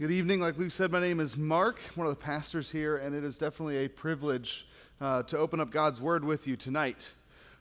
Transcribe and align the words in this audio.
Good 0.00 0.12
evening. 0.12 0.38
Like 0.38 0.56
Luke 0.56 0.70
said, 0.70 0.92
my 0.92 1.00
name 1.00 1.18
is 1.18 1.36
Mark, 1.36 1.80
one 1.96 2.06
of 2.06 2.16
the 2.16 2.22
pastors 2.22 2.70
here, 2.70 2.98
and 2.98 3.16
it 3.16 3.24
is 3.24 3.36
definitely 3.36 3.78
a 3.78 3.88
privilege 3.88 4.68
uh, 5.00 5.24
to 5.24 5.36
open 5.36 5.58
up 5.58 5.72
God's 5.72 6.00
Word 6.00 6.24
with 6.24 6.46
you 6.46 6.54
tonight. 6.54 7.12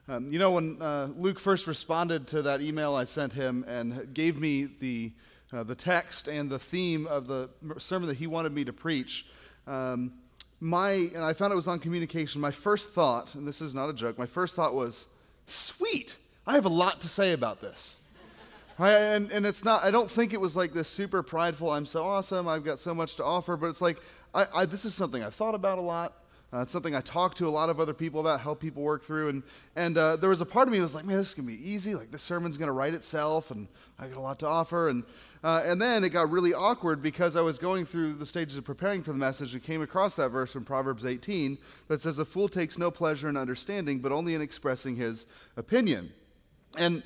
Um, 0.08 0.32
you 0.32 0.38
know, 0.38 0.52
when 0.52 0.80
uh, 0.80 1.08
Luke 1.18 1.40
first 1.40 1.66
responded 1.66 2.28
to 2.28 2.44
that 2.44 2.62
email 2.62 2.94
I 2.94 3.06
sent 3.06 3.34
him 3.34 3.66
and 3.68 4.14
gave 4.14 4.40
me 4.40 4.66
the, 4.66 5.14
uh, 5.52 5.64
the 5.64 5.74
text 5.74 6.28
and 6.28 6.48
the 6.48 6.60
theme 6.60 7.08
of 7.08 7.26
the 7.26 7.50
sermon 7.80 8.08
that 8.08 8.18
he 8.18 8.28
wanted 8.28 8.54
me 8.54 8.64
to 8.66 8.74
preach, 8.74 9.26
um, 9.66 10.14
my, 10.60 10.92
and 10.92 11.24
I 11.24 11.34
found 11.34 11.52
it 11.52 11.56
was 11.56 11.68
on 11.68 11.80
communication, 11.80 12.40
my 12.40 12.52
first 12.52 12.92
thought, 12.92 13.34
and 13.34 13.48
this 13.48 13.64
is 13.64 13.74
not 13.74 13.90
a 13.90 13.94
joke, 13.94 14.20
my 14.20 14.28
first 14.28 14.56
thought 14.56 14.76
was, 14.76 15.08
sweet, 15.48 16.18
I 16.46 16.54
have 16.54 16.66
a 16.66 16.70
lot 16.70 17.02
to 17.02 17.10
say 17.10 17.34
about 17.34 17.62
this. 17.62 17.98
Right? 18.80 18.94
And, 18.94 19.32
and 19.32 19.46
it's 19.46 19.64
not, 19.64 19.84
I 19.84 19.90
don't 19.90 20.10
think 20.10 20.34
it 20.34 20.42
was 20.42 20.56
like 20.56 20.74
this 20.74 20.88
super 20.88 21.24
prideful, 21.24 21.72
I'm 21.72 21.86
so 21.86 22.04
awesome, 22.04 22.48
I've 22.48 22.64
got 22.64 22.80
so 22.80 22.94
much 22.94 23.16
to 23.16 23.24
offer, 23.24 23.58
but 23.58 23.68
it's 23.68 23.82
like, 23.82 23.98
I, 24.36 24.46
I, 24.54 24.66
this 24.66 24.86
is 24.86 24.94
something 24.94 25.24
I've 25.24 25.34
thought 25.34 25.56
about 25.56 25.80
a 25.80 25.82
lot. 25.82 26.14
Uh, 26.54 26.62
it's 26.62 26.72
something 26.72 26.96
I 26.96 27.02
talked 27.02 27.38
to 27.40 27.48
a 27.48 27.50
lot 27.50 27.70
of 27.70 27.82
other 27.82 27.94
people 27.94 28.22
about, 28.22 28.40
help 28.40 28.62
people 28.62 28.82
work 28.82 29.04
through. 29.04 29.28
And, 29.30 29.44
and 29.76 29.98
uh, 29.98 30.16
there 30.16 30.30
was 30.30 30.40
a 30.40 30.46
part 30.46 30.70
of 30.70 30.72
me 30.72 30.78
that 30.78 30.84
was 30.84 30.96
like, 30.96 31.04
man, 31.04 31.18
this 31.18 31.30
is 31.30 31.34
going 31.34 31.46
to 31.46 31.54
be 31.54 31.70
easy. 31.70 31.94
Like, 31.94 32.10
this 32.10 32.24
sermon's 32.24 32.58
going 32.58 32.68
to 32.68 32.74
write 32.74 32.94
itself, 32.94 33.52
and 33.52 33.68
I 34.00 34.08
got 34.08 34.16
a 34.16 34.22
lot 34.22 34.40
to 34.40 34.48
offer. 34.48 34.88
And, 34.88 35.04
uh, 35.44 35.64
and 35.66 35.82
then 35.82 36.06
it 36.06 36.10
got 36.10 36.32
really 36.32 36.54
awkward 36.54 37.02
because 37.02 37.36
I 37.36 37.42
was 37.42 37.60
going 37.60 37.86
through 37.86 38.14
the 38.14 38.26
stages 38.26 38.56
of 38.56 38.64
preparing 38.64 39.04
for 39.04 39.12
the 39.12 39.18
message 39.18 39.56
and 39.56 39.62
came 39.62 39.82
across 39.82 40.16
that 40.16 40.30
verse 40.30 40.54
from 40.54 40.64
Proverbs 40.64 41.06
18 41.06 41.58
that 41.90 42.00
says, 42.00 42.18
A 42.18 42.24
fool 42.24 42.48
takes 42.48 42.78
no 42.78 42.92
pleasure 42.92 43.28
in 43.28 43.36
understanding, 43.36 44.00
but 44.00 44.14
only 44.14 44.34
in 44.34 44.42
expressing 44.42 44.96
his 44.96 45.26
opinion. 45.58 46.14
And 46.78 47.04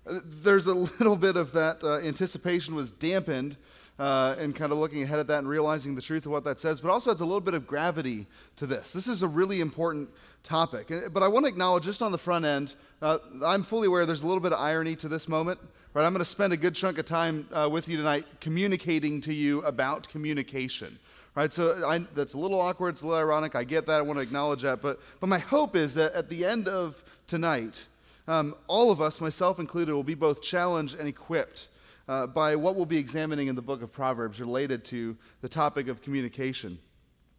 there's 0.05 0.67
a 0.67 0.75
little 0.75 1.17
bit 1.17 1.37
of 1.37 1.53
that 1.53 1.83
uh, 1.83 1.99
anticipation 1.99 2.75
was 2.75 2.91
dampened 2.91 3.57
uh, 3.99 4.35
and 4.39 4.55
kind 4.55 4.73
of 4.73 4.79
looking 4.79 5.03
ahead 5.03 5.19
at 5.19 5.27
that 5.27 5.39
and 5.39 5.49
realizing 5.49 5.95
the 5.95 6.03
truth 6.03 6.27
of 6.27 6.33
what 6.33 6.45
that 6.45 6.59
says, 6.59 6.81
but 6.81 6.91
also 6.91 7.11
adds 7.11 7.21
a 7.21 7.25
little 7.25 7.41
bit 7.41 7.55
of 7.55 7.67
gravity 7.67 8.27
to 8.57 8.67
this. 8.67 8.91
This 8.91 9.07
is 9.07 9.23
a 9.23 9.29
really 9.29 9.61
important 9.61 10.11
topic. 10.43 10.91
Uh, 10.91 11.09
but 11.09 11.23
I 11.23 11.29
want 11.29 11.45
to 11.45 11.49
acknowledge 11.49 11.85
just 11.85 12.03
on 12.03 12.11
the 12.11 12.19
front 12.19 12.45
end, 12.45 12.75
uh, 13.01 13.19
I'm 13.45 13.63
fully 13.63 13.87
aware 13.87 14.07
there's 14.07 14.23
a 14.23 14.27
little 14.27 14.41
bit 14.41 14.53
of 14.53 14.61
irony 14.61 14.97
to 14.97 15.09
this 15.09 15.29
moment. 15.29 15.61
Right, 15.95 16.07
I'm 16.07 16.15
going 16.15 16.21
to 16.21 16.25
spend 16.25 16.55
a 16.55 16.57
good 16.57 16.75
chunk 16.75 16.97
of 16.97 17.05
time 17.05 17.47
uh, 17.53 17.69
with 17.71 17.87
you 17.87 17.99
tonight 17.99 18.25
communicating 18.41 19.21
to 19.23 19.35
you 19.35 19.61
about 19.63 20.09
communication. 20.09 20.99
Right, 21.35 21.53
so 21.53 21.87
I, 21.87 21.99
that's 22.15 22.33
a 22.33 22.39
little 22.39 22.61
awkward, 22.61 22.91
it's 22.91 23.03
a 23.03 23.07
little 23.07 23.21
ironic. 23.21 23.55
I 23.55 23.65
get 23.65 23.87
that. 23.87 23.99
I 23.99 24.03
want 24.03 24.19
to 24.19 24.23
acknowledge 24.23 24.63
that. 24.63 24.81
But, 24.81 25.01
but 25.21 25.27
my 25.27 25.39
hope 25.39 25.77
is 25.77 25.93
that 25.95 26.15
at 26.15 26.31
the 26.31 26.47
end 26.47 26.67
of 26.67 27.05
tonight, 27.27 27.85
um, 28.29 28.55
all 28.69 28.91
of 28.91 29.01
us, 29.01 29.21
myself 29.21 29.59
included, 29.59 29.95
will 29.95 30.05
be 30.05 30.15
both 30.15 30.43
challenged 30.43 30.99
and 30.99 31.09
equipped 31.09 31.69
uh, 32.09 32.27
by 32.27 32.57
what 32.57 32.77
we'll 32.77 32.87
be 32.87 32.99
examining 32.99 33.49
in 33.49 33.55
the 33.55 33.63
book 33.63 33.83
of 33.83 33.93
Proverbs 33.93 34.41
related 34.41 34.85
to 34.87 35.17
the 35.41 35.49
topic 35.49 35.89
of 35.89 36.03
communication. 36.03 36.79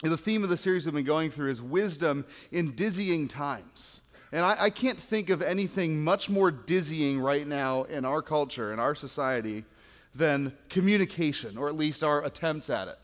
And 0.03 0.11
the 0.11 0.17
theme 0.17 0.43
of 0.43 0.49
the 0.49 0.57
series 0.57 0.85
we've 0.85 0.93
been 0.93 1.05
going 1.05 1.31
through 1.31 1.49
is 1.49 1.61
wisdom 1.61 2.25
in 2.51 2.75
dizzying 2.75 3.27
times. 3.27 4.01
And 4.33 4.43
I, 4.43 4.63
I 4.63 4.69
can't 4.69 4.99
think 4.99 5.29
of 5.29 5.41
anything 5.41 6.03
much 6.03 6.29
more 6.29 6.51
dizzying 6.51 7.19
right 7.19 7.47
now 7.47 7.83
in 7.83 8.03
our 8.03 8.21
culture, 8.21 8.73
in 8.73 8.79
our 8.79 8.95
society, 8.95 9.63
than 10.15 10.53
communication, 10.69 11.57
or 11.57 11.69
at 11.69 11.75
least 11.75 12.03
our 12.03 12.25
attempts 12.25 12.69
at 12.69 12.87
it. 12.87 12.97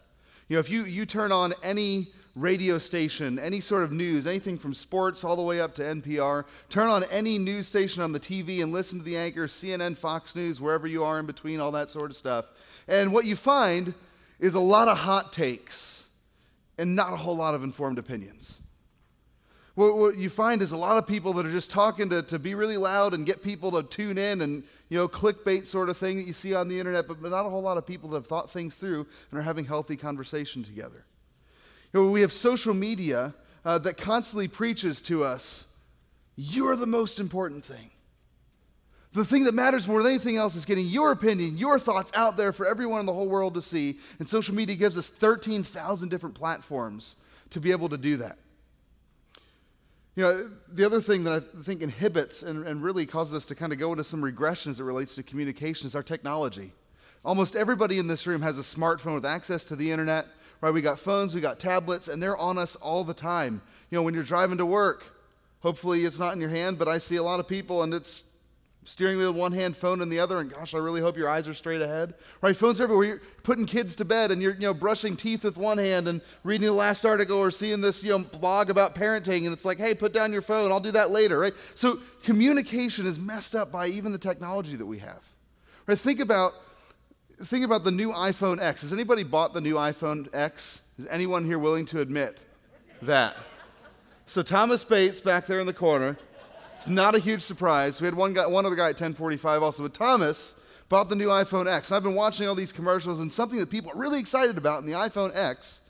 You 0.48 0.56
know, 0.56 0.60
if 0.60 0.70
you, 0.70 0.84
you 0.84 1.06
turn 1.06 1.32
on 1.32 1.54
any 1.64 2.12
radio 2.40 2.78
station, 2.78 3.38
any 3.38 3.60
sort 3.60 3.84
of 3.84 3.92
news, 3.92 4.26
anything 4.26 4.58
from 4.58 4.74
sports 4.74 5.24
all 5.24 5.36
the 5.36 5.42
way 5.42 5.60
up 5.60 5.76
to 5.76 5.84
NPR. 5.84 6.46
Turn 6.70 6.88
on 6.88 7.04
any 7.06 7.38
news 7.38 7.68
station 7.68 8.02
on 8.02 8.12
the 8.12 8.20
TV 8.20 8.64
and 8.64 8.72
listen 8.72 9.00
to 9.00 9.06
the 9.06 9.18
anchors, 9.18 9.54
CNN, 9.54 9.98
Fox 9.98 10.36
News, 10.36 10.62
wherever 10.62 10.88
you 10.88 11.04
are 11.04 11.20
in 11.20 11.26
between, 11.26 11.60
all 11.60 11.72
that 11.72 11.90
sort 11.90 12.12
of 12.12 12.16
stuff. 12.16 12.46
And 12.88 13.14
what 13.14 13.26
you 13.26 13.36
find 13.36 13.94
is 14.40 14.54
a 14.54 14.60
lot 14.60 14.88
of 14.88 14.98
hot 14.98 15.34
takes 15.34 16.06
and 16.78 16.96
not 16.96 17.14
a 17.14 17.18
whole 17.18 17.36
lot 17.36 17.56
of 17.56 17.64
informed 17.64 17.98
opinions. 17.98 18.62
What, 19.76 19.98
what 19.98 20.16
you 20.18 20.30
find 20.30 20.62
is 20.62 20.72
a 20.72 20.78
lot 20.78 20.98
of 20.98 21.06
people 21.08 21.34
that 21.34 21.46
are 21.46 21.52
just 21.52 21.72
talking 21.72 22.10
to, 22.10 22.24
to 22.24 22.40
be 22.40 22.56
really 22.56 22.78
loud 22.78 23.14
and 23.14 23.26
get 23.26 23.44
people 23.44 23.72
to 23.72 23.84
tune 23.84 24.18
in 24.18 24.42
and, 24.42 24.64
you 24.90 24.98
know, 24.98 25.08
clickbait 25.08 25.68
sort 25.68 25.90
of 25.90 25.98
thing 25.98 26.18
that 26.18 26.28
you 26.28 26.34
see 26.34 26.54
on 26.54 26.68
the 26.68 26.80
internet, 26.80 27.08
but 27.08 27.22
not 27.22 27.46
a 27.46 27.50
whole 27.50 27.62
lot 27.62 27.78
of 27.78 27.86
people 27.86 28.10
that 28.10 28.18
have 28.18 28.28
thought 28.28 28.50
things 28.50 28.76
through 28.76 29.06
and 29.32 29.40
are 29.40 29.44
having 29.44 29.66
healthy 29.66 29.96
conversation 29.96 30.64
together. 30.64 31.06
You 31.94 32.04
know, 32.04 32.12
we 32.12 32.22
have 32.22 32.34
social 32.34 32.74
media 32.74 33.34
uh, 33.66 33.78
that 33.80 33.98
constantly 33.98 34.48
preaches 34.48 35.02
to 35.02 35.24
us, 35.24 35.66
you're 36.36 36.76
the 36.76 36.88
most 36.88 37.20
important 37.20 37.66
thing. 37.66 37.90
The 39.14 39.26
thing 39.26 39.44
that 39.46 39.56
matters 39.56 39.88
more 39.88 40.04
than 40.04 40.12
anything 40.12 40.38
else 40.38 40.56
is 40.56 40.66
getting 40.66 40.86
your 40.86 41.12
opinion, 41.12 41.58
your 41.58 41.80
thoughts 41.80 42.12
out 42.14 42.38
there 42.38 42.54
for 42.54 42.68
everyone 42.68 43.00
in 43.00 43.06
the 43.08 43.14
whole 43.14 43.28
world 43.28 43.56
to 43.56 43.62
see. 43.62 43.98
And 44.20 44.30
social 44.30 44.54
media 44.54 44.76
gives 44.76 44.98
us 44.98 45.08
13,000 45.08 46.10
different 46.10 46.36
platforms 46.36 47.16
to 47.50 47.60
be 47.60 47.72
able 47.72 47.90
to 47.90 47.98
do 47.98 48.18
that. 48.18 48.38
You 50.16 50.24
know, 50.24 50.52
the 50.68 50.86
other 50.86 51.02
thing 51.02 51.24
that 51.24 51.34
I 51.34 51.64
think 51.64 51.82
inhibits 51.82 52.44
and, 52.44 52.68
and 52.68 52.84
really 52.84 53.06
causes 53.06 53.34
us 53.34 53.46
to 53.48 53.56
kind 53.56 53.74
of 53.74 53.80
go 53.80 53.92
into 53.92 54.04
some 54.04 54.24
regression 54.24 54.70
as 54.70 54.80
it 54.80 54.84
relates 54.84 55.16
to 55.16 55.24
communication 55.24 55.88
is 55.88 55.96
our 55.96 56.04
technology. 56.04 56.72
Almost 57.26 57.56
everybody 57.56 57.98
in 57.98 58.08
this 58.08 58.28
room 58.28 58.42
has 58.42 58.60
a 58.60 58.62
smartphone 58.62 59.16
with 59.16 59.26
access 59.26 59.66
to 59.66 59.76
the 59.76 59.92
internet 59.92 60.28
right? 60.62 60.74
We 60.74 60.82
got 60.82 61.00
phones, 61.00 61.34
we 61.34 61.42
got 61.42 61.60
tablets, 61.60 62.08
and 62.08 62.22
they're 62.22 62.38
on 62.38 62.58
us 62.58 62.76
all 62.76 63.04
the 63.04 63.14
time. 63.14 63.62
You 63.90 63.98
know, 63.98 64.04
when 64.04 64.14
you're 64.14 64.24
driving 64.24 64.58
to 64.58 64.66
work, 64.66 65.04
hopefully 65.62 66.06
it's 66.06 66.20
not 66.20 66.34
in 66.34 66.42
your 66.42 66.50
hand, 66.50 66.78
but 66.78 66.88
I 66.88 66.98
see 66.98 67.16
a 67.16 67.24
lot 67.24 67.40
of 67.40 67.48
people 67.48 67.84
and 67.84 67.94
it's 67.94 68.26
steering 68.86 69.18
wheel 69.18 69.32
one 69.32 69.52
hand, 69.52 69.78
phone 69.78 70.02
in 70.02 70.10
the 70.10 70.20
other, 70.20 70.40
and 70.40 70.50
gosh, 70.50 70.74
I 70.74 70.78
really 70.80 71.02
hope 71.02 71.16
your 71.16 71.30
eyes 71.30 71.48
are 71.48 71.54
straight 71.54 71.82
ahead. 71.82 72.16
Right? 72.42 72.56
Phones 72.56 72.82
everywhere. 72.82 73.06
You're 73.06 73.22
putting 73.44 73.66
kids 73.66 73.96
to 73.98 74.06
bed 74.06 74.32
and 74.32 74.42
you're, 74.42 74.54
you 74.54 74.62
know, 74.62 74.74
brushing 74.74 75.16
teeth 75.16 75.44
with 75.44 75.58
one 75.58 75.78
hand 75.78 76.08
and 76.08 76.22
reading 76.44 76.66
the 76.66 76.74
last 76.74 77.06
article 77.06 77.38
or 77.38 77.52
seeing 77.52 77.82
this, 77.82 78.04
you 78.04 78.12
know, 78.12 78.20
blog 78.20 78.70
about 78.70 78.96
parenting, 78.96 79.46
and 79.46 79.54
it's 79.54 79.66
like, 79.66 79.78
hey, 79.78 79.94
put 79.94 80.12
down 80.12 80.34
your 80.34 80.42
phone, 80.42 80.72
I'll 80.72 80.80
do 80.80 80.92
that 80.92 81.12
later, 81.12 81.38
right? 81.40 81.54
So 81.76 82.00
communication 82.24 83.06
is 83.06 83.20
messed 83.20 83.56
up 83.56 83.72
by 83.72 83.88
even 83.88 84.12
the 84.12 84.18
technology 84.18 84.76
that 84.76 84.86
we 84.86 85.00
have. 85.00 85.24
Right? 85.86 86.00
Think 86.00 86.20
about 86.20 86.54
think 87.44 87.64
about 87.64 87.84
the 87.84 87.92
new 87.92 88.12
iPhone 88.12 88.62
X. 88.62 88.82
Has 88.82 88.94
anybody 88.94 89.24
bought 89.24 89.54
the 89.54 89.62
new 89.62 89.76
iPhone 89.76 90.28
X? 90.34 90.82
Is 90.98 91.08
anyone 91.10 91.46
here 91.46 91.60
willing 91.60 91.86
to 91.88 92.02
admit 92.02 92.44
that? 93.02 93.38
So 94.26 94.42
Thomas 94.44 94.84
Bates 94.84 95.22
back 95.22 95.48
there 95.48 95.60
in 95.60 95.66
the 95.66 95.74
corner. 95.74 96.18
It's 96.74 96.88
not 96.88 97.16
a 97.16 97.20
huge 97.20 97.42
surprise. 97.42 98.00
We 98.02 98.06
had 98.06 98.14
one 98.14 98.34
guy, 98.34 98.46
one 98.46 98.66
other 98.66 98.76
guy 98.76 98.86
at 98.86 99.00
1045 99.00 99.64
also, 99.64 99.84
but 99.84 99.94
Thomas 99.94 100.56
bought 100.88 101.10
the 101.10 101.16
new 101.16 101.28
iPhone 101.28 101.68
X. 101.68 101.92
I've 101.92 102.04
been 102.04 102.16
watching 102.16 102.48
all 102.48 102.56
these 102.56 102.72
commercials, 102.72 103.20
and 103.20 103.32
something 103.32 103.60
that 103.60 103.70
people 103.70 103.92
are 103.92 103.98
really 103.98 104.20
excited 104.20 104.58
about 104.58 104.82
in 104.82 104.90
the 104.90 104.98
iPhone 104.98 105.36
X 105.36 105.82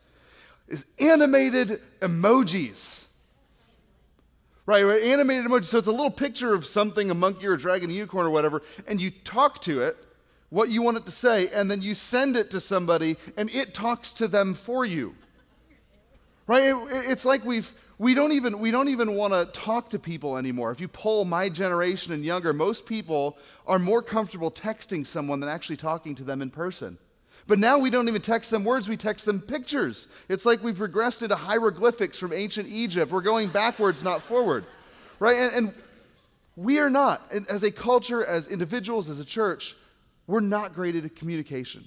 is 0.67 0.85
animated 0.99 1.81
emojis. 1.99 3.05
Right, 4.65 4.83
right, 4.83 5.01
animated 5.01 5.45
emojis. 5.45 5.65
So 5.65 5.77
it's 5.77 5.87
a 5.87 5.91
little 5.91 6.11
picture 6.11 6.53
of 6.53 6.65
something, 6.65 7.09
a 7.11 7.15
monkey 7.15 7.47
or 7.47 7.53
a 7.53 7.57
dragon, 7.57 7.89
a 7.89 7.93
unicorn 7.93 8.25
or 8.25 8.29
whatever, 8.29 8.61
and 8.87 8.99
you 8.99 9.11
talk 9.11 9.61
to 9.61 9.81
it, 9.81 9.97
what 10.49 10.69
you 10.69 10.81
want 10.81 10.97
it 10.97 11.05
to 11.05 11.11
say, 11.11 11.47
and 11.49 11.69
then 11.69 11.81
you 11.81 11.95
send 11.95 12.35
it 12.35 12.51
to 12.51 12.61
somebody, 12.61 13.17
and 13.37 13.49
it 13.51 13.73
talks 13.73 14.13
to 14.13 14.27
them 14.27 14.53
for 14.53 14.85
you. 14.85 15.15
Right? 16.47 16.63
It, 16.63 16.75
it's 16.91 17.25
like 17.25 17.45
we've 17.45 17.73
we 17.99 18.13
don't 18.13 18.31
even 18.31 18.59
we 18.59 18.71
don't 18.71 18.87
even 18.87 19.15
want 19.15 19.33
to 19.33 19.45
talk 19.59 19.89
to 19.89 19.99
people 19.99 20.37
anymore. 20.37 20.71
If 20.71 20.79
you 20.79 20.87
poll 20.87 21.25
my 21.25 21.49
generation 21.49 22.13
and 22.13 22.25
younger, 22.25 22.53
most 22.53 22.85
people 22.85 23.37
are 23.67 23.77
more 23.77 24.01
comfortable 24.01 24.49
texting 24.49 25.05
someone 25.05 25.39
than 25.39 25.49
actually 25.49 25.77
talking 25.77 26.15
to 26.15 26.23
them 26.23 26.41
in 26.41 26.49
person. 26.49 26.97
But 27.45 27.59
now 27.59 27.79
we 27.79 27.89
don't 27.89 28.07
even 28.07 28.21
text 28.21 28.51
them 28.51 28.63
words, 28.63 28.87
we 28.87 28.95
text 28.95 29.25
them 29.25 29.41
pictures. 29.41 30.07
It's 30.29 30.45
like 30.45 30.63
we've 30.63 30.77
regressed 30.77 31.23
into 31.23 31.35
hieroglyphics 31.35 32.17
from 32.17 32.31
ancient 32.31 32.69
Egypt. 32.69 33.11
We're 33.11 33.21
going 33.21 33.49
backwards, 33.49 34.03
not 34.03 34.21
forward. 34.21 34.65
Right? 35.19 35.35
And, 35.35 35.55
and 35.55 35.73
we 36.55 36.79
are 36.79 36.89
not, 36.89 37.23
as 37.49 37.63
a 37.63 37.71
culture, 37.71 38.23
as 38.23 38.47
individuals, 38.47 39.09
as 39.09 39.19
a 39.19 39.25
church, 39.25 39.75
we're 40.29 40.41
not 40.41 40.75
great 40.75 40.95
at 40.95 41.15
communication. 41.15 41.83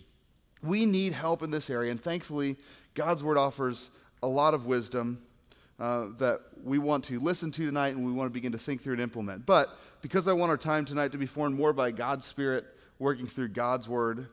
We 0.64 0.84
need 0.84 1.12
help 1.12 1.44
in 1.44 1.52
this 1.52 1.70
area, 1.70 1.92
and 1.92 2.02
thankfully, 2.02 2.56
God's 2.94 3.22
Word 3.22 3.38
offers 3.38 3.90
a 4.20 4.26
lot 4.26 4.52
of 4.52 4.66
wisdom 4.66 5.22
uh, 5.78 6.06
that 6.18 6.40
we 6.64 6.78
want 6.78 7.04
to 7.04 7.20
listen 7.20 7.52
to 7.52 7.64
tonight 7.66 7.94
and 7.94 8.04
we 8.04 8.10
want 8.10 8.28
to 8.28 8.32
begin 8.32 8.50
to 8.50 8.58
think 8.58 8.82
through 8.82 8.94
and 8.94 9.02
implement. 9.02 9.46
But 9.46 9.78
because 10.00 10.26
I 10.26 10.32
want 10.32 10.50
our 10.50 10.56
time 10.56 10.84
tonight 10.84 11.12
to 11.12 11.18
be 11.18 11.26
formed 11.26 11.56
more 11.56 11.72
by 11.72 11.92
God's 11.92 12.26
Spirit 12.26 12.66
working 12.98 13.28
through 13.28 13.48
God's 13.48 13.88
Word 13.88 14.26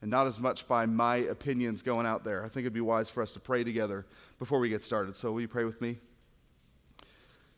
and 0.00 0.10
not 0.12 0.28
as 0.28 0.38
much 0.38 0.68
by 0.68 0.86
my 0.86 1.16
opinions 1.16 1.82
going 1.82 2.06
out 2.06 2.22
there, 2.22 2.44
I 2.44 2.48
think 2.48 2.58
it'd 2.58 2.72
be 2.72 2.80
wise 2.80 3.10
for 3.10 3.20
us 3.20 3.32
to 3.32 3.40
pray 3.40 3.64
together 3.64 4.06
before 4.38 4.60
we 4.60 4.68
get 4.68 4.84
started. 4.84 5.16
So, 5.16 5.32
will 5.32 5.40
you 5.40 5.48
pray 5.48 5.64
with 5.64 5.80
me? 5.80 5.98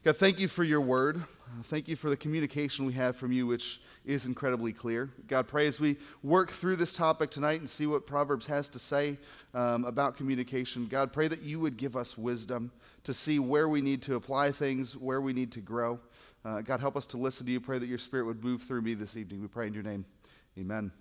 God, 0.05 0.17
thank 0.17 0.39
you 0.39 0.49
for 0.49 0.65
your 0.65 0.81
word. 0.81 1.23
Thank 1.65 1.89
you 1.89 1.97
for 1.97 2.09
the 2.09 2.17
communication 2.17 2.87
we 2.87 2.93
have 2.95 3.17
from 3.17 3.33
you, 3.33 3.47
which 3.47 3.81
is 4.05 4.27
incredibly 4.27 4.73
clear. 4.73 5.11
God, 5.27 5.49
pray 5.49 5.67
as 5.67 5.81
we 5.81 5.97
work 6.23 6.51
through 6.51 6.77
this 6.77 6.93
topic 6.93 7.31
tonight 7.31 7.61
and 7.61 7.69
see 7.69 7.87
what 7.87 8.07
Proverbs 8.07 8.47
has 8.47 8.69
to 8.71 8.79
say 8.79 9.19
um, 9.55 9.85
about 9.85 10.17
communication. 10.17 10.87
God, 10.87 11.13
pray 11.13 11.29
that 11.29 11.43
you 11.43 11.61
would 11.61 11.77
give 11.77 11.97
us 11.97 12.17
wisdom 12.17 12.71
to 13.05 13.13
see 13.13 13.39
where 13.39 13.69
we 13.69 13.81
need 13.81 14.03
to 14.03 14.15
apply 14.15 14.53
things, 14.53 14.97
where 14.97 15.21
we 15.21 15.33
need 15.33 15.53
to 15.53 15.61
grow. 15.61 15.99
Uh, 16.45 16.61
God, 16.61 16.81
help 16.81 16.97
us 16.97 17.07
to 17.07 17.17
listen 17.17 17.45
to 17.47 17.53
you. 17.53 17.61
Pray 17.61 17.79
that 17.79 17.89
your 17.89 17.99
spirit 17.99 18.27
would 18.27 18.43
move 18.43 18.63
through 18.63 18.83
me 18.83 18.95
this 18.95 19.17
evening. 19.17 19.43
We 19.43 19.49
pray 19.49 19.67
in 19.67 19.75
your 19.75 19.83
name. 19.83 20.05
Amen. 20.59 20.93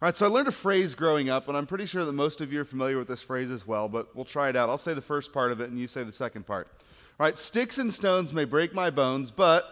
All 0.00 0.06
right, 0.06 0.14
so 0.14 0.26
I 0.26 0.28
learned 0.28 0.48
a 0.48 0.52
phrase 0.52 0.94
growing 0.94 1.28
up, 1.28 1.48
and 1.48 1.56
I'm 1.56 1.66
pretty 1.66 1.86
sure 1.86 2.04
that 2.04 2.12
most 2.12 2.40
of 2.40 2.52
you 2.52 2.60
are 2.60 2.64
familiar 2.64 2.98
with 2.98 3.08
this 3.08 3.22
phrase 3.22 3.50
as 3.50 3.66
well, 3.66 3.88
but 3.88 4.14
we'll 4.14 4.24
try 4.24 4.48
it 4.48 4.56
out. 4.56 4.68
I'll 4.68 4.78
say 4.78 4.94
the 4.94 5.00
first 5.00 5.32
part 5.32 5.50
of 5.50 5.60
it, 5.60 5.70
and 5.70 5.78
you 5.78 5.88
say 5.88 6.04
the 6.04 6.12
second 6.12 6.46
part. 6.46 6.68
Right, 7.18 7.36
sticks 7.36 7.78
and 7.78 7.92
stones 7.92 8.32
may 8.32 8.44
break 8.44 8.74
my 8.74 8.90
bones, 8.90 9.30
but. 9.30 9.64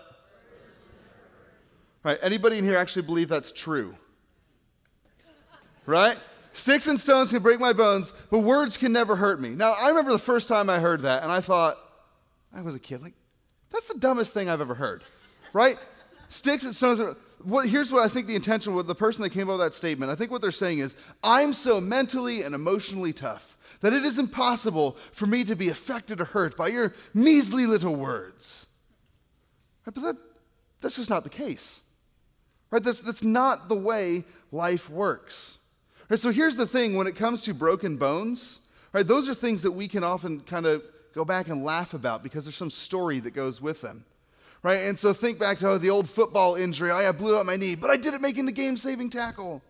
Right, 2.03 2.19
anybody 2.23 2.59
in 2.59 2.65
here 2.65 2.77
actually 2.77 3.03
believe 3.03 3.29
that's 3.29 3.53
true? 3.53 3.97
Right? 5.87 6.19
Sticks 6.53 6.87
and 6.87 6.99
stones 6.99 7.31
can 7.31 7.43
break 7.43 7.61
my 7.61 7.73
bones, 7.73 8.13
but 8.31 8.41
words 8.41 8.77
can 8.77 8.93
never 8.93 9.15
hurt 9.15 9.41
me. 9.41 9.51
Now, 9.51 9.73
I 9.73 9.89
remember 9.89 10.11
the 10.11 10.19
first 10.19 10.49
time 10.49 10.71
I 10.71 10.79
heard 10.79 11.03
that, 11.03 11.23
and 11.23 11.31
I 11.31 11.41
thought, 11.41 11.79
I 12.55 12.63
was 12.63 12.75
a 12.75 12.79
kid, 12.79 13.03
like, 13.03 13.15
that's 13.71 13.89
the 13.89 13.99
dumbest 13.99 14.33
thing 14.33 14.49
I've 14.49 14.61
ever 14.61 14.75
heard, 14.75 15.05
right? 15.53 15.79
Sticks 16.29 16.65
and 16.65 16.75
stones. 16.75 16.99
Are, 16.99 17.17
What, 17.45 17.69
here's 17.69 17.93
what 17.93 18.05
I 18.05 18.09
think 18.09 18.27
the 18.27 18.35
intention 18.35 18.75
with 18.75 18.87
the 18.87 18.95
person 18.95 19.23
that 19.23 19.31
came 19.31 19.49
up 19.49 19.59
with 19.59 19.67
that 19.67 19.75
statement. 19.75 20.11
I 20.11 20.15
think 20.15 20.31
what 20.31 20.41
they're 20.41 20.51
saying 20.51 20.79
is, 20.79 20.97
I'm 21.23 21.53
so 21.53 21.81
mentally 21.81 22.43
and 22.43 22.55
emotionally 22.55 23.13
tough 23.13 23.56
that 23.81 23.93
it 23.93 24.05
is 24.05 24.19
impossible 24.19 24.97
for 25.13 25.27
me 25.27 25.45
to 25.45 25.55
be 25.55 25.69
affected 25.69 26.21
or 26.21 26.27
hurt 26.27 26.57
by 26.57 26.69
your 26.69 26.95
measly 27.15 27.67
little 27.67 27.95
words. 27.95 28.67
Right? 29.85 29.95
But 29.95 30.03
that, 30.03 30.17
that's 30.81 30.97
just 30.97 31.11
not 31.11 31.25
the 31.25 31.31
case. 31.31 31.83
Right? 32.71 32.83
That's, 32.83 33.01
that's 33.01 33.23
not 33.23 33.69
the 33.69 33.77
way 33.77 34.25
life 34.51 34.91
works. 34.91 35.59
Right? 36.09 36.19
So 36.19 36.31
here's 36.31 36.57
the 36.57 36.67
thing 36.67 36.97
when 36.97 37.07
it 37.07 37.17
comes 37.17 37.43
to 37.43 37.55
broken 37.55 37.97
bones, 37.97 38.61
right, 38.93 39.07
those 39.07 39.29
are 39.29 39.35
things 39.35 39.63
that 39.63 39.73
we 39.73 39.89
can 39.89 40.05
often 40.05 40.41
kind 40.41 40.67
of 40.67 40.83
go 41.15 41.25
back 41.25 41.49
and 41.49 41.65
laugh 41.65 41.95
about 41.95 42.23
because 42.23 42.45
there's 42.45 42.57
some 42.57 42.71
story 42.71 43.21
that 43.21 43.31
goes 43.31 43.61
with 43.61 43.81
them. 43.81 44.05
Right? 44.63 44.81
And 44.81 44.99
so 44.99 45.13
think 45.13 45.39
back 45.39 45.59
to 45.59 45.71
oh, 45.71 45.79
the 45.79 45.91
old 45.91 46.09
football 46.09 46.57
injury. 46.57 46.91
Oh, 46.91 46.97
I 46.97 47.13
blew 47.13 47.39
out 47.39 47.47
my 47.47 47.57
knee, 47.57 47.75
but 47.75 47.91
I 47.91 47.97
did 47.97 48.15
it 48.15 48.21
making 48.21 48.47
the 48.47 48.53
game 48.53 48.77
saving 48.77 49.11
tackle. 49.11 49.63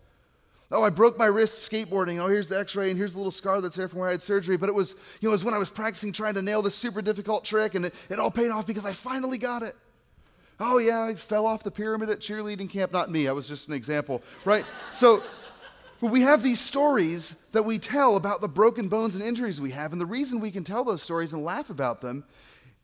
Oh, 0.72 0.82
I 0.82 0.90
broke 0.90 1.16
my 1.16 1.26
wrist 1.26 1.70
skateboarding. 1.70 2.18
Oh, 2.18 2.26
here's 2.26 2.48
the 2.48 2.58
x 2.58 2.74
ray, 2.74 2.90
and 2.90 2.98
here's 2.98 3.12
the 3.12 3.18
little 3.18 3.30
scar 3.30 3.60
that's 3.60 3.76
there 3.76 3.88
from 3.88 4.00
where 4.00 4.08
I 4.08 4.12
had 4.12 4.22
surgery. 4.22 4.56
But 4.56 4.68
it 4.68 4.74
was, 4.74 4.96
you 5.20 5.28
know, 5.28 5.30
it 5.30 5.32
was 5.32 5.44
when 5.44 5.54
I 5.54 5.58
was 5.58 5.70
practicing 5.70 6.12
trying 6.12 6.34
to 6.34 6.42
nail 6.42 6.60
this 6.60 6.74
super 6.74 7.00
difficult 7.00 7.44
trick, 7.44 7.74
and 7.76 7.86
it, 7.86 7.94
it 8.08 8.18
all 8.18 8.32
paid 8.32 8.50
off 8.50 8.66
because 8.66 8.84
I 8.84 8.92
finally 8.92 9.38
got 9.38 9.62
it. 9.62 9.76
Oh, 10.58 10.78
yeah, 10.78 11.04
I 11.04 11.14
fell 11.14 11.46
off 11.46 11.62
the 11.62 11.70
pyramid 11.70 12.10
at 12.10 12.18
cheerleading 12.18 12.68
camp. 12.68 12.90
Not 12.90 13.10
me, 13.10 13.28
I 13.28 13.32
was 13.32 13.46
just 13.46 13.68
an 13.68 13.74
example, 13.74 14.22
right? 14.44 14.64
So, 14.90 15.22
we 16.00 16.22
have 16.22 16.42
these 16.42 16.60
stories 16.60 17.34
that 17.52 17.64
we 17.64 17.78
tell 17.78 18.16
about 18.16 18.40
the 18.40 18.48
broken 18.48 18.88
bones 18.88 19.14
and 19.14 19.24
injuries 19.24 19.60
we 19.60 19.70
have. 19.70 19.92
And 19.92 20.00
the 20.00 20.06
reason 20.06 20.40
we 20.40 20.50
can 20.50 20.64
tell 20.64 20.84
those 20.84 21.02
stories 21.02 21.32
and 21.32 21.44
laugh 21.44 21.70
about 21.70 22.00
them 22.00 22.24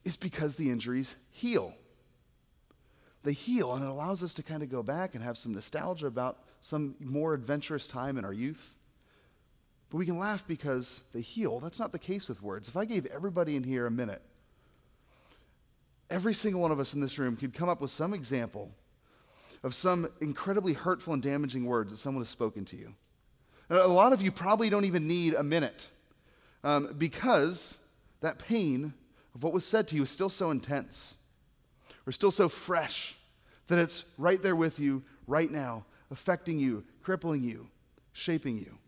is 0.04 0.16
because 0.16 0.56
the 0.56 0.70
injuries 0.70 1.16
heal. 1.30 1.74
They 3.22 3.32
heal, 3.32 3.74
and 3.74 3.84
it 3.84 3.88
allows 3.88 4.22
us 4.22 4.34
to 4.34 4.42
kind 4.42 4.62
of 4.62 4.70
go 4.70 4.82
back 4.82 5.14
and 5.14 5.22
have 5.22 5.38
some 5.38 5.52
nostalgia 5.52 6.06
about 6.06 6.38
some 6.62 6.94
more 7.00 7.34
adventurous 7.34 7.88
time 7.88 8.16
in 8.16 8.24
our 8.24 8.32
youth. 8.32 8.76
But 9.90 9.98
we 9.98 10.06
can 10.06 10.16
laugh 10.16 10.44
because 10.46 11.02
they 11.12 11.20
heal. 11.20 11.58
That's 11.58 11.80
not 11.80 11.90
the 11.90 11.98
case 11.98 12.28
with 12.28 12.40
words. 12.40 12.68
If 12.68 12.76
I 12.76 12.84
gave 12.84 13.04
everybody 13.06 13.56
in 13.56 13.64
here 13.64 13.84
a 13.84 13.90
minute, 13.90 14.22
every 16.08 16.32
single 16.32 16.62
one 16.62 16.70
of 16.70 16.78
us 16.78 16.94
in 16.94 17.00
this 17.00 17.18
room 17.18 17.36
could 17.36 17.52
come 17.52 17.68
up 17.68 17.80
with 17.80 17.90
some 17.90 18.14
example 18.14 18.70
of 19.64 19.74
some 19.74 20.08
incredibly 20.20 20.72
hurtful 20.72 21.12
and 21.12 21.22
damaging 21.22 21.66
words 21.66 21.90
that 21.90 21.98
someone 21.98 22.22
has 22.22 22.28
spoken 22.28 22.64
to 22.66 22.76
you. 22.76 22.94
And 23.68 23.78
a 23.78 23.88
lot 23.88 24.12
of 24.12 24.22
you 24.22 24.30
probably 24.30 24.70
don't 24.70 24.84
even 24.84 25.08
need 25.08 25.34
a 25.34 25.42
minute 25.42 25.88
um, 26.62 26.94
because 26.96 27.76
that 28.20 28.38
pain 28.38 28.94
of 29.34 29.42
what 29.42 29.52
was 29.52 29.64
said 29.64 29.88
to 29.88 29.96
you 29.96 30.04
is 30.04 30.10
still 30.10 30.28
so 30.28 30.52
intense 30.52 31.16
or 32.06 32.12
still 32.12 32.30
so 32.30 32.48
fresh 32.48 33.16
that 33.66 33.80
it's 33.80 34.04
right 34.16 34.40
there 34.40 34.56
with 34.56 34.78
you 34.78 35.02
right 35.26 35.50
now, 35.50 35.84
affecting 36.12 36.60
you, 36.60 36.84
crippling 37.02 37.42
you, 37.42 37.66
shaping 38.12 38.56
you. 38.56 38.78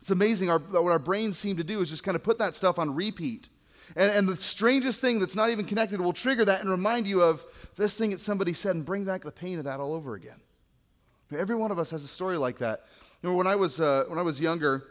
It's 0.00 0.10
amazing 0.10 0.50
our, 0.50 0.58
what 0.58 0.92
our 0.92 0.98
brains 0.98 1.36
seem 1.36 1.56
to 1.56 1.64
do 1.64 1.80
is 1.80 1.90
just 1.90 2.04
kind 2.04 2.14
of 2.14 2.22
put 2.22 2.38
that 2.38 2.54
stuff 2.54 2.78
on 2.78 2.94
repeat. 2.94 3.48
And, 3.96 4.12
and 4.12 4.28
the 4.28 4.36
strangest 4.36 5.00
thing 5.00 5.18
that's 5.18 5.34
not 5.34 5.50
even 5.50 5.64
connected 5.64 6.00
will 6.00 6.12
trigger 6.12 6.44
that 6.44 6.60
and 6.60 6.70
remind 6.70 7.06
you 7.06 7.22
of 7.22 7.44
this 7.76 7.96
thing 7.96 8.10
that 8.10 8.20
somebody 8.20 8.52
said 8.52 8.76
and 8.76 8.84
bring 8.84 9.04
back 9.04 9.24
the 9.24 9.32
pain 9.32 9.58
of 9.58 9.64
that 9.64 9.80
all 9.80 9.94
over 9.94 10.14
again. 10.14 10.40
Every 11.36 11.56
one 11.56 11.70
of 11.70 11.78
us 11.78 11.90
has 11.90 12.04
a 12.04 12.08
story 12.08 12.36
like 12.36 12.58
that. 12.58 12.84
You 13.22 13.30
know, 13.30 13.36
when 13.36 13.46
I 13.46 13.56
was, 13.56 13.80
uh, 13.80 14.04
when 14.06 14.18
I 14.18 14.22
was 14.22 14.40
younger, 14.40 14.84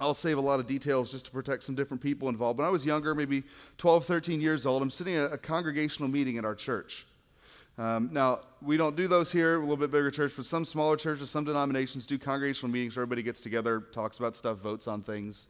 I'll 0.00 0.14
save 0.14 0.38
a 0.38 0.40
lot 0.40 0.60
of 0.60 0.66
details 0.66 1.10
just 1.10 1.26
to 1.26 1.30
protect 1.30 1.62
some 1.62 1.74
different 1.74 2.02
people 2.02 2.28
involved. 2.28 2.58
When 2.58 2.66
I 2.66 2.70
was 2.70 2.86
younger, 2.86 3.14
maybe 3.14 3.42
12, 3.76 4.06
13 4.06 4.40
years 4.40 4.64
old, 4.64 4.82
I'm 4.82 4.90
sitting 4.90 5.14
at 5.14 5.32
a 5.32 5.36
congregational 5.36 6.08
meeting 6.08 6.38
at 6.38 6.44
our 6.44 6.54
church. 6.54 7.06
Um, 7.78 8.10
now, 8.12 8.40
we 8.60 8.76
don't 8.76 8.96
do 8.96 9.08
those 9.08 9.32
here, 9.32 9.56
a 9.56 9.60
little 9.60 9.76
bit 9.76 9.90
bigger 9.90 10.10
church, 10.10 10.32
but 10.36 10.44
some 10.44 10.64
smaller 10.64 10.96
churches, 10.96 11.30
some 11.30 11.44
denominations 11.44 12.04
do 12.04 12.18
congregational 12.18 12.70
meetings 12.70 12.96
where 12.96 13.02
everybody 13.02 13.22
gets 13.22 13.40
together, 13.40 13.80
talks 13.92 14.18
about 14.18 14.36
stuff, 14.36 14.58
votes 14.58 14.86
on 14.86 15.02
things. 15.02 15.48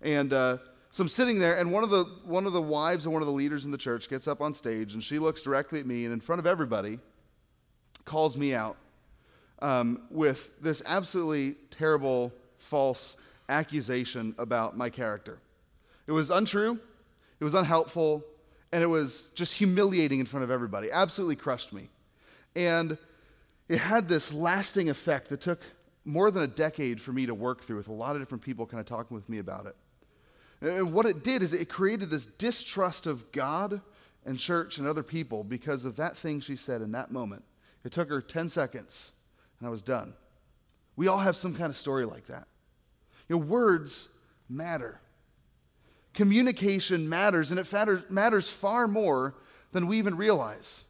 And 0.00 0.32
uh, 0.32 0.58
so 0.90 1.02
I'm 1.02 1.08
sitting 1.08 1.40
there, 1.40 1.56
and 1.56 1.72
one 1.72 1.82
of, 1.82 1.90
the, 1.90 2.04
one 2.24 2.46
of 2.46 2.52
the 2.52 2.62
wives 2.62 3.06
of 3.06 3.12
one 3.12 3.22
of 3.22 3.26
the 3.26 3.32
leaders 3.32 3.64
in 3.64 3.72
the 3.72 3.78
church 3.78 4.08
gets 4.08 4.28
up 4.28 4.40
on 4.40 4.54
stage, 4.54 4.94
and 4.94 5.02
she 5.02 5.18
looks 5.18 5.42
directly 5.42 5.80
at 5.80 5.86
me, 5.86 6.04
and 6.04 6.12
in 6.12 6.20
front 6.20 6.38
of 6.38 6.46
everybody, 6.46 7.00
calls 8.04 8.36
me 8.36 8.54
out 8.54 8.76
um, 9.60 10.02
with 10.10 10.50
this 10.60 10.82
absolutely 10.86 11.56
terrible, 11.70 12.32
false 12.58 13.16
accusation 13.48 14.34
about 14.38 14.76
my 14.76 14.90
character. 14.90 15.38
It 16.06 16.12
was 16.12 16.30
untrue, 16.30 16.78
it 17.40 17.44
was 17.44 17.54
unhelpful, 17.54 18.24
and 18.74 18.82
it 18.82 18.88
was 18.88 19.28
just 19.36 19.54
humiliating 19.54 20.18
in 20.18 20.26
front 20.26 20.42
of 20.42 20.50
everybody. 20.50 20.90
Absolutely 20.90 21.36
crushed 21.36 21.72
me. 21.72 21.90
And 22.56 22.98
it 23.68 23.78
had 23.78 24.08
this 24.08 24.32
lasting 24.32 24.90
effect 24.90 25.28
that 25.28 25.40
took 25.40 25.60
more 26.04 26.32
than 26.32 26.42
a 26.42 26.48
decade 26.48 27.00
for 27.00 27.12
me 27.12 27.24
to 27.26 27.36
work 27.36 27.62
through 27.62 27.76
with 27.76 27.86
a 27.86 27.92
lot 27.92 28.16
of 28.16 28.22
different 28.22 28.42
people 28.42 28.66
kind 28.66 28.80
of 28.80 28.86
talking 28.86 29.14
with 29.14 29.28
me 29.28 29.38
about 29.38 29.66
it. 29.66 29.76
And 30.60 30.92
what 30.92 31.06
it 31.06 31.22
did 31.22 31.40
is 31.40 31.52
it 31.52 31.68
created 31.68 32.10
this 32.10 32.26
distrust 32.26 33.06
of 33.06 33.30
God 33.30 33.80
and 34.26 34.40
church 34.40 34.78
and 34.78 34.88
other 34.88 35.04
people 35.04 35.44
because 35.44 35.84
of 35.84 35.94
that 35.94 36.16
thing 36.16 36.40
she 36.40 36.56
said 36.56 36.82
in 36.82 36.90
that 36.92 37.12
moment. 37.12 37.44
It 37.84 37.92
took 37.92 38.08
her 38.08 38.20
10 38.20 38.48
seconds, 38.48 39.12
and 39.60 39.68
I 39.68 39.70
was 39.70 39.82
done. 39.82 40.14
We 40.96 41.06
all 41.06 41.18
have 41.18 41.36
some 41.36 41.54
kind 41.54 41.70
of 41.70 41.76
story 41.76 42.06
like 42.06 42.26
that. 42.26 42.48
You 43.28 43.36
know, 43.36 43.42
words 43.42 44.08
matter. 44.48 45.00
Communication 46.14 47.08
matters, 47.08 47.50
and 47.50 47.60
it 47.60 48.10
matters 48.10 48.48
far 48.48 48.88
more 48.88 49.34
than 49.72 49.86
we 49.86 49.98
even 49.98 50.16
realize. 50.16 50.84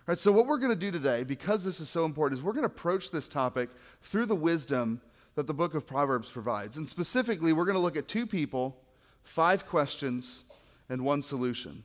All 0.00 0.12
right, 0.12 0.18
so 0.18 0.30
what 0.30 0.46
we're 0.46 0.58
going 0.58 0.70
to 0.70 0.76
do 0.76 0.90
today, 0.90 1.24
because 1.24 1.64
this 1.64 1.80
is 1.80 1.88
so 1.88 2.04
important, 2.04 2.38
is 2.38 2.44
we're 2.44 2.52
going 2.52 2.62
to 2.62 2.66
approach 2.66 3.10
this 3.10 3.28
topic 3.28 3.70
through 4.02 4.26
the 4.26 4.36
wisdom 4.36 5.00
that 5.36 5.46
the 5.46 5.54
book 5.54 5.74
of 5.74 5.86
Proverbs 5.86 6.30
provides. 6.30 6.76
And 6.76 6.88
specifically, 6.88 7.52
we're 7.52 7.64
going 7.64 7.76
to 7.76 7.80
look 7.80 7.96
at 7.96 8.08
two 8.08 8.26
people, 8.26 8.76
five 9.22 9.66
questions, 9.66 10.44
and 10.88 11.04
one 11.04 11.22
solution. 11.22 11.84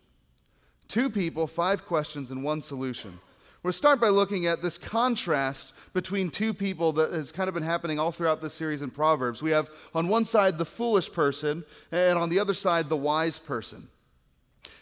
Two 0.87 1.09
people, 1.09 1.47
five 1.47 1.85
questions, 1.85 2.31
and 2.31 2.43
one 2.43 2.61
solution. 2.61 3.19
We'll 3.63 3.73
start 3.73 4.01
by 4.01 4.09
looking 4.09 4.47
at 4.47 4.63
this 4.63 4.79
contrast 4.79 5.73
between 5.93 6.31
two 6.31 6.51
people 6.51 6.93
that 6.93 7.13
has 7.13 7.31
kind 7.31 7.47
of 7.47 7.53
been 7.53 7.61
happening 7.61 7.99
all 7.99 8.11
throughout 8.11 8.41
this 8.41 8.55
series 8.55 8.81
in 8.81 8.89
Proverbs. 8.89 9.43
We 9.43 9.51
have 9.51 9.69
on 9.93 10.07
one 10.07 10.25
side 10.25 10.57
the 10.57 10.65
foolish 10.65 11.11
person, 11.11 11.63
and 11.91 12.17
on 12.17 12.29
the 12.29 12.39
other 12.39 12.55
side 12.55 12.89
the 12.89 12.97
wise 12.97 13.37
person. 13.37 13.87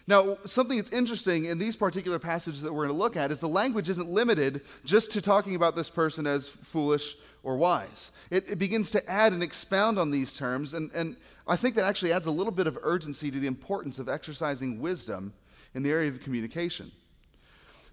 Now, 0.06 0.38
something 0.46 0.78
that's 0.78 0.90
interesting 0.90 1.44
in 1.44 1.58
these 1.58 1.76
particular 1.76 2.18
passages 2.18 2.62
that 2.62 2.72
we're 2.72 2.86
going 2.86 2.96
to 2.96 3.02
look 3.02 3.18
at 3.18 3.30
is 3.30 3.38
the 3.38 3.48
language 3.48 3.90
isn't 3.90 4.08
limited 4.08 4.62
just 4.82 5.10
to 5.12 5.20
talking 5.20 5.56
about 5.56 5.76
this 5.76 5.90
person 5.90 6.26
as 6.26 6.48
foolish 6.48 7.16
or 7.42 7.58
wise. 7.58 8.10
It, 8.30 8.48
it, 8.48 8.58
begins 8.58 8.90
to 8.92 9.10
add 9.10 9.34
and 9.34 9.42
expound 9.42 9.98
on 9.98 10.10
these 10.10 10.32
terms, 10.32 10.72
and, 10.72 10.90
and 10.94 11.16
I 11.46 11.56
think 11.56 11.74
that 11.74 11.84
actually 11.84 12.12
adds 12.12 12.26
a 12.26 12.30
little 12.30 12.50
bit 12.50 12.66
of 12.66 12.78
urgency 12.82 13.30
to 13.30 13.38
the 13.38 13.46
importance 13.46 13.98
of 13.98 14.08
exercising 14.08 14.80
wisdom 14.80 15.34
in 15.74 15.82
the 15.82 15.90
area 15.90 16.08
of 16.08 16.20
communication. 16.20 16.90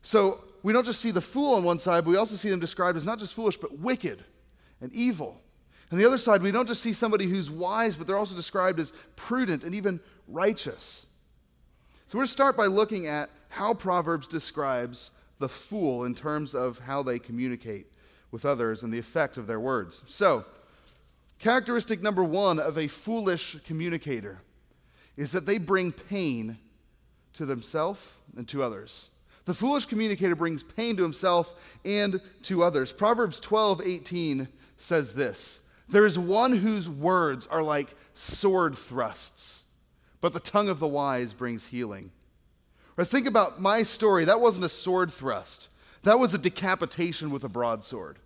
So 0.07 0.45
we 0.63 0.71
don't 0.71 0.85
just 0.85 1.01
see 1.01 1.11
the 1.11 1.19
fool 1.19 1.55
on 1.55 1.65
one 1.65 1.79
side, 1.79 2.05
but 2.05 2.11
we 2.11 2.15
also 2.15 2.37
see 2.37 2.49
them 2.49 2.61
described 2.61 2.95
as 2.95 3.05
not 3.05 3.19
just 3.19 3.33
foolish, 3.33 3.57
but 3.57 3.77
wicked 3.77 4.23
and 4.79 4.89
evil. 4.93 5.41
On 5.91 5.97
the 5.97 6.05
other 6.05 6.17
side, 6.17 6.41
we 6.41 6.49
don't 6.49 6.65
just 6.65 6.81
see 6.81 6.93
somebody 6.93 7.25
who's 7.25 7.51
wise, 7.51 7.97
but 7.97 8.07
they're 8.07 8.15
also 8.15 8.33
described 8.33 8.79
as 8.79 8.93
prudent 9.17 9.65
and 9.65 9.75
even 9.75 9.99
righteous. 10.29 11.07
So 12.05 12.17
we're 12.17 12.21
going 12.21 12.27
to 12.27 12.31
start 12.31 12.55
by 12.55 12.67
looking 12.67 13.05
at 13.05 13.29
how 13.49 13.73
Proverbs 13.73 14.29
describes 14.29 15.11
the 15.39 15.49
fool 15.49 16.05
in 16.05 16.15
terms 16.15 16.55
of 16.55 16.79
how 16.79 17.03
they 17.03 17.19
communicate 17.19 17.87
with 18.31 18.45
others 18.45 18.83
and 18.83 18.93
the 18.93 18.99
effect 18.99 19.35
of 19.35 19.45
their 19.45 19.59
words. 19.59 20.05
So, 20.07 20.45
characteristic 21.37 22.01
number 22.01 22.23
one 22.23 22.61
of 22.61 22.77
a 22.77 22.87
foolish 22.87 23.57
communicator 23.65 24.39
is 25.17 25.33
that 25.33 25.45
they 25.45 25.57
bring 25.57 25.91
pain 25.91 26.59
to 27.33 27.45
themselves 27.45 28.13
and 28.37 28.47
to 28.47 28.63
others. 28.63 29.09
The 29.47 29.53
foolish 29.53 29.85
communicator 29.85 30.35
brings 30.35 30.61
pain 30.61 30.97
to 30.97 31.03
himself 31.03 31.55
and 31.85 32.19
to 32.43 32.63
others. 32.63 32.91
Proverbs 32.91 33.39
12, 33.39 33.79
18 33.81 34.49
says 34.75 35.13
this 35.13 35.61
There 35.87 36.05
is 36.05 36.19
one 36.19 36.51
whose 36.51 36.89
words 36.89 37.47
are 37.47 37.63
like 37.63 37.95
sword 38.13 38.77
thrusts, 38.77 39.65
but 40.19 40.33
the 40.33 40.41
tongue 40.41 40.67
of 40.67 40.79
the 40.79 40.87
wise 40.87 41.33
brings 41.33 41.67
healing. 41.67 42.11
Or 42.97 43.05
think 43.05 43.25
about 43.25 43.61
my 43.61 43.83
story. 43.83 44.25
That 44.25 44.41
wasn't 44.41 44.65
a 44.65 44.69
sword 44.69 45.13
thrust, 45.13 45.69
that 46.03 46.19
was 46.19 46.33
a 46.33 46.37
decapitation 46.37 47.31
with 47.31 47.45
a 47.45 47.49
broadsword. 47.49 48.19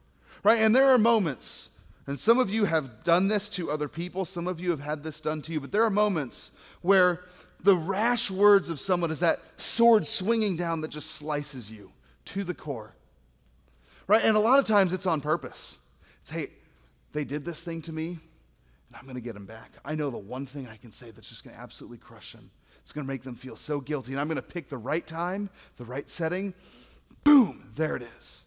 Right? 0.43 0.59
And 0.59 0.75
there 0.75 0.89
are 0.89 0.97
moments 0.97 1.69
And 2.07 2.19
some 2.19 2.39
of 2.39 2.49
you 2.49 2.65
have 2.65 3.03
done 3.03 3.27
this 3.27 3.47
to 3.49 3.69
other 3.69 3.87
people, 3.87 4.25
some 4.25 4.47
of 4.47 4.59
you 4.59 4.71
have 4.71 4.79
had 4.79 5.03
this 5.03 5.21
done 5.21 5.43
to 5.43 5.53
you, 5.53 5.59
but 5.59 5.71
there 5.71 5.83
are 5.83 5.91
moments 5.91 6.51
where 6.81 7.21
the 7.63 7.75
rash 7.75 8.31
words 8.31 8.69
of 8.69 8.79
someone 8.79 9.11
is 9.11 9.19
that 9.19 9.39
sword 9.57 10.05
swinging 10.05 10.55
down 10.55 10.81
that 10.81 10.89
just 10.89 11.11
slices 11.11 11.71
you 11.71 11.91
to 12.25 12.43
the 12.43 12.53
core. 12.53 12.93
Right? 14.07 14.23
And 14.23 14.35
a 14.35 14.39
lot 14.39 14.59
of 14.59 14.65
times 14.65 14.93
it's 14.93 15.05
on 15.05 15.21
purpose. 15.21 15.77
It's, 16.21 16.29
hey, 16.29 16.49
they 17.13 17.23
did 17.23 17.45
this 17.45 17.63
thing 17.63 17.81
to 17.83 17.93
me, 17.93 18.07
and 18.09 18.95
I'm 18.95 19.03
going 19.03 19.15
to 19.15 19.21
get 19.21 19.33
them 19.33 19.45
back. 19.45 19.71
I 19.85 19.95
know 19.95 20.09
the 20.09 20.17
one 20.17 20.45
thing 20.45 20.67
I 20.67 20.77
can 20.77 20.91
say 20.91 21.11
that's 21.11 21.29
just 21.29 21.43
going 21.43 21.55
to 21.55 21.61
absolutely 21.61 21.97
crush 21.97 22.33
them. 22.33 22.51
It's 22.81 22.91
going 22.91 23.05
to 23.05 23.07
make 23.07 23.23
them 23.23 23.35
feel 23.35 23.55
so 23.55 23.79
guilty, 23.79 24.11
and 24.11 24.19
I'm 24.19 24.27
going 24.27 24.37
to 24.37 24.41
pick 24.41 24.69
the 24.69 24.77
right 24.77 25.05
time, 25.05 25.49
the 25.77 25.85
right 25.85 26.09
setting. 26.09 26.53
Boom, 27.23 27.71
there 27.75 27.95
it 27.95 28.03
is. 28.17 28.43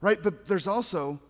Right? 0.00 0.22
But 0.22 0.46
there's 0.46 0.66
also, 0.66 1.20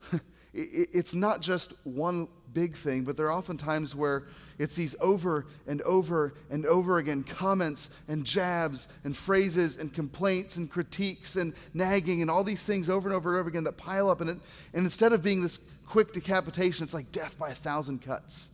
it's 0.54 1.14
not 1.14 1.40
just 1.40 1.74
one 1.84 2.28
big 2.52 2.76
thing, 2.76 3.04
but 3.04 3.16
there 3.16 3.26
are 3.26 3.32
often 3.32 3.56
times 3.56 3.94
where 3.94 4.24
it's 4.62 4.76
these 4.76 4.94
over 5.00 5.46
and 5.66 5.82
over 5.82 6.34
and 6.48 6.64
over 6.66 6.98
again 6.98 7.24
comments 7.24 7.90
and 8.06 8.24
jabs 8.24 8.86
and 9.02 9.16
phrases 9.16 9.76
and 9.76 9.92
complaints 9.92 10.56
and 10.56 10.70
critiques 10.70 11.34
and 11.34 11.52
nagging 11.74 12.22
and 12.22 12.30
all 12.30 12.44
these 12.44 12.64
things 12.64 12.88
over 12.88 13.08
and 13.08 13.16
over 13.16 13.30
and 13.30 13.40
over 13.40 13.48
again 13.48 13.64
that 13.64 13.76
pile 13.76 14.08
up. 14.08 14.20
And, 14.20 14.30
it, 14.30 14.38
and 14.72 14.84
instead 14.84 15.12
of 15.12 15.20
being 15.20 15.42
this 15.42 15.58
quick 15.84 16.12
decapitation, 16.12 16.84
it's 16.84 16.94
like 16.94 17.10
death 17.10 17.36
by 17.36 17.50
a 17.50 17.54
thousand 17.56 18.02
cuts. 18.02 18.50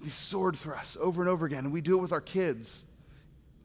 These 0.00 0.14
sword 0.14 0.56
thrusts 0.56 0.96
over 0.98 1.20
and 1.20 1.28
over 1.28 1.44
again. 1.44 1.64
And 1.64 1.72
we 1.72 1.82
do 1.82 1.98
it 1.98 2.00
with 2.00 2.12
our 2.12 2.22
kids. 2.22 2.86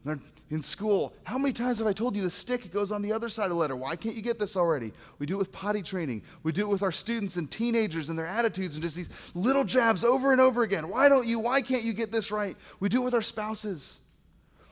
They're 0.04 0.20
in 0.50 0.62
school. 0.62 1.14
How 1.24 1.38
many 1.38 1.52
times 1.52 1.78
have 1.78 1.86
I 1.86 1.92
told 1.92 2.16
you 2.16 2.22
the 2.22 2.30
stick 2.30 2.72
goes 2.72 2.92
on 2.92 3.02
the 3.02 3.12
other 3.12 3.28
side 3.28 3.44
of 3.44 3.50
the 3.50 3.56
letter? 3.56 3.76
Why 3.76 3.96
can't 3.96 4.16
you 4.16 4.22
get 4.22 4.38
this 4.38 4.56
already? 4.56 4.92
We 5.18 5.26
do 5.26 5.34
it 5.34 5.38
with 5.38 5.52
potty 5.52 5.82
training. 5.82 6.22
We 6.42 6.52
do 6.52 6.62
it 6.62 6.72
with 6.72 6.82
our 6.82 6.92
students 6.92 7.36
and 7.36 7.50
teenagers 7.50 8.08
and 8.08 8.18
their 8.18 8.26
attitudes 8.26 8.74
and 8.74 8.82
just 8.82 8.96
these 8.96 9.10
little 9.34 9.64
jabs 9.64 10.04
over 10.04 10.32
and 10.32 10.40
over 10.40 10.62
again. 10.62 10.88
Why 10.88 11.08
don't 11.08 11.26
you? 11.26 11.38
Why 11.38 11.62
can't 11.62 11.84
you 11.84 11.92
get 11.92 12.12
this 12.12 12.30
right? 12.30 12.56
We 12.80 12.88
do 12.88 13.02
it 13.02 13.04
with 13.04 13.14
our 13.14 13.22
spouses. 13.22 14.00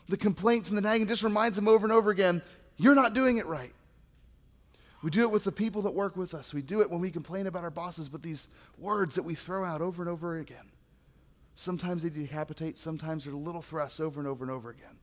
The 0.09 0.17
complaints 0.17 0.71
and 0.71 0.79
the 0.79 0.83
nagging 0.83 1.07
just 1.07 1.23
reminds 1.23 1.57
them 1.57 1.69
over 1.69 1.85
and 1.85 1.93
over 1.93 2.11
again 2.11 2.43
you're 2.79 2.95
not 2.95 3.13
doing 3.13 3.39
it 3.39 3.47
right. 3.47 3.73
We 5.03 5.11
do 5.11 5.23
it 5.23 5.31
with 5.31 5.45
the 5.45 5.53
people 5.53 5.83
that 5.83 5.91
work 5.93 6.17
with 6.17 6.33
us. 6.33 6.55
We 6.55 6.63
do 6.63 6.81
it 6.81 6.91
when 6.91 7.01
we 7.01 7.11
complain 7.11 7.47
about 7.47 7.65
our 7.65 7.71
bosses, 7.71 8.09
but 8.09 8.23
these 8.23 8.49
words 8.79 9.15
that 9.17 9.23
we 9.23 9.35
throw 9.35 9.65
out 9.65 9.81
over 9.81 10.03
and 10.03 10.11
over 10.11 10.39
again. 10.39 10.71
Sometimes 11.55 12.05
they 12.05 12.09
decapitate, 12.09 12.79
sometimes 12.79 13.25
they're 13.25 13.35
little 13.35 13.61
thrusts 13.61 14.01
over 14.01 14.21
and 14.21 14.29
over 14.29 14.45
and 14.45 14.51
over 14.51 14.71
again. 14.71 14.97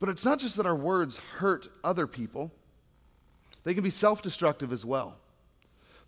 But 0.00 0.08
it's 0.08 0.24
not 0.24 0.38
just 0.38 0.56
that 0.56 0.66
our 0.66 0.76
words 0.76 1.18
hurt 1.18 1.68
other 1.82 2.06
people, 2.06 2.52
they 3.64 3.74
can 3.74 3.82
be 3.82 3.90
self 3.90 4.22
destructive 4.22 4.72
as 4.72 4.84
well. 4.84 5.16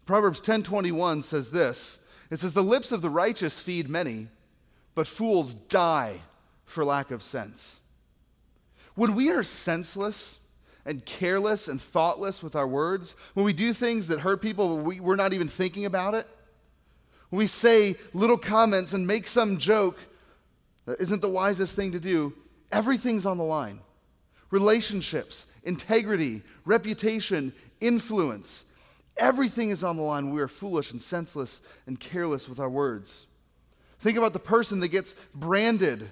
Proverbs 0.07 0.41
10:21 0.41 1.23
says 1.23 1.51
this. 1.51 1.99
It 2.31 2.39
says 2.39 2.55
the 2.55 2.63
lips 2.63 2.93
of 2.93 3.03
the 3.03 3.11
righteous 3.11 3.61
feed 3.61 3.89
many, 3.89 4.29
but 4.95 5.07
fools 5.07 5.55
die 5.55 6.23
for 6.65 6.85
lack 6.85 7.11
of 7.11 7.23
sense. 7.23 7.81
When 8.95 9.15
we 9.15 9.31
are 9.31 9.43
senseless 9.43 10.39
and 10.85 11.05
careless 11.05 11.69
and 11.69 11.83
thoughtless 11.83 12.43
with 12.43 12.55
our 12.55 12.69
words, 12.69 13.17
when 13.35 13.45
we 13.45 13.53
do 13.53 13.73
things 13.73 14.07
that 14.07 14.21
hurt 14.21 14.41
people, 14.41 14.79
we, 14.79 15.01
we're 15.01 15.17
not 15.17 15.33
even 15.33 15.49
thinking 15.49 15.85
about 15.85 16.15
it, 16.15 16.27
when 17.31 17.39
we 17.39 17.47
say 17.47 17.97
little 18.13 18.39
comments 18.39 18.93
and 18.93 19.07
make 19.07 19.27
some 19.27 19.59
joke 19.59 19.99
that 20.87 21.01
isn't 21.01 21.23
the 21.23 21.29
wisest 21.29 21.77
thing 21.77 21.93
to 21.93 22.01
do, 22.01 22.33
Everything's 22.73 23.27
on 23.27 23.39
the 23.39 23.45
line 23.45 23.81
relationships, 24.51 25.47
integrity, 25.63 26.43
reputation, 26.65 27.53
influence. 27.81 28.65
Everything 29.17 29.71
is 29.71 29.85
on 29.85 29.97
the 29.97 30.03
line. 30.03 30.31
We 30.31 30.41
are 30.41 30.49
foolish 30.49 30.91
and 30.91 31.01
senseless 31.01 31.61
and 31.87 32.01
careless 32.01 32.49
with 32.49 32.59
our 32.59 32.71
words. 32.71 33.27
Think 34.01 34.19
about 34.19 34.33
the 34.33 34.39
person 34.39 34.81
that 34.81 34.89
gets 34.89 35.15
branded 35.35 36.11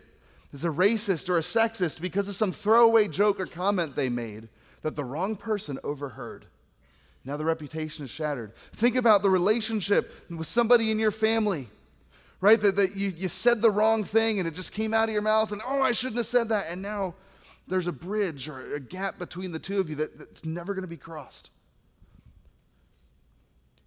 as 0.52 0.64
a 0.64 0.68
racist 0.68 1.28
or 1.28 1.38
a 1.38 1.42
sexist 1.42 2.00
because 2.00 2.28
of 2.28 2.36
some 2.36 2.52
throwaway 2.52 3.08
joke 3.08 3.40
or 3.40 3.46
comment 3.46 3.96
they 3.96 4.08
made 4.08 4.48
that 4.82 4.94
the 4.94 5.04
wrong 5.04 5.36
person 5.36 5.78
overheard. 5.82 6.46
Now 7.24 7.36
the 7.36 7.44
reputation 7.44 8.04
is 8.04 8.10
shattered. 8.10 8.52
Think 8.72 8.96
about 8.96 9.22
the 9.22 9.30
relationship 9.30 10.12
with 10.30 10.46
somebody 10.46 10.90
in 10.90 10.98
your 10.98 11.10
family 11.10 11.68
right? 12.40 12.60
That, 12.60 12.76
that 12.76 12.96
you, 12.96 13.12
you 13.16 13.28
said 13.28 13.62
the 13.62 13.70
wrong 13.70 14.04
thing 14.04 14.38
and 14.38 14.48
it 14.48 14.54
just 14.54 14.72
came 14.72 14.94
out 14.94 15.08
of 15.08 15.12
your 15.12 15.22
mouth, 15.22 15.52
and 15.52 15.60
oh, 15.66 15.82
I 15.82 15.92
shouldn't 15.92 16.18
have 16.18 16.26
said 16.26 16.48
that. 16.50 16.66
And 16.68 16.82
now 16.82 17.14
there's 17.66 17.86
a 17.86 17.92
bridge 17.92 18.48
or 18.48 18.74
a 18.74 18.80
gap 18.80 19.18
between 19.18 19.52
the 19.52 19.58
two 19.58 19.80
of 19.80 19.90
you 19.90 19.96
that, 19.96 20.18
that's 20.18 20.44
never 20.44 20.74
going 20.74 20.82
to 20.82 20.88
be 20.88 20.96
crossed. 20.96 21.50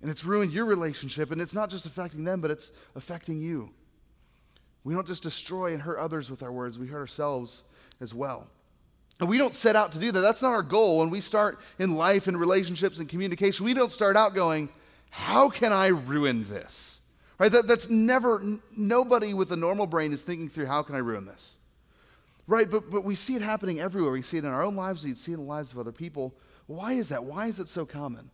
And 0.01 0.09
it's 0.09 0.25
ruined 0.25 0.51
your 0.51 0.65
relationship, 0.65 1.31
and 1.31 1.39
it's 1.41 1.53
not 1.53 1.69
just 1.69 1.85
affecting 1.85 2.23
them, 2.23 2.41
but 2.41 2.49
it's 2.49 2.71
affecting 2.95 3.39
you. 3.39 3.71
We 4.83 4.95
don't 4.95 5.05
just 5.05 5.21
destroy 5.21 5.73
and 5.73 5.81
hurt 5.81 5.99
others 5.99 6.31
with 6.31 6.41
our 6.41 6.51
words, 6.51 6.79
we 6.79 6.87
hurt 6.87 6.99
ourselves 6.99 7.63
as 7.99 8.13
well. 8.13 8.47
And 9.19 9.29
we 9.29 9.37
don't 9.37 9.53
set 9.53 9.75
out 9.75 9.91
to 9.91 9.99
do 9.99 10.11
that. 10.11 10.21
That's 10.21 10.41
not 10.41 10.51
our 10.51 10.63
goal. 10.63 10.97
When 10.97 11.11
we 11.11 11.21
start 11.21 11.59
in 11.77 11.93
life 11.93 12.27
and 12.27 12.39
relationships 12.39 12.97
and 12.97 13.07
communication, 13.07 13.63
we 13.63 13.75
don't 13.75 13.91
start 13.91 14.17
out 14.17 14.33
going, 14.33 14.69
How 15.11 15.47
can 15.47 15.71
I 15.71 15.87
ruin 15.87 16.47
this? 16.49 17.00
Right? 17.41 17.51
That, 17.51 17.65
that's 17.65 17.89
never, 17.89 18.39
nobody 18.77 19.33
with 19.33 19.51
a 19.51 19.55
normal 19.55 19.87
brain 19.87 20.13
is 20.13 20.21
thinking 20.21 20.47
through 20.47 20.67
how 20.67 20.83
can 20.83 20.93
I 20.93 20.99
ruin 20.99 21.25
this? 21.25 21.57
Right? 22.45 22.69
But, 22.69 22.91
but 22.91 23.03
we 23.03 23.15
see 23.15 23.33
it 23.33 23.41
happening 23.41 23.79
everywhere. 23.79 24.11
We 24.11 24.21
see 24.21 24.37
it 24.37 24.45
in 24.45 24.51
our 24.51 24.63
own 24.63 24.75
lives, 24.75 25.03
we 25.03 25.15
see 25.15 25.31
it 25.31 25.39
in 25.39 25.41
the 25.41 25.47
lives 25.47 25.71
of 25.71 25.79
other 25.79 25.91
people. 25.91 26.35
Why 26.67 26.93
is 26.93 27.09
that? 27.09 27.23
Why 27.23 27.47
is 27.47 27.57
it 27.57 27.67
so 27.67 27.83
common? 27.83 28.29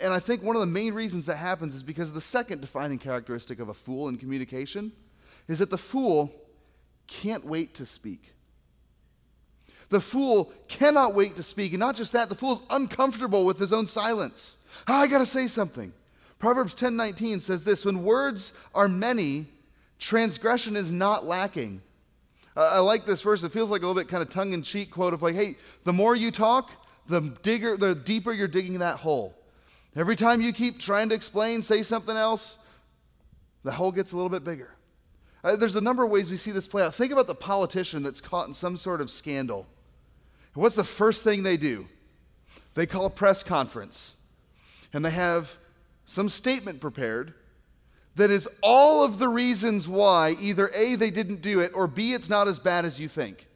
And 0.00 0.12
I 0.12 0.20
think 0.20 0.44
one 0.44 0.54
of 0.54 0.60
the 0.60 0.66
main 0.66 0.94
reasons 0.94 1.26
that 1.26 1.38
happens 1.38 1.74
is 1.74 1.82
because 1.82 2.12
the 2.12 2.20
second 2.20 2.60
defining 2.60 3.00
characteristic 3.00 3.58
of 3.58 3.68
a 3.68 3.74
fool 3.74 4.06
in 4.06 4.16
communication 4.16 4.92
is 5.48 5.58
that 5.58 5.70
the 5.70 5.76
fool 5.76 6.32
can't 7.08 7.44
wait 7.44 7.74
to 7.74 7.84
speak. 7.84 8.32
The 9.88 10.00
fool 10.00 10.52
cannot 10.68 11.14
wait 11.14 11.34
to 11.34 11.42
speak. 11.42 11.72
And 11.72 11.80
not 11.80 11.96
just 11.96 12.12
that, 12.12 12.28
the 12.28 12.36
fool's 12.36 12.62
uncomfortable 12.70 13.44
with 13.44 13.58
his 13.58 13.72
own 13.72 13.88
silence. 13.88 14.58
Oh, 14.86 14.94
I 14.94 15.08
got 15.08 15.18
to 15.18 15.26
say 15.26 15.48
something. 15.48 15.92
Proverbs 16.44 16.74
10:19 16.74 17.40
says 17.40 17.64
this, 17.64 17.86
when 17.86 18.02
words 18.02 18.52
are 18.74 18.86
many, 18.86 19.46
transgression 19.98 20.76
is 20.76 20.92
not 20.92 21.24
lacking. 21.24 21.80
I 22.54 22.80
like 22.80 23.06
this 23.06 23.22
verse. 23.22 23.42
It 23.42 23.50
feels 23.50 23.70
like 23.70 23.80
a 23.80 23.86
little 23.86 23.98
bit 23.98 24.10
kind 24.10 24.22
of 24.22 24.28
tongue-in-cheek 24.28 24.90
quote 24.90 25.14
of 25.14 25.22
like, 25.22 25.34
hey, 25.34 25.56
the 25.84 25.92
more 25.94 26.14
you 26.14 26.30
talk, 26.30 26.70
the 27.08 27.22
digger, 27.40 27.78
the 27.78 27.94
deeper 27.94 28.30
you're 28.30 28.46
digging 28.46 28.80
that 28.80 28.96
hole. 28.96 29.34
Every 29.96 30.16
time 30.16 30.42
you 30.42 30.52
keep 30.52 30.78
trying 30.78 31.08
to 31.08 31.14
explain, 31.14 31.62
say 31.62 31.82
something 31.82 32.14
else, 32.14 32.58
the 33.62 33.72
hole 33.72 33.90
gets 33.90 34.12
a 34.12 34.16
little 34.16 34.28
bit 34.28 34.44
bigger. 34.44 34.74
Uh, 35.42 35.56
there's 35.56 35.76
a 35.76 35.80
number 35.80 36.04
of 36.04 36.10
ways 36.10 36.30
we 36.30 36.36
see 36.36 36.50
this 36.50 36.68
play 36.68 36.82
out. 36.82 36.94
Think 36.94 37.10
about 37.10 37.26
the 37.26 37.34
politician 37.34 38.02
that's 38.02 38.20
caught 38.20 38.48
in 38.48 38.52
some 38.52 38.76
sort 38.76 39.00
of 39.00 39.10
scandal. 39.10 39.66
What's 40.52 40.76
the 40.76 40.84
first 40.84 41.24
thing 41.24 41.42
they 41.42 41.56
do? 41.56 41.88
They 42.74 42.84
call 42.84 43.06
a 43.06 43.10
press 43.10 43.42
conference. 43.42 44.18
And 44.92 45.02
they 45.02 45.10
have 45.10 45.56
some 46.06 46.28
statement 46.28 46.80
prepared 46.80 47.34
that 48.16 48.30
is 48.30 48.48
all 48.62 49.04
of 49.04 49.18
the 49.18 49.28
reasons 49.28 49.88
why 49.88 50.36
either 50.40 50.70
A, 50.74 50.94
they 50.94 51.10
didn't 51.10 51.42
do 51.42 51.60
it, 51.60 51.72
or 51.74 51.86
B, 51.86 52.12
it's 52.12 52.28
not 52.28 52.46
as 52.46 52.58
bad 52.58 52.84
as 52.84 53.00
you 53.00 53.08
think. 53.08 53.46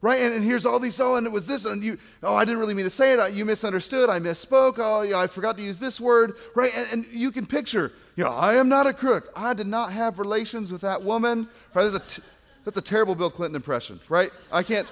Right? 0.00 0.22
And, 0.22 0.32
and 0.32 0.44
here's 0.44 0.64
all 0.64 0.78
these, 0.78 0.98
oh, 1.00 1.16
and 1.16 1.26
it 1.26 1.32
was 1.32 1.46
this, 1.46 1.64
and 1.64 1.82
you, 1.82 1.98
oh, 2.22 2.34
I 2.34 2.44
didn't 2.44 2.60
really 2.60 2.72
mean 2.72 2.84
to 2.84 2.90
say 2.90 3.12
it. 3.12 3.32
You 3.32 3.44
misunderstood. 3.44 4.08
I 4.08 4.20
misspoke. 4.20 4.74
Oh, 4.78 5.02
yeah, 5.02 5.18
I 5.18 5.26
forgot 5.26 5.56
to 5.58 5.62
use 5.62 5.78
this 5.78 6.00
word. 6.00 6.36
Right? 6.54 6.70
And, 6.74 6.86
and 6.92 7.06
you 7.10 7.32
can 7.32 7.46
picture, 7.46 7.92
you 8.14 8.22
know, 8.22 8.30
I 8.30 8.54
am 8.54 8.68
not 8.68 8.86
a 8.86 8.92
crook. 8.92 9.32
I 9.34 9.54
did 9.54 9.66
not 9.66 9.92
have 9.92 10.20
relations 10.20 10.70
with 10.70 10.82
that 10.82 11.02
woman. 11.02 11.48
Right? 11.74 11.90
That's 11.90 11.96
a, 11.96 12.20
t- 12.20 12.26
that's 12.64 12.78
a 12.78 12.82
terrible 12.82 13.16
Bill 13.16 13.30
Clinton 13.30 13.56
impression, 13.56 13.98
right? 14.08 14.30
I 14.52 14.62
can't, 14.62 14.86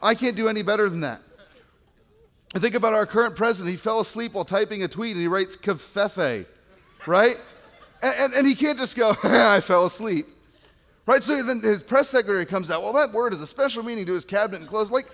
I 0.00 0.14
can't 0.14 0.36
do 0.36 0.48
any 0.48 0.62
better 0.62 0.88
than 0.88 1.00
that. 1.00 1.20
I 2.54 2.58
think 2.58 2.74
about 2.74 2.92
our 2.92 3.06
current 3.06 3.36
president. 3.36 3.70
He 3.72 3.76
fell 3.76 4.00
asleep 4.00 4.34
while 4.34 4.44
typing 4.44 4.82
a 4.82 4.88
tweet 4.88 5.12
and 5.12 5.20
he 5.20 5.28
writes 5.28 5.56
covfefe, 5.56 6.46
right? 7.06 7.38
and, 8.02 8.14
and, 8.18 8.34
and, 8.34 8.46
he 8.46 8.54
can't 8.54 8.78
just 8.78 8.96
go, 8.96 9.16
I 9.22 9.60
fell 9.60 9.86
asleep. 9.86 10.26
Right? 11.06 11.22
So 11.22 11.40
then 11.42 11.60
his 11.60 11.82
press 11.82 12.08
secretary 12.08 12.46
comes 12.46 12.70
out, 12.70 12.82
well, 12.82 12.92
that 12.94 13.12
word 13.12 13.32
is 13.32 13.40
a 13.40 13.46
special 13.46 13.82
meaning 13.82 14.06
to 14.06 14.12
his 14.12 14.24
cabinet 14.24 14.60
and 14.60 14.68
clothes. 14.68 14.90
Like, 14.90 15.06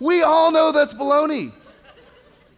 we 0.00 0.22
all 0.22 0.50
know 0.50 0.72
that's 0.72 0.94
baloney. 0.94 1.52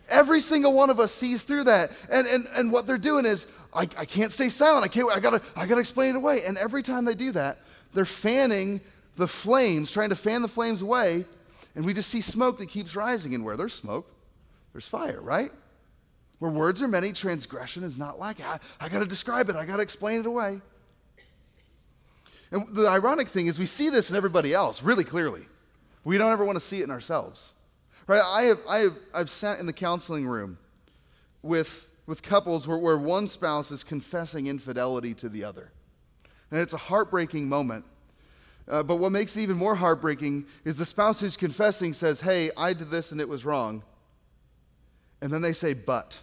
Every 0.08 0.40
single 0.40 0.74
one 0.74 0.90
of 0.90 1.00
us 1.00 1.12
sees 1.12 1.42
through 1.42 1.64
that. 1.64 1.92
And, 2.10 2.26
and, 2.26 2.46
and 2.54 2.70
what 2.70 2.86
they're 2.86 2.98
doing 2.98 3.24
is, 3.24 3.46
I, 3.72 3.88
I 3.96 4.04
can't 4.04 4.30
stay 4.30 4.50
silent. 4.50 4.84
I 4.84 4.88
can't, 4.88 5.10
I 5.10 5.18
gotta, 5.18 5.40
I 5.56 5.64
gotta 5.66 5.80
explain 5.80 6.10
it 6.10 6.16
away. 6.16 6.44
And 6.44 6.58
every 6.58 6.82
time 6.82 7.06
they 7.06 7.14
do 7.14 7.32
that, 7.32 7.60
they're 7.94 8.04
fanning 8.04 8.82
the 9.16 9.26
flames, 9.26 9.90
trying 9.90 10.10
to 10.10 10.16
fan 10.16 10.42
the 10.42 10.48
flames 10.48 10.82
away. 10.82 11.24
And 11.74 11.86
we 11.86 11.94
just 11.94 12.10
see 12.10 12.20
smoke 12.20 12.58
that 12.58 12.68
keeps 12.68 12.94
rising. 12.94 13.34
And 13.34 13.42
where 13.42 13.56
there's 13.56 13.72
smoke, 13.72 14.06
there's 14.72 14.86
fire, 14.86 15.20
right? 15.20 15.52
Where 16.38 16.50
words 16.50 16.82
are 16.82 16.88
many, 16.88 17.12
transgression 17.12 17.84
is 17.84 17.96
not 17.96 18.18
like 18.18 18.40
I, 18.40 18.58
I 18.80 18.88
got 18.88 18.98
to 18.98 19.06
describe 19.06 19.48
it, 19.48 19.56
I 19.56 19.64
got 19.64 19.76
to 19.76 19.82
explain 19.82 20.20
it 20.20 20.26
away. 20.26 20.60
And 22.50 22.66
the 22.68 22.86
ironic 22.86 23.28
thing 23.28 23.46
is, 23.46 23.58
we 23.58 23.66
see 23.66 23.88
this 23.88 24.10
in 24.10 24.16
everybody 24.16 24.52
else 24.52 24.82
really 24.82 25.04
clearly. 25.04 25.46
We 26.04 26.18
don't 26.18 26.32
ever 26.32 26.44
want 26.44 26.56
to 26.56 26.64
see 26.64 26.80
it 26.80 26.84
in 26.84 26.90
ourselves. 26.90 27.54
Right? 28.06 28.22
I 28.22 28.42
have, 28.42 28.58
I 28.68 28.78
have, 28.78 28.96
I've 29.14 29.30
sat 29.30 29.58
in 29.58 29.66
the 29.66 29.72
counseling 29.72 30.26
room 30.26 30.58
with, 31.42 31.88
with 32.06 32.22
couples 32.22 32.66
where, 32.66 32.76
where 32.76 32.98
one 32.98 33.28
spouse 33.28 33.70
is 33.70 33.84
confessing 33.84 34.48
infidelity 34.48 35.14
to 35.14 35.28
the 35.28 35.44
other. 35.44 35.70
And 36.50 36.60
it's 36.60 36.74
a 36.74 36.78
heartbreaking 36.78 37.48
moment. 37.48 37.84
Uh, 38.68 38.82
but 38.82 38.96
what 38.96 39.12
makes 39.12 39.36
it 39.36 39.42
even 39.42 39.56
more 39.56 39.74
heartbreaking 39.74 40.46
is 40.64 40.76
the 40.76 40.84
spouse 40.84 41.20
who's 41.20 41.36
confessing 41.36 41.92
says, 41.92 42.20
Hey, 42.20 42.50
I 42.56 42.72
did 42.72 42.90
this 42.90 43.12
and 43.12 43.20
it 43.20 43.28
was 43.28 43.44
wrong. 43.44 43.82
And 45.22 45.32
then 45.32 45.40
they 45.40 45.54
say, 45.54 45.72
But. 45.72 46.20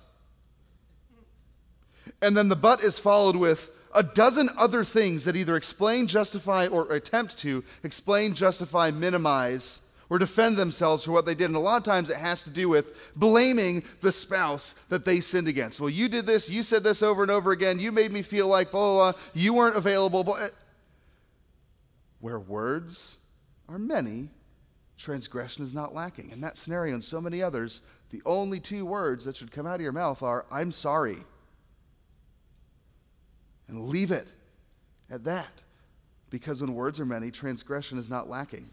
And 2.22 2.36
then 2.36 2.50
the 2.50 2.56
but 2.56 2.84
is 2.84 3.00
followed 3.00 3.38
with 3.38 3.72
a 3.96 4.04
dozen 4.04 4.50
other 4.58 4.84
things 4.84 5.24
that 5.24 5.38
either 5.38 5.56
explain, 5.56 6.06
justify, 6.06 6.68
or 6.68 6.92
attempt 6.92 7.38
to 7.40 7.64
explain, 7.84 8.36
justify, 8.36 8.92
minimize, 8.92 9.80
or 10.10 10.20
defend 10.20 10.58
themselves 10.58 11.06
for 11.06 11.12
what 11.12 11.26
they 11.26 11.34
did. 11.34 11.46
And 11.46 11.56
a 11.56 11.60
lot 11.60 11.78
of 11.78 11.84
times 11.84 12.10
it 12.10 12.18
has 12.18 12.44
to 12.44 12.50
do 12.50 12.68
with 12.68 12.94
blaming 13.16 13.84
the 14.02 14.12
spouse 14.12 14.76
that 14.90 15.06
they 15.06 15.22
sinned 15.22 15.48
against. 15.48 15.80
Well, 15.80 15.90
you 15.90 16.10
did 16.10 16.26
this, 16.26 16.50
you 16.50 16.62
said 16.62 16.84
this 16.84 17.02
over 17.02 17.22
and 17.22 17.32
over 17.32 17.52
again, 17.52 17.80
you 17.80 17.92
made 17.92 18.12
me 18.12 18.22
feel 18.22 18.48
like 18.48 18.72
blah, 18.72 18.94
blah, 18.94 19.12
blah, 19.14 19.22
you 19.34 19.54
weren't 19.54 19.78
available. 19.78 20.24
Blah. 20.24 20.48
Where 22.20 22.40
words 22.40 23.18
are 23.70 23.80
many, 23.80 24.30
transgression 24.98 25.64
is 25.64 25.74
not 25.74 25.96
lacking. 25.96 26.32
In 26.32 26.42
that 26.42 26.58
scenario 26.58 26.94
and 26.94 27.04
so 27.04 27.22
many 27.22 27.42
others, 27.42 27.82
the 28.10 28.22
only 28.26 28.60
two 28.60 28.86
words 28.86 29.26
that 29.26 29.36
should 29.36 29.52
come 29.52 29.68
out 29.68 29.76
of 29.76 29.82
your 29.82 29.92
mouth 29.92 30.24
are, 30.24 30.46
I'm 30.52 30.72
sorry. 30.72 31.18
And 33.68 33.90
leave 33.90 34.12
it 34.12 34.28
at 35.10 35.24
that. 35.26 35.62
Because 36.30 36.62
when 36.62 36.74
words 36.74 37.00
are 37.00 37.06
many, 37.06 37.32
transgression 37.32 37.98
is 37.98 38.10
not 38.10 38.30
lacking. 38.30 38.70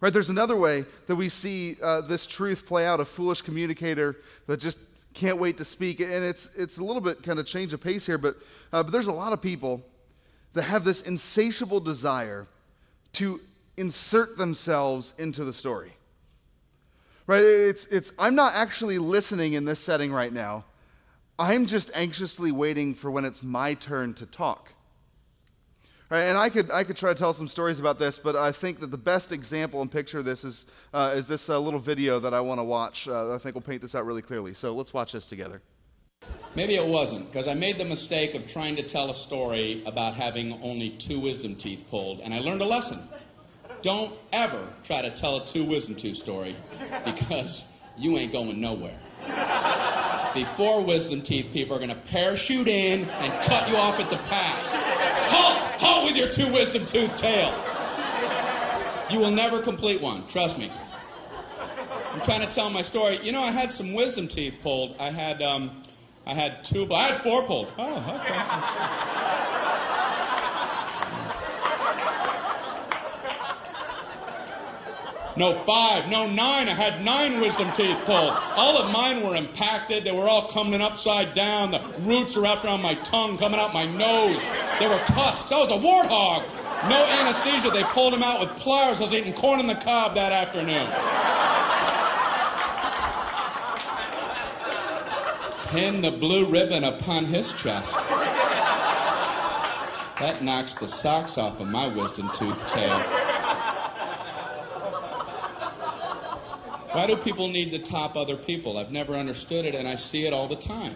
Right, 0.00 0.12
there's 0.12 0.28
another 0.28 0.56
way 0.56 0.84
that 1.06 1.16
we 1.16 1.30
see 1.30 1.76
uh, 1.82 2.02
this 2.02 2.26
truth 2.26 2.66
play 2.66 2.86
out 2.86 3.00
a 3.00 3.04
foolish 3.04 3.40
communicator 3.40 4.16
that 4.46 4.60
just 4.60 4.78
can't 5.14 5.38
wait 5.38 5.56
to 5.56 5.64
speak. 5.64 6.00
And 6.00 6.12
it's, 6.12 6.50
it's 6.54 6.76
a 6.76 6.84
little 6.84 7.00
bit 7.00 7.22
kind 7.22 7.38
of 7.38 7.46
change 7.46 7.72
of 7.72 7.80
pace 7.80 8.04
here, 8.04 8.18
but, 8.18 8.36
uh, 8.72 8.82
but 8.82 8.92
there's 8.92 9.06
a 9.06 9.12
lot 9.12 9.32
of 9.32 9.40
people 9.40 9.82
that 10.52 10.62
have 10.62 10.84
this 10.84 11.00
insatiable 11.02 11.80
desire 11.80 12.46
to 13.14 13.40
insert 13.78 14.36
themselves 14.36 15.14
into 15.16 15.44
the 15.44 15.52
story. 15.52 15.95
Right? 17.26 17.42
It's, 17.42 17.86
it's, 17.86 18.12
I'm 18.18 18.34
not 18.34 18.54
actually 18.54 18.98
listening 18.98 19.54
in 19.54 19.64
this 19.64 19.80
setting 19.80 20.12
right 20.12 20.32
now. 20.32 20.64
I'm 21.38 21.66
just 21.66 21.90
anxiously 21.94 22.52
waiting 22.52 22.94
for 22.94 23.10
when 23.10 23.24
it's 23.24 23.42
my 23.42 23.74
turn 23.74 24.14
to 24.14 24.26
talk. 24.26 24.72
Right, 26.08 26.22
and 26.22 26.38
I 26.38 26.50
could, 26.50 26.70
I 26.70 26.84
could 26.84 26.96
try 26.96 27.12
to 27.12 27.18
tell 27.18 27.32
some 27.32 27.48
stories 27.48 27.80
about 27.80 27.98
this, 27.98 28.16
but 28.16 28.36
I 28.36 28.52
think 28.52 28.78
that 28.78 28.92
the 28.92 28.98
best 28.98 29.32
example 29.32 29.82
and 29.82 29.90
picture 29.90 30.20
of 30.20 30.24
this 30.24 30.44
is, 30.44 30.66
uh, 30.94 31.12
is 31.16 31.26
this 31.26 31.50
uh, 31.50 31.58
little 31.58 31.80
video 31.80 32.20
that 32.20 32.32
I 32.32 32.40
want 32.40 32.60
to 32.60 32.64
watch. 32.64 33.08
Uh, 33.08 33.34
I 33.34 33.38
think 33.38 33.56
will 33.56 33.62
paint 33.62 33.82
this 33.82 33.96
out 33.96 34.06
really 34.06 34.22
clearly. 34.22 34.54
So 34.54 34.72
let's 34.72 34.94
watch 34.94 35.10
this 35.12 35.26
together. 35.26 35.62
Maybe 36.54 36.76
it 36.76 36.86
wasn't, 36.86 37.30
because 37.30 37.48
I 37.48 37.54
made 37.54 37.76
the 37.76 37.84
mistake 37.84 38.34
of 38.34 38.46
trying 38.46 38.76
to 38.76 38.84
tell 38.84 39.10
a 39.10 39.14
story 39.14 39.82
about 39.84 40.14
having 40.14 40.52
only 40.62 40.90
two 40.90 41.18
wisdom 41.18 41.56
teeth 41.56 41.84
pulled, 41.90 42.20
and 42.20 42.32
I 42.32 42.38
learned 42.38 42.62
a 42.62 42.66
lesson. 42.66 43.00
Don't 43.86 44.12
ever 44.32 44.66
try 44.82 45.00
to 45.00 45.10
tell 45.10 45.36
a 45.36 45.46
two 45.46 45.62
wisdom 45.62 45.94
tooth 45.94 46.16
story, 46.16 46.56
because 47.04 47.68
you 47.96 48.18
ain't 48.18 48.32
going 48.32 48.60
nowhere. 48.60 48.98
The 50.34 50.44
four 50.56 50.82
wisdom 50.84 51.22
teeth 51.22 51.52
people 51.52 51.76
are 51.76 51.78
going 51.78 51.90
to 51.90 51.94
parachute 51.94 52.66
in 52.66 53.08
and 53.08 53.32
cut 53.44 53.68
you 53.68 53.76
off 53.76 54.00
at 54.00 54.10
the 54.10 54.16
pass. 54.16 54.74
Halt! 55.30 55.80
Halt 55.80 56.04
with 56.04 56.16
your 56.16 56.28
two 56.28 56.52
wisdom 56.52 56.84
tooth 56.84 57.16
tale. 57.16 57.54
You 59.08 59.20
will 59.20 59.30
never 59.30 59.62
complete 59.62 60.00
one, 60.02 60.26
trust 60.26 60.58
me. 60.58 60.72
I'm 62.12 62.20
trying 62.22 62.40
to 62.40 62.52
tell 62.52 62.68
my 62.70 62.82
story. 62.82 63.20
You 63.22 63.30
know, 63.30 63.40
I 63.40 63.52
had 63.52 63.70
some 63.70 63.92
wisdom 63.92 64.26
teeth 64.26 64.56
pulled. 64.64 64.96
I 64.98 65.12
had, 65.12 65.40
um, 65.42 65.80
I 66.26 66.34
had 66.34 66.64
two. 66.64 66.92
I 66.92 67.12
had 67.12 67.22
four 67.22 67.44
pulled. 67.44 67.72
Oh, 67.78 68.18
okay. 68.20 69.75
No, 75.36 75.52
five. 75.64 76.08
No, 76.08 76.26
nine. 76.26 76.68
I 76.68 76.74
had 76.74 77.04
nine 77.04 77.40
wisdom 77.40 77.70
teeth 77.72 77.98
pulled. 78.06 78.32
All 78.56 78.78
of 78.78 78.90
mine 78.90 79.22
were 79.22 79.36
impacted. 79.36 80.04
They 80.04 80.12
were 80.12 80.28
all 80.28 80.48
coming 80.48 80.80
upside 80.80 81.34
down. 81.34 81.72
The 81.72 81.82
roots 82.00 82.36
were 82.36 82.42
wrapped 82.42 82.64
around 82.64 82.80
my 82.80 82.94
tongue, 82.94 83.36
coming 83.36 83.60
out 83.60 83.74
my 83.74 83.84
nose. 83.84 84.42
They 84.78 84.88
were 84.88 84.98
tusks. 85.06 85.52
I 85.52 85.58
was 85.60 85.70
a 85.70 85.74
warthog. 85.74 86.46
No 86.88 87.04
anesthesia. 87.04 87.70
They 87.70 87.84
pulled 87.84 88.14
them 88.14 88.22
out 88.22 88.40
with 88.40 88.48
pliers. 88.56 89.00
I 89.00 89.04
was 89.04 89.14
eating 89.14 89.34
corn 89.34 89.60
on 89.60 89.66
the 89.66 89.74
cob 89.74 90.14
that 90.14 90.32
afternoon. 90.32 90.88
Pin 95.68 96.00
the 96.00 96.12
blue 96.12 96.46
ribbon 96.46 96.84
upon 96.84 97.26
his 97.26 97.52
chest. 97.54 97.92
That 100.18 100.38
knocks 100.42 100.74
the 100.74 100.88
socks 100.88 101.36
off 101.36 101.60
of 101.60 101.68
my 101.68 101.88
wisdom 101.88 102.30
tooth 102.32 102.66
tale. 102.68 103.25
Why 106.96 107.06
do 107.06 107.14
people 107.14 107.48
need 107.48 107.72
to 107.72 107.78
top 107.78 108.16
other 108.16 108.38
people? 108.38 108.78
I've 108.78 108.90
never 108.90 109.12
understood 109.12 109.66
it, 109.66 109.74
and 109.74 109.86
I 109.86 109.96
see 109.96 110.24
it 110.24 110.32
all 110.32 110.48
the 110.48 110.56
time. 110.56 110.94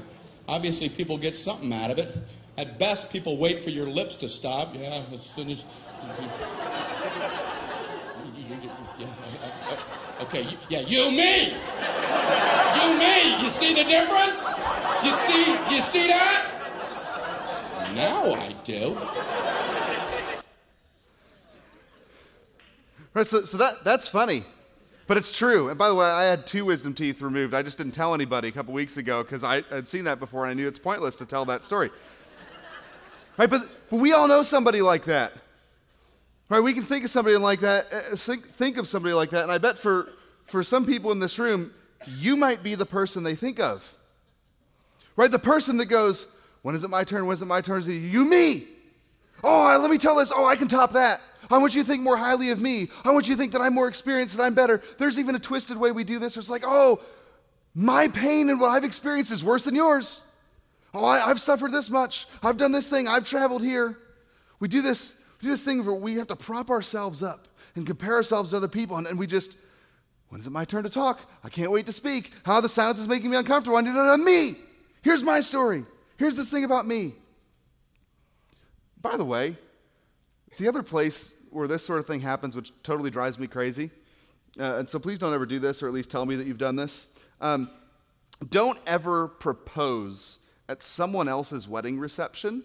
Obviously, 0.48 0.88
people 0.88 1.18
get 1.18 1.36
something 1.36 1.70
out 1.74 1.90
of 1.90 1.98
it. 1.98 2.16
At 2.56 2.78
best, 2.78 3.10
people 3.10 3.36
wait 3.36 3.60
for 3.60 3.68
your 3.68 3.84
lips 3.84 4.16
to 4.16 4.28
stop. 4.30 4.74
Yeah, 4.74 5.04
as 5.12 5.20
soon 5.20 5.50
as. 5.50 5.62
Okay, 10.22 10.46
yeah, 10.68 10.80
you 10.80 11.10
me! 11.10 11.48
You 12.76 12.98
me! 12.98 13.42
You 13.42 13.50
see 13.50 13.74
the 13.74 13.84
difference? 13.84 14.42
You 15.02 15.12
see, 15.14 15.74
you 15.74 15.82
see 15.82 16.06
that? 16.08 16.46
Now 17.94 18.34
I 18.34 18.54
do. 18.64 18.96
Right, 23.12 23.26
so, 23.26 23.44
so 23.44 23.56
that, 23.58 23.84
that's 23.84 24.08
funny. 24.08 24.44
But 25.10 25.16
it's 25.16 25.36
true. 25.36 25.70
And 25.70 25.76
by 25.76 25.88
the 25.88 25.94
way, 25.96 26.06
I 26.06 26.22
had 26.22 26.46
two 26.46 26.64
wisdom 26.66 26.94
teeth 26.94 27.20
removed. 27.20 27.52
I 27.52 27.62
just 27.62 27.76
didn't 27.76 27.94
tell 27.94 28.14
anybody 28.14 28.46
a 28.46 28.52
couple 28.52 28.72
weeks 28.72 28.96
ago 28.96 29.24
because 29.24 29.42
I 29.42 29.62
had 29.62 29.88
seen 29.88 30.04
that 30.04 30.20
before 30.20 30.44
and 30.44 30.52
I 30.52 30.54
knew 30.54 30.68
it's 30.68 30.78
pointless 30.78 31.16
to 31.16 31.26
tell 31.26 31.44
that 31.46 31.64
story. 31.64 31.90
Right? 33.36 33.50
But, 33.50 33.68
but 33.90 33.98
we 33.98 34.12
all 34.12 34.28
know 34.28 34.44
somebody 34.44 34.82
like 34.82 35.06
that. 35.06 35.32
Right? 36.48 36.60
We 36.60 36.72
can 36.72 36.84
think 36.84 37.02
of 37.02 37.10
somebody 37.10 37.36
like 37.38 37.58
that, 37.58 37.92
uh, 37.92 38.14
think, 38.14 38.46
think 38.50 38.76
of 38.76 38.86
somebody 38.86 39.12
like 39.12 39.30
that. 39.30 39.42
And 39.42 39.50
I 39.50 39.58
bet 39.58 39.80
for, 39.80 40.12
for 40.46 40.62
some 40.62 40.86
people 40.86 41.10
in 41.10 41.18
this 41.18 41.40
room, 41.40 41.72
you 42.06 42.36
might 42.36 42.62
be 42.62 42.76
the 42.76 42.86
person 42.86 43.24
they 43.24 43.34
think 43.34 43.58
of. 43.58 43.92
Right? 45.16 45.28
The 45.32 45.40
person 45.40 45.76
that 45.78 45.86
goes, 45.86 46.28
When 46.62 46.76
is 46.76 46.84
it 46.84 46.90
my 46.90 47.02
turn? 47.02 47.26
When 47.26 47.34
is 47.34 47.42
it 47.42 47.46
my 47.46 47.62
turn? 47.62 47.80
Is 47.80 47.88
it 47.88 47.94
you, 47.94 48.24
me? 48.24 48.68
Oh, 49.42 49.76
let 49.76 49.90
me 49.90 49.98
tell 49.98 50.14
this. 50.14 50.30
Oh, 50.32 50.46
I 50.46 50.54
can 50.54 50.68
top 50.68 50.92
that. 50.92 51.20
I 51.50 51.58
want 51.58 51.74
you 51.74 51.82
to 51.82 51.88
think 51.88 52.02
more 52.02 52.16
highly 52.16 52.50
of 52.50 52.60
me. 52.60 52.88
I 53.04 53.10
want 53.10 53.28
you 53.28 53.34
to 53.34 53.38
think 53.38 53.52
that 53.52 53.60
I'm 53.60 53.74
more 53.74 53.88
experienced, 53.88 54.36
that 54.36 54.42
I'm 54.42 54.54
better. 54.54 54.82
There's 54.98 55.18
even 55.18 55.34
a 55.34 55.38
twisted 55.38 55.76
way 55.76 55.90
we 55.90 56.04
do 56.04 56.18
this. 56.18 56.36
It's 56.36 56.48
like, 56.50 56.64
oh, 56.64 57.00
my 57.74 58.08
pain 58.08 58.50
and 58.50 58.60
what 58.60 58.70
I've 58.70 58.84
experienced 58.84 59.32
is 59.32 59.44
worse 59.44 59.64
than 59.64 59.74
yours. 59.74 60.22
Oh, 60.92 61.04
I, 61.04 61.18
have 61.18 61.40
suffered 61.40 61.72
this 61.72 61.90
much. 61.90 62.26
I've 62.42 62.56
done 62.56 62.72
this 62.72 62.88
thing. 62.88 63.06
I've 63.08 63.24
traveled 63.24 63.62
here. 63.62 63.96
We 64.58 64.68
do 64.68 64.82
this, 64.82 65.14
we 65.40 65.46
do 65.46 65.50
this 65.50 65.64
thing 65.64 65.84
where 65.84 65.94
we 65.94 66.14
have 66.16 66.28
to 66.28 66.36
prop 66.36 66.70
ourselves 66.70 67.22
up 67.22 67.48
and 67.74 67.86
compare 67.86 68.14
ourselves 68.14 68.50
to 68.50 68.56
other 68.56 68.68
people, 68.68 68.96
and, 68.96 69.06
and 69.06 69.18
we 69.18 69.26
just, 69.26 69.56
when 70.28 70.40
is 70.40 70.46
it 70.46 70.50
my 70.50 70.64
turn 70.64 70.82
to 70.82 70.90
talk? 70.90 71.20
I 71.44 71.48
can't 71.48 71.70
wait 71.70 71.86
to 71.86 71.92
speak. 71.92 72.32
How 72.44 72.60
the 72.60 72.68
silence 72.68 72.98
is 72.98 73.08
making 73.08 73.30
me 73.30 73.36
uncomfortable. 73.36 73.76
I 73.76 73.82
need 73.82 73.92
to 73.92 74.16
me. 74.18 74.56
Here's 75.02 75.22
my 75.22 75.40
story. 75.40 75.84
Here's 76.16 76.36
this 76.36 76.50
thing 76.50 76.64
about 76.64 76.86
me. 76.86 77.14
By 79.00 79.16
the 79.16 79.24
way, 79.24 79.56
the 80.58 80.68
other 80.68 80.82
place 80.82 81.34
where 81.50 81.66
this 81.68 81.84
sort 81.84 82.00
of 82.00 82.06
thing 82.06 82.20
happens, 82.20 82.56
which 82.56 82.72
totally 82.82 83.10
drives 83.10 83.38
me 83.38 83.46
crazy, 83.46 83.90
uh, 84.58 84.76
and 84.76 84.88
so 84.88 84.98
please 84.98 85.18
don't 85.18 85.32
ever 85.32 85.46
do 85.46 85.58
this, 85.58 85.82
or 85.82 85.88
at 85.88 85.94
least 85.94 86.10
tell 86.10 86.26
me 86.26 86.36
that 86.36 86.46
you've 86.46 86.58
done 86.58 86.76
this. 86.76 87.08
Um, 87.40 87.70
don't 88.48 88.78
ever 88.86 89.28
propose 89.28 90.38
at 90.68 90.82
someone 90.82 91.28
else's 91.28 91.68
wedding 91.68 91.98
reception. 91.98 92.64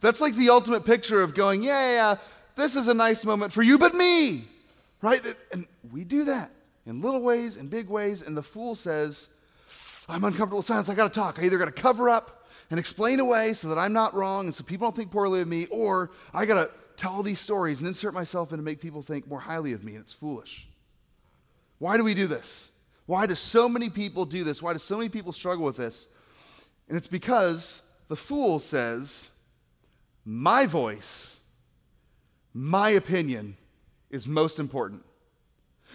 That's 0.00 0.20
like 0.20 0.34
the 0.34 0.50
ultimate 0.50 0.84
picture 0.84 1.22
of 1.22 1.34
going, 1.34 1.62
yeah, 1.62 1.92
yeah, 1.92 2.16
this 2.56 2.76
is 2.76 2.88
a 2.88 2.94
nice 2.94 3.24
moment 3.24 3.52
for 3.52 3.62
you, 3.62 3.78
but 3.78 3.94
me, 3.94 4.44
right? 5.02 5.20
And 5.52 5.66
we 5.92 6.04
do 6.04 6.24
that 6.24 6.50
in 6.86 7.02
little 7.02 7.22
ways, 7.22 7.56
in 7.56 7.68
big 7.68 7.88
ways, 7.88 8.22
and 8.22 8.36
the 8.36 8.42
fool 8.42 8.74
says, 8.74 9.28
I'm 10.08 10.24
uncomfortable 10.24 10.58
with 10.58 10.66
silence, 10.66 10.88
I 10.88 10.94
gotta 10.94 11.12
talk. 11.12 11.38
I 11.38 11.44
either 11.44 11.58
gotta 11.58 11.72
cover 11.72 12.08
up 12.08 12.48
and 12.70 12.78
explain 12.78 13.20
away 13.20 13.52
so 13.52 13.68
that 13.68 13.78
I'm 13.78 13.92
not 13.92 14.14
wrong 14.14 14.46
and 14.46 14.54
so 14.54 14.64
people 14.64 14.86
don't 14.86 14.96
think 14.96 15.10
poorly 15.10 15.40
of 15.40 15.48
me, 15.48 15.66
or 15.66 16.10
I 16.32 16.46
gotta 16.46 16.70
tell 17.00 17.12
all 17.12 17.22
these 17.22 17.40
stories 17.40 17.80
and 17.80 17.88
insert 17.88 18.12
myself 18.12 18.52
in 18.52 18.58
to 18.58 18.62
make 18.62 18.78
people 18.78 19.02
think 19.02 19.26
more 19.26 19.40
highly 19.40 19.72
of 19.72 19.82
me, 19.82 19.94
and 19.94 20.02
it's 20.02 20.12
foolish. 20.12 20.68
Why 21.78 21.96
do 21.96 22.04
we 22.04 22.12
do 22.12 22.26
this? 22.26 22.72
Why 23.06 23.26
do 23.26 23.34
so 23.34 23.70
many 23.70 23.88
people 23.88 24.26
do 24.26 24.44
this? 24.44 24.60
Why 24.60 24.74
do 24.74 24.78
so 24.78 24.98
many 24.98 25.08
people 25.08 25.32
struggle 25.32 25.64
with 25.64 25.76
this? 25.76 26.08
And 26.88 26.98
it's 26.98 27.06
because 27.06 27.80
the 28.08 28.16
fool 28.16 28.58
says, 28.58 29.30
My 30.26 30.66
voice, 30.66 31.40
my 32.52 32.90
opinion 32.90 33.56
is 34.10 34.26
most 34.26 34.60
important. 34.60 35.02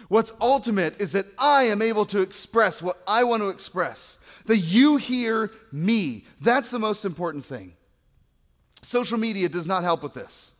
What's 0.08 0.32
ultimate 0.40 1.00
is 1.00 1.12
that 1.12 1.26
I 1.38 1.64
am 1.64 1.82
able 1.82 2.06
to 2.06 2.20
express 2.20 2.82
what 2.82 3.00
I 3.06 3.22
want 3.22 3.42
to 3.42 3.48
express, 3.48 4.18
that 4.46 4.58
you 4.58 4.96
hear 4.96 5.52
me. 5.70 6.24
That's 6.40 6.70
the 6.70 6.78
most 6.80 7.04
important 7.04 7.44
thing. 7.44 7.74
Social 8.82 9.18
media 9.18 9.48
does 9.48 9.68
not 9.68 9.84
help 9.84 10.02
with 10.02 10.14
this. 10.14 10.52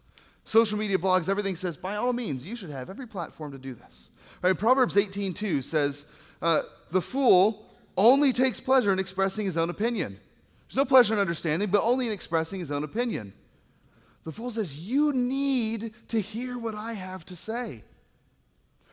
Social 0.46 0.78
media 0.78 0.96
blogs, 0.96 1.28
everything 1.28 1.56
says, 1.56 1.76
by 1.76 1.96
all 1.96 2.12
means, 2.12 2.46
you 2.46 2.54
should 2.54 2.70
have 2.70 2.88
every 2.88 3.08
platform 3.08 3.50
to 3.50 3.58
do 3.58 3.74
this. 3.74 4.12
Right, 4.42 4.56
Proverbs 4.56 4.94
18.2 4.94 5.62
says, 5.64 6.06
uh, 6.40 6.62
the 6.92 7.02
fool 7.02 7.66
only 7.96 8.32
takes 8.32 8.60
pleasure 8.60 8.92
in 8.92 9.00
expressing 9.00 9.44
his 9.44 9.56
own 9.56 9.70
opinion. 9.70 10.20
There's 10.68 10.76
no 10.76 10.84
pleasure 10.84 11.14
in 11.14 11.18
understanding, 11.18 11.68
but 11.68 11.82
only 11.82 12.06
in 12.06 12.12
expressing 12.12 12.60
his 12.60 12.70
own 12.70 12.84
opinion. 12.84 13.32
The 14.22 14.30
fool 14.30 14.52
says, 14.52 14.78
You 14.78 15.12
need 15.12 15.94
to 16.08 16.20
hear 16.20 16.60
what 16.60 16.76
I 16.76 16.92
have 16.92 17.24
to 17.26 17.34
say. 17.34 17.82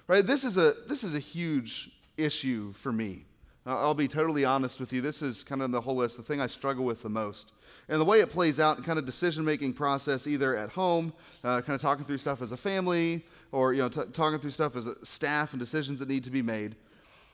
Right? 0.08 0.26
This 0.26 0.44
is 0.44 0.58
a, 0.58 0.74
this 0.88 1.04
is 1.04 1.14
a 1.14 1.20
huge 1.20 1.92
issue 2.18 2.74
for 2.74 2.92
me. 2.92 3.26
I'll 3.66 3.94
be 3.94 4.10
totally 4.10 4.44
honest 4.44 4.80
with 4.80 4.92
you. 4.92 5.00
This 5.00 5.22
is 5.22 5.44
kind 5.44 5.62
of 5.62 5.72
the 5.72 5.80
whole 5.80 5.96
list, 5.96 6.18
the 6.18 6.24
thing 6.24 6.42
I 6.42 6.48
struggle 6.48 6.84
with 6.84 7.02
the 7.02 7.10
most. 7.10 7.54
And 7.88 8.00
the 8.00 8.06
way 8.06 8.20
it 8.20 8.30
plays 8.30 8.60
out 8.60 8.78
in 8.78 8.84
kind 8.84 9.00
of 9.00 9.06
decision 9.06 9.46
making 9.46 9.74
process, 9.74 10.28
either 10.28 10.56
at 10.56 10.70
home, 10.70 11.14
uh, 11.44 11.62
kind 11.62 11.76
of 11.76 11.82
talking 11.82 12.04
through 12.04 12.18
stuff 12.18 12.42
as 12.42 12.52
a 12.52 12.58
family, 12.58 13.24
or 13.52 13.74
you 13.74 13.82
know, 13.82 13.90
t- 13.90 14.02
talking 14.12 14.40
through 14.40 14.52
stuff 14.52 14.76
as 14.76 14.88
a 14.88 15.06
staff 15.06 15.54
and 15.54 15.60
decisions 15.60 16.00
that 16.00 16.10
need 16.10 16.26
to 16.26 16.32
be 16.32 16.42
made. 16.42 16.76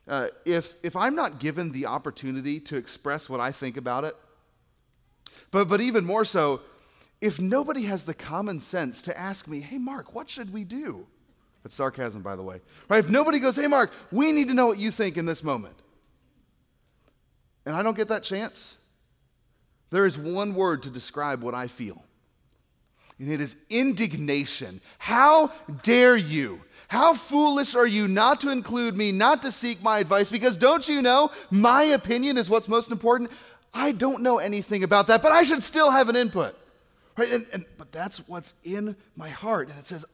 Uh, 0.07 0.27
if, 0.45 0.75
if 0.83 0.95
I'm 0.95 1.15
not 1.15 1.39
given 1.39 1.71
the 1.71 1.85
opportunity 1.87 2.59
to 2.61 2.77
express 2.77 3.29
what 3.29 3.39
I 3.39 3.51
think 3.51 3.77
about 3.77 4.03
it, 4.03 4.15
but, 5.51 5.67
but 5.67 5.81
even 5.81 6.05
more 6.05 6.25
so, 6.25 6.61
if 7.21 7.39
nobody 7.39 7.83
has 7.83 8.05
the 8.05 8.13
common 8.13 8.61
sense 8.61 9.01
to 9.03 9.19
ask 9.19 9.47
me, 9.47 9.59
hey, 9.59 9.77
Mark, 9.77 10.13
what 10.15 10.29
should 10.29 10.53
we 10.53 10.63
do? 10.63 11.05
That's 11.63 11.75
sarcasm, 11.75 12.21
by 12.21 12.35
the 12.35 12.43
way. 12.43 12.61
Right? 12.87 12.99
If 13.03 13.09
nobody 13.09 13.39
goes, 13.39 13.55
hey, 13.55 13.67
Mark, 13.67 13.91
we 14.11 14.31
need 14.31 14.47
to 14.47 14.53
know 14.53 14.67
what 14.67 14.77
you 14.77 14.91
think 14.91 15.17
in 15.17 15.25
this 15.25 15.43
moment, 15.43 15.75
and 17.65 17.75
I 17.75 17.83
don't 17.83 17.97
get 17.97 18.07
that 18.09 18.23
chance, 18.23 18.77
there 19.91 20.05
is 20.05 20.17
one 20.17 20.53
word 20.53 20.83
to 20.83 20.89
describe 20.89 21.41
what 21.41 21.53
I 21.53 21.67
feel, 21.67 22.03
and 23.17 23.31
it 23.31 23.41
is 23.41 23.55
indignation. 23.69 24.81
How 24.97 25.51
dare 25.83 26.17
you? 26.17 26.61
How 26.87 27.13
foolish 27.13 27.75
are 27.75 27.85
you 27.85 28.07
not 28.07 28.41
to 28.41 28.49
include 28.49 28.97
me, 28.97 29.11
not 29.11 29.43
to 29.43 29.51
seek 29.51 29.83
my 29.83 29.99
advice? 29.99 30.29
Because 30.29 30.57
don't 30.57 30.87
you 30.89 31.01
know 31.01 31.31
my 31.51 31.83
opinion 31.83 32.37
is 32.37 32.49
what's 32.49 32.67
most 32.67 32.91
important? 32.91 33.29
I 33.73 33.91
don't 33.91 34.23
know 34.23 34.39
anything 34.39 34.83
about 34.83 35.07
that, 35.07 35.21
but 35.21 35.31
I 35.31 35.43
should 35.43 35.63
still 35.63 35.91
have 35.91 36.09
an 36.09 36.15
input. 36.15 36.57
Right? 37.15 37.31
And, 37.31 37.45
and, 37.53 37.65
but 37.77 37.91
that's 37.91 38.27
what's 38.27 38.55
in 38.63 38.95
my 39.15 39.29
heart. 39.29 39.69
And 39.69 39.77
it 39.77 39.85
says, 39.85 40.05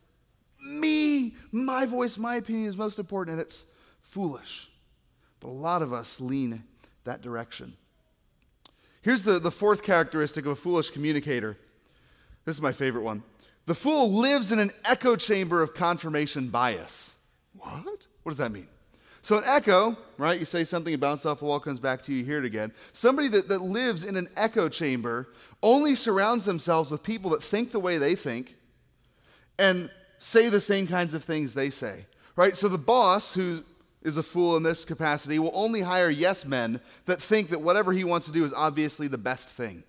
me, 0.59 1.35
my 1.51 1.85
voice, 1.85 2.17
my 2.17 2.35
opinion 2.35 2.67
is 2.67 2.75
most 2.75 2.99
important, 2.99 3.33
and 3.33 3.41
it's 3.41 3.65
foolish. 4.01 4.69
But 5.39 5.49
a 5.49 5.51
lot 5.51 5.81
of 5.81 5.93
us 5.93 6.19
lean 6.19 6.63
that 7.05 7.21
direction. 7.21 7.73
Here's 9.01 9.23
the, 9.23 9.39
the 9.39 9.51
fourth 9.51 9.83
characteristic 9.83 10.45
of 10.45 10.51
a 10.51 10.55
foolish 10.55 10.89
communicator. 10.89 11.57
This 12.43 12.55
is 12.55 12.61
my 12.61 12.71
favorite 12.71 13.03
one. 13.03 13.23
The 13.65 13.75
fool 13.75 14.11
lives 14.11 14.51
in 14.51 14.59
an 14.59 14.71
echo 14.83 15.15
chamber 15.15 15.61
of 15.61 15.73
confirmation 15.73 16.49
bias. 16.49 17.15
What? 17.57 18.07
What 18.23 18.31
does 18.31 18.37
that 18.37 18.51
mean? 18.51 18.67
So, 19.21 19.39
an 19.39 19.43
echo, 19.47 19.97
right? 20.19 20.39
You 20.39 20.45
say 20.45 20.63
something, 20.63 20.93
it 20.93 20.99
bounces 20.99 21.25
off 21.25 21.39
the 21.39 21.45
wall, 21.45 21.59
comes 21.59 21.79
back 21.79 22.03
to 22.03 22.11
you, 22.11 22.19
you 22.19 22.25
hear 22.25 22.37
it 22.37 22.45
again. 22.45 22.71
Somebody 22.93 23.27
that, 23.29 23.47
that 23.47 23.59
lives 23.59 24.03
in 24.03 24.17
an 24.17 24.29
echo 24.35 24.69
chamber 24.69 25.29
only 25.63 25.95
surrounds 25.95 26.45
themselves 26.45 26.91
with 26.91 27.01
people 27.01 27.31
that 27.31 27.41
think 27.41 27.71
the 27.71 27.79
way 27.79 27.97
they 27.97 28.13
think 28.13 28.55
and 29.57 29.89
say 30.19 30.49
the 30.49 30.61
same 30.61 30.85
kinds 30.85 31.15
of 31.15 31.23
things 31.23 31.55
they 31.55 31.71
say, 31.71 32.05
right? 32.35 32.55
So, 32.55 32.67
the 32.67 32.77
boss, 32.77 33.33
who 33.33 33.63
is 34.05 34.17
a 34.17 34.23
fool 34.23 34.55
in 34.55 34.63
this 34.63 34.85
capacity, 34.85 35.39
will 35.39 35.51
only 35.53 35.81
hire 35.81 36.09
yes 36.09 36.45
men 36.45 36.79
that 37.05 37.21
think 37.21 37.49
that 37.49 37.61
whatever 37.61 37.91
he 37.91 38.03
wants 38.03 38.27
to 38.27 38.31
do 38.31 38.45
is 38.45 38.53
obviously 38.53 39.07
the 39.07 39.17
best 39.17 39.49
thing. 39.49 39.83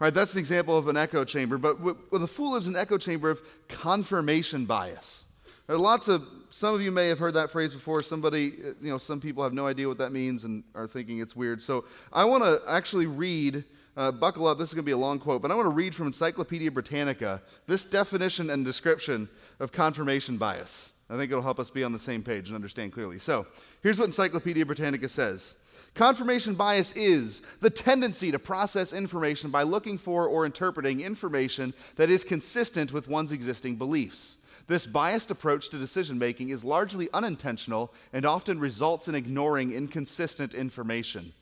Right, 0.00 0.12
that's 0.12 0.32
an 0.32 0.40
example 0.40 0.76
of 0.76 0.88
an 0.88 0.96
echo 0.96 1.24
chamber, 1.24 1.56
but 1.56 1.80
with 1.80 2.22
a 2.22 2.26
fool 2.26 2.56
in 2.56 2.64
an 2.64 2.76
echo 2.76 2.98
chamber 2.98 3.30
of 3.30 3.40
confirmation 3.68 4.64
bias. 4.64 5.26
There 5.66 5.76
are 5.76 5.78
lots 5.78 6.08
of, 6.08 6.26
some 6.50 6.74
of 6.74 6.80
you 6.80 6.90
may 6.90 7.08
have 7.08 7.18
heard 7.18 7.34
that 7.34 7.50
phrase 7.50 7.72
before. 7.72 8.02
Somebody, 8.02 8.52
you 8.82 8.90
know, 8.90 8.98
some 8.98 9.20
people 9.20 9.42
have 9.44 9.54
no 9.54 9.66
idea 9.66 9.86
what 9.86 9.98
that 9.98 10.12
means 10.12 10.44
and 10.44 10.64
are 10.74 10.86
thinking 10.86 11.20
it's 11.20 11.36
weird. 11.36 11.62
So 11.62 11.84
I 12.12 12.24
want 12.24 12.42
to 12.42 12.60
actually 12.68 13.06
read, 13.06 13.64
uh, 13.96 14.12
buckle 14.12 14.46
up, 14.46 14.58
this 14.58 14.70
is 14.70 14.74
going 14.74 14.84
to 14.84 14.86
be 14.86 14.92
a 14.92 14.96
long 14.96 15.18
quote, 15.18 15.40
but 15.40 15.50
I 15.50 15.54
want 15.54 15.66
to 15.66 15.74
read 15.74 15.94
from 15.94 16.08
Encyclopedia 16.08 16.70
Britannica 16.70 17.40
this 17.66 17.84
definition 17.84 18.50
and 18.50 18.64
description 18.64 19.28
of 19.60 19.72
confirmation 19.72 20.36
bias. 20.36 20.92
I 21.10 21.16
think 21.16 21.30
it'll 21.30 21.42
help 21.42 21.60
us 21.60 21.70
be 21.70 21.84
on 21.84 21.92
the 21.92 21.98
same 21.98 22.22
page 22.22 22.48
and 22.48 22.54
understand 22.54 22.92
clearly. 22.92 23.18
So 23.18 23.46
here's 23.82 23.98
what 23.98 24.06
Encyclopedia 24.06 24.64
Britannica 24.64 25.08
says. 25.08 25.56
Confirmation 25.94 26.54
bias 26.54 26.92
is 26.96 27.42
the 27.60 27.70
tendency 27.70 28.32
to 28.32 28.38
process 28.38 28.92
information 28.92 29.50
by 29.50 29.62
looking 29.62 29.98
for 29.98 30.26
or 30.26 30.44
interpreting 30.44 31.00
information 31.00 31.74
that 31.96 32.10
is 32.10 32.24
consistent 32.24 32.92
with 32.92 33.08
one's 33.08 33.32
existing 33.32 33.76
beliefs. 33.76 34.38
This 34.66 34.86
biased 34.86 35.30
approach 35.30 35.68
to 35.68 35.78
decision 35.78 36.18
making 36.18 36.48
is 36.48 36.64
largely 36.64 37.08
unintentional 37.12 37.92
and 38.12 38.24
often 38.24 38.58
results 38.58 39.08
in 39.08 39.14
ignoring 39.14 39.72
inconsistent 39.72 40.54
information. 40.54 41.32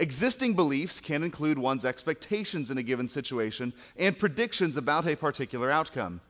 Existing 0.00 0.54
beliefs 0.54 1.00
can 1.00 1.22
include 1.22 1.58
one's 1.58 1.84
expectations 1.84 2.70
in 2.70 2.78
a 2.78 2.82
given 2.82 3.08
situation 3.08 3.72
and 3.96 4.18
predictions 4.18 4.76
about 4.76 5.06
a 5.06 5.14
particular 5.14 5.70
outcome. 5.70 6.20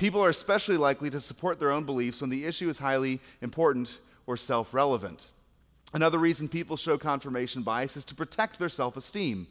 People 0.00 0.24
are 0.24 0.30
especially 0.30 0.78
likely 0.78 1.10
to 1.10 1.20
support 1.20 1.58
their 1.58 1.70
own 1.70 1.84
beliefs 1.84 2.22
when 2.22 2.30
the 2.30 2.46
issue 2.46 2.70
is 2.70 2.78
highly 2.78 3.20
important 3.42 3.98
or 4.26 4.34
self 4.34 4.72
relevant. 4.72 5.28
Another 5.92 6.16
reason 6.16 6.48
people 6.48 6.78
show 6.78 6.96
confirmation 6.96 7.62
bias 7.62 7.98
is 7.98 8.06
to 8.06 8.14
protect 8.14 8.58
their 8.58 8.70
self 8.70 8.96
esteem. 8.96 9.46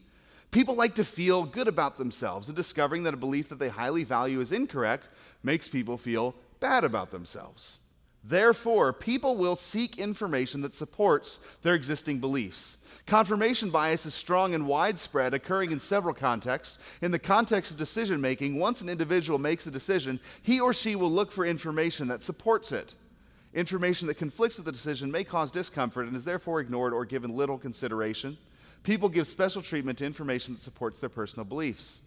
People 0.50 0.74
like 0.74 0.96
to 0.96 1.06
feel 1.06 1.44
good 1.44 1.68
about 1.68 2.00
themselves, 2.00 2.48
and 2.48 2.56
discovering 2.56 3.04
that 3.04 3.14
a 3.14 3.18
belief 3.18 3.48
that 3.50 3.60
they 3.60 3.70
highly 3.70 4.04
value 4.04 4.40
is 4.40 4.52
incorrect 4.52 5.08
makes 5.44 5.68
people 5.68 6.00
feel 6.00 6.34
bad 6.60 6.84
about 6.84 7.12
themselves. 7.12 7.78
Therefore, 8.30 8.94
people 8.94 9.38
will 9.38 9.56
seek 9.56 9.98
information 9.98 10.62
that 10.62 10.76
supports 10.76 11.40
their 11.64 11.74
existing 11.74 12.20
beliefs. 12.20 12.78
Confirmation 13.08 13.72
bias 13.72 14.06
is 14.06 14.14
strong 14.14 14.54
and 14.54 14.68
widespread, 14.68 15.34
occurring 15.34 15.72
in 15.72 15.80
several 15.80 16.14
contexts. 16.14 16.78
In 17.02 17.10
the 17.10 17.18
context 17.18 17.72
of 17.72 17.78
decision 17.78 18.22
making, 18.22 18.60
once 18.60 18.82
an 18.82 18.90
individual 18.90 19.40
makes 19.40 19.66
a 19.66 19.72
decision, 19.72 20.20
he 20.44 20.60
or 20.60 20.76
she 20.76 20.96
will 20.96 21.10
look 21.10 21.32
for 21.32 21.44
information 21.44 22.08
that 22.10 22.22
supports 22.22 22.72
it. 22.72 22.94
Information 23.56 24.08
that 24.08 24.20
conflicts 24.20 24.58
with 24.58 24.66
the 24.68 24.72
decision 24.72 25.10
may 25.10 25.24
cause 25.24 25.50
discomfort 25.50 26.06
and 26.06 26.16
is 26.16 26.24
therefore 26.24 26.60
ignored 26.60 26.94
or 26.94 27.06
given 27.06 27.36
little 27.36 27.58
consideration. 27.58 28.38
People 28.84 29.10
give 29.10 29.26
special 29.26 29.64
treatment 29.64 29.98
to 29.98 30.06
information 30.06 30.54
that 30.54 30.62
supports 30.62 31.00
their 31.00 31.10
personal 31.10 31.46
beliefs. 31.46 32.04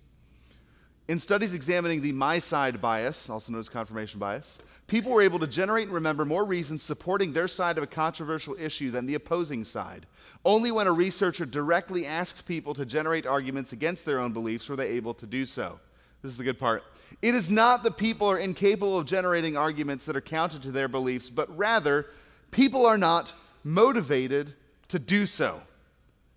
In 1.08 1.18
studies 1.18 1.52
examining 1.52 2.00
the 2.00 2.12
my 2.12 2.38
side 2.38 2.80
bias, 2.80 3.28
also 3.28 3.50
known 3.52 3.58
as 3.58 3.68
confirmation 3.68 4.20
bias, 4.20 4.58
people 4.86 5.10
were 5.10 5.20
able 5.20 5.40
to 5.40 5.48
generate 5.48 5.86
and 5.86 5.94
remember 5.94 6.24
more 6.24 6.44
reasons 6.44 6.82
supporting 6.82 7.32
their 7.32 7.48
side 7.48 7.76
of 7.76 7.82
a 7.82 7.88
controversial 7.88 8.54
issue 8.58 8.90
than 8.92 9.06
the 9.06 9.16
opposing 9.16 9.64
side. 9.64 10.06
Only 10.44 10.70
when 10.70 10.86
a 10.86 10.92
researcher 10.92 11.44
directly 11.44 12.06
asked 12.06 12.46
people 12.46 12.72
to 12.74 12.86
generate 12.86 13.26
arguments 13.26 13.72
against 13.72 14.04
their 14.04 14.20
own 14.20 14.32
beliefs 14.32 14.68
were 14.68 14.76
they 14.76 14.90
able 14.90 15.12
to 15.14 15.26
do 15.26 15.44
so. 15.44 15.80
This 16.22 16.30
is 16.30 16.38
the 16.38 16.44
good 16.44 16.58
part. 16.58 16.84
It 17.20 17.34
is 17.34 17.50
not 17.50 17.82
that 17.82 17.96
people 17.96 18.30
are 18.30 18.38
incapable 18.38 18.96
of 18.96 19.06
generating 19.06 19.56
arguments 19.56 20.04
that 20.04 20.16
are 20.16 20.20
counter 20.20 20.60
to 20.60 20.70
their 20.70 20.88
beliefs, 20.88 21.28
but 21.28 21.54
rather, 21.56 22.06
people 22.52 22.86
are 22.86 22.96
not 22.96 23.34
motivated 23.64 24.54
to 24.88 25.00
do 25.00 25.26
so. 25.26 25.60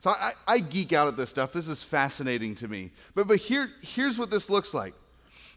So 0.06 0.12
I, 0.12 0.34
I, 0.48 0.60
geek 0.60 0.94
out 0.94 1.08
at 1.08 1.18
this 1.18 1.32
stuff. 1.32 1.52
This 1.52 1.68
is 1.68 1.82
fascinating 1.82 2.54
to 2.58 2.68
me. 2.68 2.92
But, 3.16 3.28
but 3.28 3.38
here, 3.38 3.72
here's 3.82 4.20
what 4.20 4.30
this 4.30 4.52
looks 4.52 4.72
like. 4.72 4.94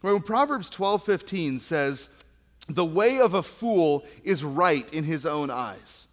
When 0.00 0.22
Proverbs 0.22 0.70
12 0.70 1.04
15 1.04 1.58
says, 1.58 2.08
The 2.66 2.82
way 2.82 3.18
of 3.18 3.34
a 3.34 3.42
fool 3.42 4.06
is 4.24 4.42
right 4.42 4.90
in 4.90 5.04
his 5.04 5.26
own 5.26 5.50
eyes. 5.50 6.08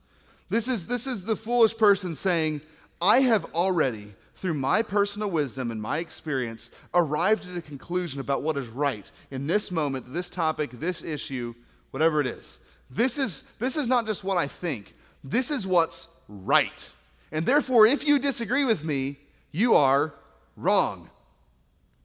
This 0.50 0.68
is, 0.68 0.86
this 0.86 1.08
is 1.08 1.24
the 1.24 1.38
foolish 1.38 1.78
person 1.78 2.14
saying, 2.14 2.60
I 3.02 3.22
have 3.22 3.46
already, 3.54 4.14
through 4.36 4.56
my 4.56 4.82
personal 4.82 5.32
wisdom 5.32 5.72
and 5.72 5.82
my 5.82 6.00
experience, 6.00 6.72
arrived 6.94 7.50
at 7.50 7.56
a 7.56 7.62
conclusion 7.62 8.20
about 8.20 8.42
what 8.42 8.58
is 8.58 8.68
right 8.68 9.10
in 9.32 9.48
this 9.48 9.72
moment, 9.72 10.14
this 10.14 10.30
topic, 10.30 10.72
this 10.72 11.02
issue, 11.04 11.56
whatever 11.92 12.20
it 12.20 12.28
is. 12.28 12.60
This 12.90 13.18
is, 13.18 13.46
this 13.60 13.78
is 13.78 13.88
not 13.88 14.06
just 14.06 14.26
what 14.26 14.36
I 14.36 14.50
think, 14.50 14.94
this 15.24 15.52
is 15.52 15.66
what's 15.66 16.10
right. 16.28 16.92
And 17.32 17.46
therefore, 17.46 17.86
if 17.86 18.06
you 18.06 18.20
disagree 18.20 18.66
with 18.66 18.84
me, 18.84 19.18
you 19.52 19.76
are 19.76 20.14
wrong. 20.56 21.10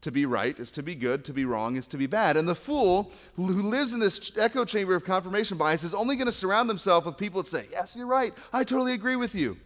To 0.02 0.10
be 0.10 0.24
right 0.24 0.58
is 0.58 0.70
to 0.72 0.82
be 0.82 0.94
good, 0.94 1.26
to 1.26 1.32
be 1.34 1.44
wrong 1.44 1.76
is 1.76 1.86
to 1.88 1.98
be 1.98 2.06
bad. 2.06 2.38
And 2.38 2.48
the 2.48 2.54
fool 2.54 3.12
who 3.36 3.44
lives 3.44 3.92
in 3.92 4.00
this 4.00 4.32
echo 4.38 4.64
chamber 4.64 4.94
of 4.94 5.04
confirmation 5.04 5.58
bias 5.58 5.84
is 5.84 5.92
only 5.92 6.16
going 6.16 6.26
to 6.26 6.32
surround 6.32 6.70
himself 6.70 7.04
with 7.04 7.18
people 7.18 7.42
that 7.42 7.48
say, 7.48 7.66
Yes, 7.70 7.96
you're 7.96 8.06
right. 8.06 8.32
I 8.52 8.64
totally 8.64 8.94
agree 8.94 9.16
with 9.16 9.34
you. 9.34 9.58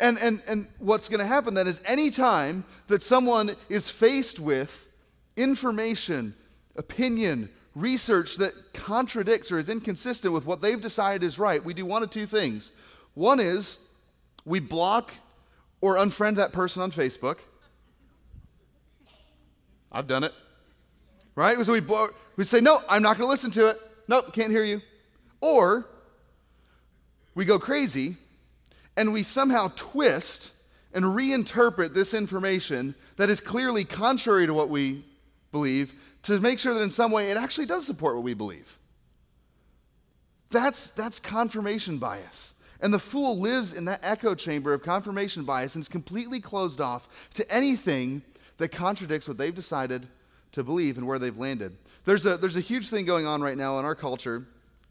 And, 0.00 0.18
and, 0.18 0.42
and 0.48 0.66
what's 0.78 1.08
going 1.08 1.20
to 1.20 1.26
happen 1.26 1.54
then 1.54 1.68
is 1.68 1.80
anytime 1.84 2.64
that 2.88 3.02
someone 3.02 3.54
is 3.68 3.88
faced 3.88 4.40
with 4.40 4.88
information, 5.36 6.34
opinion, 6.74 7.48
research 7.74 8.36
that 8.36 8.72
contradicts 8.72 9.52
or 9.52 9.58
is 9.58 9.68
inconsistent 9.68 10.32
with 10.32 10.46
what 10.46 10.62
they've 10.62 10.80
decided 10.80 11.24
is 11.24 11.38
right, 11.38 11.64
we 11.64 11.74
do 11.74 11.86
one 11.86 12.02
of 12.02 12.10
two 12.10 12.26
things. 12.26 12.72
One 13.14 13.38
is 13.38 13.78
we 14.44 14.60
block 14.60 15.12
or 15.80 15.96
unfriend 15.96 16.36
that 16.36 16.52
person 16.52 16.82
on 16.82 16.90
Facebook. 16.90 17.38
I've 19.90 20.06
done 20.06 20.24
it. 20.24 20.32
Right? 21.34 21.64
So 21.64 21.72
we, 21.72 21.82
we 22.36 22.44
say, 22.44 22.60
no, 22.60 22.80
I'm 22.88 23.02
not 23.02 23.18
going 23.18 23.26
to 23.26 23.30
listen 23.30 23.50
to 23.52 23.68
it. 23.68 23.80
Nope, 24.08 24.32
can't 24.32 24.50
hear 24.50 24.64
you. 24.64 24.80
Or 25.40 25.86
we 27.34 27.44
go 27.44 27.58
crazy 27.58 28.16
and 28.96 29.12
we 29.12 29.22
somehow 29.22 29.70
twist 29.74 30.52
and 30.92 31.04
reinterpret 31.04 31.92
this 31.92 32.14
information 32.14 32.94
that 33.16 33.28
is 33.28 33.40
clearly 33.40 33.84
contrary 33.84 34.46
to 34.46 34.54
what 34.54 34.68
we 34.68 35.04
believe 35.50 35.94
to 36.22 36.40
make 36.40 36.58
sure 36.58 36.72
that 36.74 36.80
in 36.80 36.90
some 36.90 37.10
way 37.10 37.30
it 37.30 37.36
actually 37.36 37.66
does 37.66 37.84
support 37.84 38.14
what 38.14 38.24
we 38.24 38.34
believe. 38.34 38.78
That's, 40.50 40.90
that's 40.90 41.18
confirmation 41.18 41.98
bias. 41.98 42.53
And 42.84 42.92
the 42.92 42.98
fool 42.98 43.38
lives 43.38 43.72
in 43.72 43.86
that 43.86 44.00
echo 44.02 44.34
chamber 44.34 44.74
of 44.74 44.82
confirmation 44.82 45.44
bias 45.44 45.74
and 45.74 45.80
is 45.80 45.88
completely 45.88 46.38
closed 46.38 46.82
off 46.82 47.08
to 47.32 47.50
anything 47.50 48.20
that 48.58 48.72
contradicts 48.72 49.26
what 49.26 49.38
they've 49.38 49.54
decided 49.54 50.06
to 50.52 50.62
believe 50.62 50.98
and 50.98 51.06
where 51.06 51.18
they've 51.18 51.38
landed. 51.38 51.74
There's 52.04 52.26
a, 52.26 52.36
there's 52.36 52.56
a 52.56 52.60
huge 52.60 52.90
thing 52.90 53.06
going 53.06 53.26
on 53.26 53.40
right 53.40 53.56
now 53.56 53.78
in 53.78 53.86
our 53.86 53.94
culture 53.94 54.44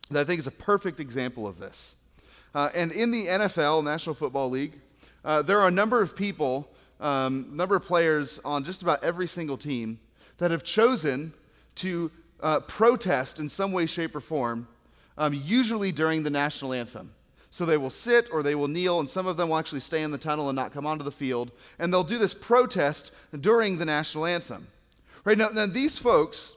that 0.10 0.22
I 0.22 0.24
think 0.24 0.40
is 0.40 0.48
a 0.48 0.52
perfect 0.52 1.00
example 1.00 1.46
of 1.46 1.60
this. 1.60 1.96
Uh, 2.56 2.70
and 2.74 2.92
in 2.92 3.12
the 3.12 3.28
NFL, 3.28 3.84
National 3.84 4.16
Football 4.16 4.50
League, 4.50 4.74
uh, 5.24 5.44
there 5.44 5.62
are 5.62 5.68
a 5.68 5.72
number 5.72 6.02
of 6.02 6.16
people, 6.16 6.68
um, 7.00 7.56
number 7.56 7.76
of 7.76 7.84
players 7.84 8.40
on 8.44 8.64
just 8.64 8.82
about 8.82 9.04
every 9.04 9.28
single 9.28 9.56
team 9.56 10.00
that 10.40 10.50
have 10.50 10.64
chosen 10.64 11.32
to 11.76 12.10
uh, 12.42 12.60
protest 12.62 13.40
in 13.40 13.48
some 13.48 13.72
way, 13.72 13.86
shape, 13.86 14.16
or 14.16 14.20
form, 14.20 14.68
um, 15.20 15.40
usually 15.46 15.92
during 15.92 16.24
the 16.24 16.32
national 16.32 16.74
anthem. 16.74 17.14
So 17.54 17.68
they 17.68 17.78
will 17.78 17.92
sit 17.92 18.30
or 18.32 18.42
they 18.42 18.56
will 18.56 18.68
kneel, 18.68 19.00
and 19.00 19.08
some 19.08 19.28
of 19.28 19.38
them 19.38 19.50
will 19.50 19.60
actually 19.60 19.82
stay 19.82 20.02
in 20.02 20.10
the 20.10 20.18
tunnel 20.18 20.50
and 20.50 20.56
not 20.56 20.74
come 20.74 20.88
onto 20.88 21.04
the 21.04 21.12
field. 21.12 21.52
And 21.78 21.94
they'll 21.94 22.04
do 22.04 22.18
this 22.18 22.34
protest 22.34 23.12
during 23.40 23.78
the 23.78 23.86
national 23.86 24.26
anthem. 24.26 24.66
Right 25.24 25.38
now, 25.38 25.50
now 25.50 25.68
these 25.68 26.00
folks, 26.00 26.56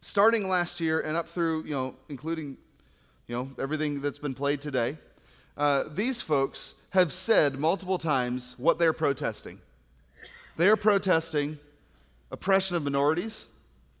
starting 0.00 0.48
last 0.48 0.80
year 0.80 1.00
and 1.00 1.18
up 1.18 1.28
through, 1.28 1.64
you 1.64 1.72
know, 1.72 1.96
including, 2.08 2.56
you 3.26 3.36
know, 3.36 3.50
everything 3.58 4.00
that's 4.00 4.18
been 4.18 4.32
played 4.32 4.62
today, 4.62 4.96
uh, 5.58 5.84
these 5.92 6.22
folks 6.22 6.76
have 6.90 7.12
said 7.12 7.60
multiple 7.60 7.98
times 7.98 8.54
what 8.56 8.78
they're 8.78 8.94
protesting. 8.94 9.60
They 10.56 10.70
are 10.70 10.76
protesting 10.76 11.58
oppression 12.30 12.74
of 12.74 12.84
minorities, 12.84 13.48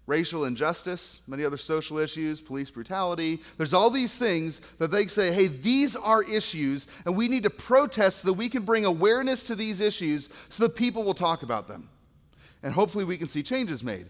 racial 0.06 0.44
injustice, 0.44 1.20
many 1.26 1.44
other 1.44 1.56
social 1.56 1.98
issues, 1.98 2.40
police 2.40 2.70
brutality. 2.70 3.40
There's 3.56 3.74
all 3.74 3.90
these 3.90 4.16
things 4.16 4.60
that 4.78 4.90
they 4.90 5.06
say, 5.08 5.32
hey, 5.32 5.48
these 5.48 5.96
are 5.96 6.22
issues, 6.22 6.86
and 7.04 7.16
we 7.16 7.28
need 7.28 7.42
to 7.42 7.50
protest 7.50 8.22
so 8.22 8.28
that 8.28 8.34
we 8.34 8.48
can 8.48 8.62
bring 8.62 8.84
awareness 8.84 9.44
to 9.44 9.56
these 9.56 9.80
issues 9.80 10.28
so 10.48 10.62
that 10.64 10.76
people 10.76 11.02
will 11.02 11.14
talk 11.14 11.42
about 11.42 11.66
them. 11.66 11.88
And 12.62 12.72
hopefully 12.72 13.04
we 13.04 13.18
can 13.18 13.28
see 13.28 13.42
changes 13.42 13.82
made. 13.82 14.06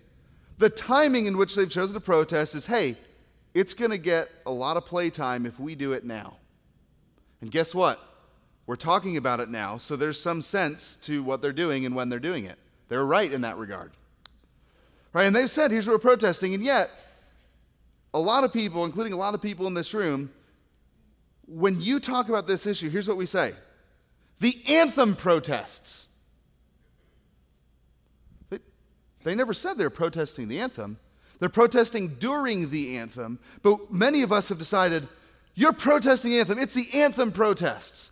The 0.58 0.70
timing 0.70 1.26
in 1.26 1.36
which 1.36 1.54
they've 1.54 1.68
chosen 1.68 1.94
to 1.94 2.00
protest 2.00 2.54
is 2.54 2.66
hey, 2.66 2.96
it's 3.54 3.74
going 3.74 3.90
to 3.90 3.98
get 3.98 4.28
a 4.44 4.50
lot 4.50 4.76
of 4.76 4.84
playtime 4.84 5.46
if 5.46 5.58
we 5.58 5.74
do 5.74 5.92
it 5.92 6.04
now. 6.04 6.36
And 7.40 7.50
guess 7.50 7.74
what? 7.74 8.00
We're 8.66 8.76
talking 8.76 9.16
about 9.16 9.40
it 9.40 9.48
now, 9.48 9.76
so 9.78 9.96
there's 9.96 10.20
some 10.20 10.42
sense 10.42 10.96
to 11.02 11.22
what 11.22 11.40
they're 11.40 11.52
doing 11.52 11.86
and 11.86 11.94
when 11.94 12.08
they're 12.08 12.18
doing 12.18 12.44
it. 12.44 12.58
They're 12.88 13.04
right 13.04 13.32
in 13.32 13.42
that 13.42 13.56
regard. 13.56 13.92
Right? 15.16 15.24
And 15.24 15.34
they've 15.34 15.50
said, 15.50 15.70
here's 15.70 15.86
what 15.86 15.94
we're 15.94 15.98
protesting. 15.98 16.52
And 16.52 16.62
yet, 16.62 16.90
a 18.12 18.20
lot 18.20 18.44
of 18.44 18.52
people, 18.52 18.84
including 18.84 19.14
a 19.14 19.16
lot 19.16 19.32
of 19.32 19.40
people 19.40 19.66
in 19.66 19.72
this 19.72 19.94
room, 19.94 20.30
when 21.46 21.80
you 21.80 22.00
talk 22.00 22.28
about 22.28 22.46
this 22.46 22.66
issue, 22.66 22.90
here's 22.90 23.08
what 23.08 23.16
we 23.16 23.24
say 23.24 23.54
the 24.40 24.62
anthem 24.68 25.16
protests. 25.16 26.08
They, 28.50 28.58
they 29.24 29.34
never 29.34 29.54
said 29.54 29.78
they're 29.78 29.88
protesting 29.88 30.48
the 30.48 30.60
anthem. 30.60 30.98
They're 31.38 31.48
protesting 31.48 32.16
during 32.16 32.68
the 32.68 32.98
anthem. 32.98 33.38
But 33.62 33.90
many 33.90 34.20
of 34.20 34.32
us 34.32 34.50
have 34.50 34.58
decided, 34.58 35.08
you're 35.54 35.72
protesting 35.72 36.32
the 36.32 36.40
anthem. 36.40 36.58
It's 36.58 36.74
the 36.74 36.90
anthem 36.92 37.32
protests. 37.32 38.10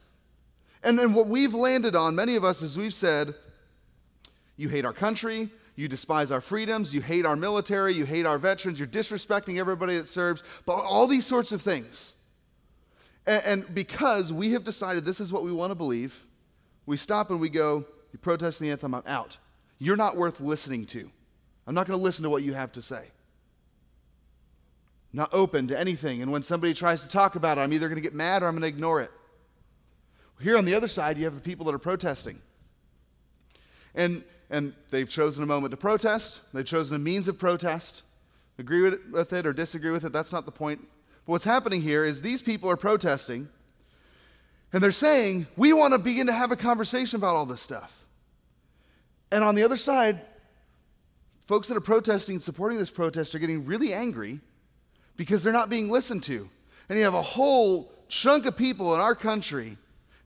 And 0.83 0.99
then 0.99 1.13
what 1.13 1.27
we've 1.27 1.53
landed 1.53 1.95
on, 1.95 2.15
many 2.15 2.35
of 2.35 2.45
us, 2.45 2.63
is 2.63 2.79
we've 2.79 2.95
said, 2.95 3.35
you 4.57 4.71
hate 4.71 4.87
our 4.87 4.95
country, 4.95 5.51
you 5.77 5.89
despise 5.89 6.31
our 6.31 6.41
freedoms, 6.41 6.95
you 6.95 7.01
hate 7.01 7.27
our 7.27 7.37
military, 7.37 7.95
you 7.95 8.05
hate 8.05 8.27
our 8.27 8.39
veterans, 8.39 8.79
you're 8.79 8.89
disrespecting 8.89 9.59
everybody 9.59 9.97
that 9.97 10.09
serves, 10.09 10.43
but 10.67 10.75
all 10.75 11.07
these 11.07 11.27
sorts 11.27 11.51
of 11.51 11.63
things. 11.63 12.15
And, 13.27 13.43
and 13.45 13.75
because 13.75 14.33
we 14.33 14.53
have 14.53 14.65
decided 14.65 15.05
this 15.05 15.21
is 15.21 15.33
what 15.33 15.43
we 15.43 15.53
want 15.53 15.71
to 15.71 15.75
believe, 15.75 16.25
we 16.87 16.97
stop 16.97 17.31
and 17.31 17.41
we 17.41 17.49
go, 17.49 17.85
You 18.13 18.19
protest 18.19 18.61
the 18.61 18.71
anthem, 18.71 18.95
I'm 18.95 19.03
out. 19.07 19.39
You're 19.79 19.97
not 19.97 20.17
worth 20.17 20.41
listening 20.41 20.87
to. 20.87 21.11
I'm 21.67 21.75
not 21.75 21.87
going 21.87 21.99
to 21.99 22.03
listen 22.03 22.23
to 22.23 22.31
what 22.31 22.43
you 22.43 22.55
have 22.55 22.73
to 22.73 22.83
say. 22.83 23.07
not 25.13 25.31
open 25.33 25.69
to 25.69 25.79
anything. 25.79 26.23
And 26.23 26.31
when 26.31 26.43
somebody 26.43 26.75
tries 26.75 27.03
to 27.03 27.09
talk 27.09 27.37
about 27.37 27.59
it, 27.59 27.63
I'm 27.63 27.73
either 27.73 27.89
going 27.89 27.97
to 27.97 28.03
get 28.03 28.15
mad 28.15 28.43
or 28.43 28.47
I'm 28.47 28.55
going 28.55 28.63
to 28.63 28.69
ignore 28.69 29.01
it. 29.01 29.11
Here 30.41 30.57
on 30.57 30.65
the 30.65 30.75
other 30.75 30.89
side, 30.89 31.17
you 31.17 31.25
have 31.25 31.35
the 31.35 31.41
people 31.41 31.67
that 31.67 31.75
are 31.75 31.79
protesting. 31.79 32.41
And 33.95 34.25
and 34.55 34.73
they've 34.91 35.09
chosen 35.09 35.43
a 35.43 35.47
moment 35.47 35.73
to 35.73 35.77
protest. 35.77 36.41
They've 36.53 36.65
chosen 36.65 36.95
a 36.95 36.99
means 37.01 37.27
of 37.27 37.37
protest. 37.37 38.03
Agree 38.57 38.89
with 39.11 39.33
it, 39.33 39.47
or 39.47 39.53
disagree 39.53 39.91
with 39.91 40.05
it, 40.05 40.13
that's 40.13 40.31
not 40.31 40.47
the 40.47 40.53
point. 40.53 40.79
But 41.27 41.33
what's 41.33 41.45
happening 41.45 41.81
here 41.81 42.05
is 42.05 42.23
these 42.23 42.41
people 42.41 42.71
are 42.71 42.77
protesting, 42.77 43.49
and 44.73 44.81
they're 44.81 44.93
saying, 44.93 45.49
We 45.57 45.73
want 45.73 45.93
to 45.93 45.99
begin 45.99 46.29
to 46.29 46.33
have 46.33 46.53
a 46.53 46.57
conversation 46.57 47.17
about 47.17 47.35
all 47.35 47.47
this 47.47 47.63
stuff. 47.63 48.05
And 49.33 49.43
on 49.43 49.57
the 49.57 49.65
other 49.65 49.77
side, 49.77 50.21
folks 51.47 51.67
that 51.67 51.77
are 51.77 51.81
protesting 51.81 52.37
and 52.37 52.43
supporting 52.43 52.79
this 52.79 52.93
protest 52.93 53.35
are 53.35 53.41
getting 53.41 53.67
really 53.67 53.93
angry 53.93 54.39
because 55.17 55.43
they're 55.43 55.53
not 55.53 55.69
being 55.69 55.91
listened 55.91 56.23
to. 56.25 56.49
And 56.89 56.97
you 56.97 57.05
have 57.05 57.15
a 57.15 57.23
whole 57.23 57.91
chunk 58.07 58.47
of 58.47 58.57
people 58.57 58.95
in 58.95 59.01
our 59.01 59.17
country 59.17 59.79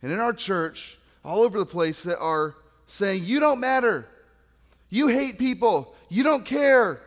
and 0.02 0.12
in 0.12 0.20
our 0.20 0.34
church 0.34 0.98
all 1.24 1.40
over 1.40 1.58
the 1.58 1.64
place 1.64 2.02
that 2.02 2.18
are 2.18 2.56
saying, 2.86 3.24
You 3.24 3.40
don't 3.40 3.60
matter. 3.60 4.06
You 4.88 5.09
hate 5.09 5.38
people. 5.38 5.94
You 6.09 6.22
don't 6.22 6.44
care. 6.44 7.01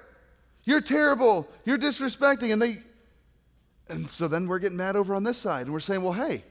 You're 0.64 0.82
terrible. 0.82 1.48
You're 1.66 1.78
disrespecting. 1.78 2.54
And 2.54 2.62
they 2.62 2.80
and 3.92 4.10
so 4.10 4.28
then 4.30 4.48
we're 4.48 4.60
getting 4.60 4.78
mad 4.78 4.96
over 4.96 5.14
on 5.14 5.24
this 5.24 5.38
side. 5.38 5.64
And 5.64 5.74
we're 5.74 5.82
saying, 5.82 6.02
well, 6.02 6.14
hey, 6.14 6.44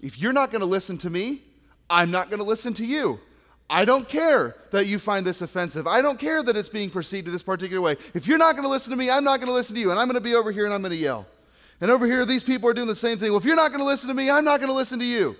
if 0.00 0.18
you're 0.18 0.32
not 0.32 0.50
going 0.50 0.60
to 0.60 0.66
listen 0.66 0.96
to 0.98 1.10
me, 1.10 1.42
I'm 1.90 2.10
not 2.10 2.30
going 2.30 2.38
to 2.38 2.44
listen 2.44 2.72
to 2.74 2.86
you. 2.86 3.20
I 3.68 3.84
don't 3.84 4.08
care 4.08 4.56
that 4.70 4.86
you 4.86 4.98
find 4.98 5.26
this 5.26 5.42
offensive. 5.42 5.86
I 5.86 6.02
don't 6.02 6.18
care 6.18 6.42
that 6.42 6.56
it's 6.56 6.68
being 6.68 6.90
perceived 6.90 7.26
in 7.26 7.32
this 7.32 7.42
particular 7.42 7.80
way. 7.80 7.96
If 8.14 8.26
you're 8.26 8.38
not 8.38 8.52
going 8.52 8.64
to 8.64 8.68
listen 8.68 8.90
to 8.90 8.96
me, 8.96 9.10
I'm 9.10 9.24
not 9.24 9.38
going 9.38 9.48
to 9.48 9.52
listen 9.52 9.74
to 9.74 9.80
you. 9.80 9.90
And 9.90 9.98
I'm 9.98 10.06
going 10.06 10.14
to 10.14 10.20
be 10.20 10.34
over 10.34 10.50
here 10.50 10.64
and 10.64 10.74
I'm 10.74 10.80
going 10.80 10.90
to 10.90 10.96
yell. 10.96 11.26
And 11.80 11.90
over 11.90 12.06
here, 12.06 12.24
these 12.24 12.44
people 12.44 12.68
are 12.68 12.74
doing 12.74 12.88
the 12.88 12.94
same 12.94 13.18
thing. 13.18 13.30
Well, 13.30 13.38
if 13.38 13.44
you're 13.44 13.56
not 13.56 13.68
going 13.68 13.80
to 13.80 13.86
listen 13.86 14.08
to 14.08 14.14
me, 14.14 14.30
I'm 14.30 14.44
not 14.44 14.60
going 14.60 14.68
to 14.68 14.74
listen 14.74 14.98
to 14.98 15.04
you. 15.04 15.36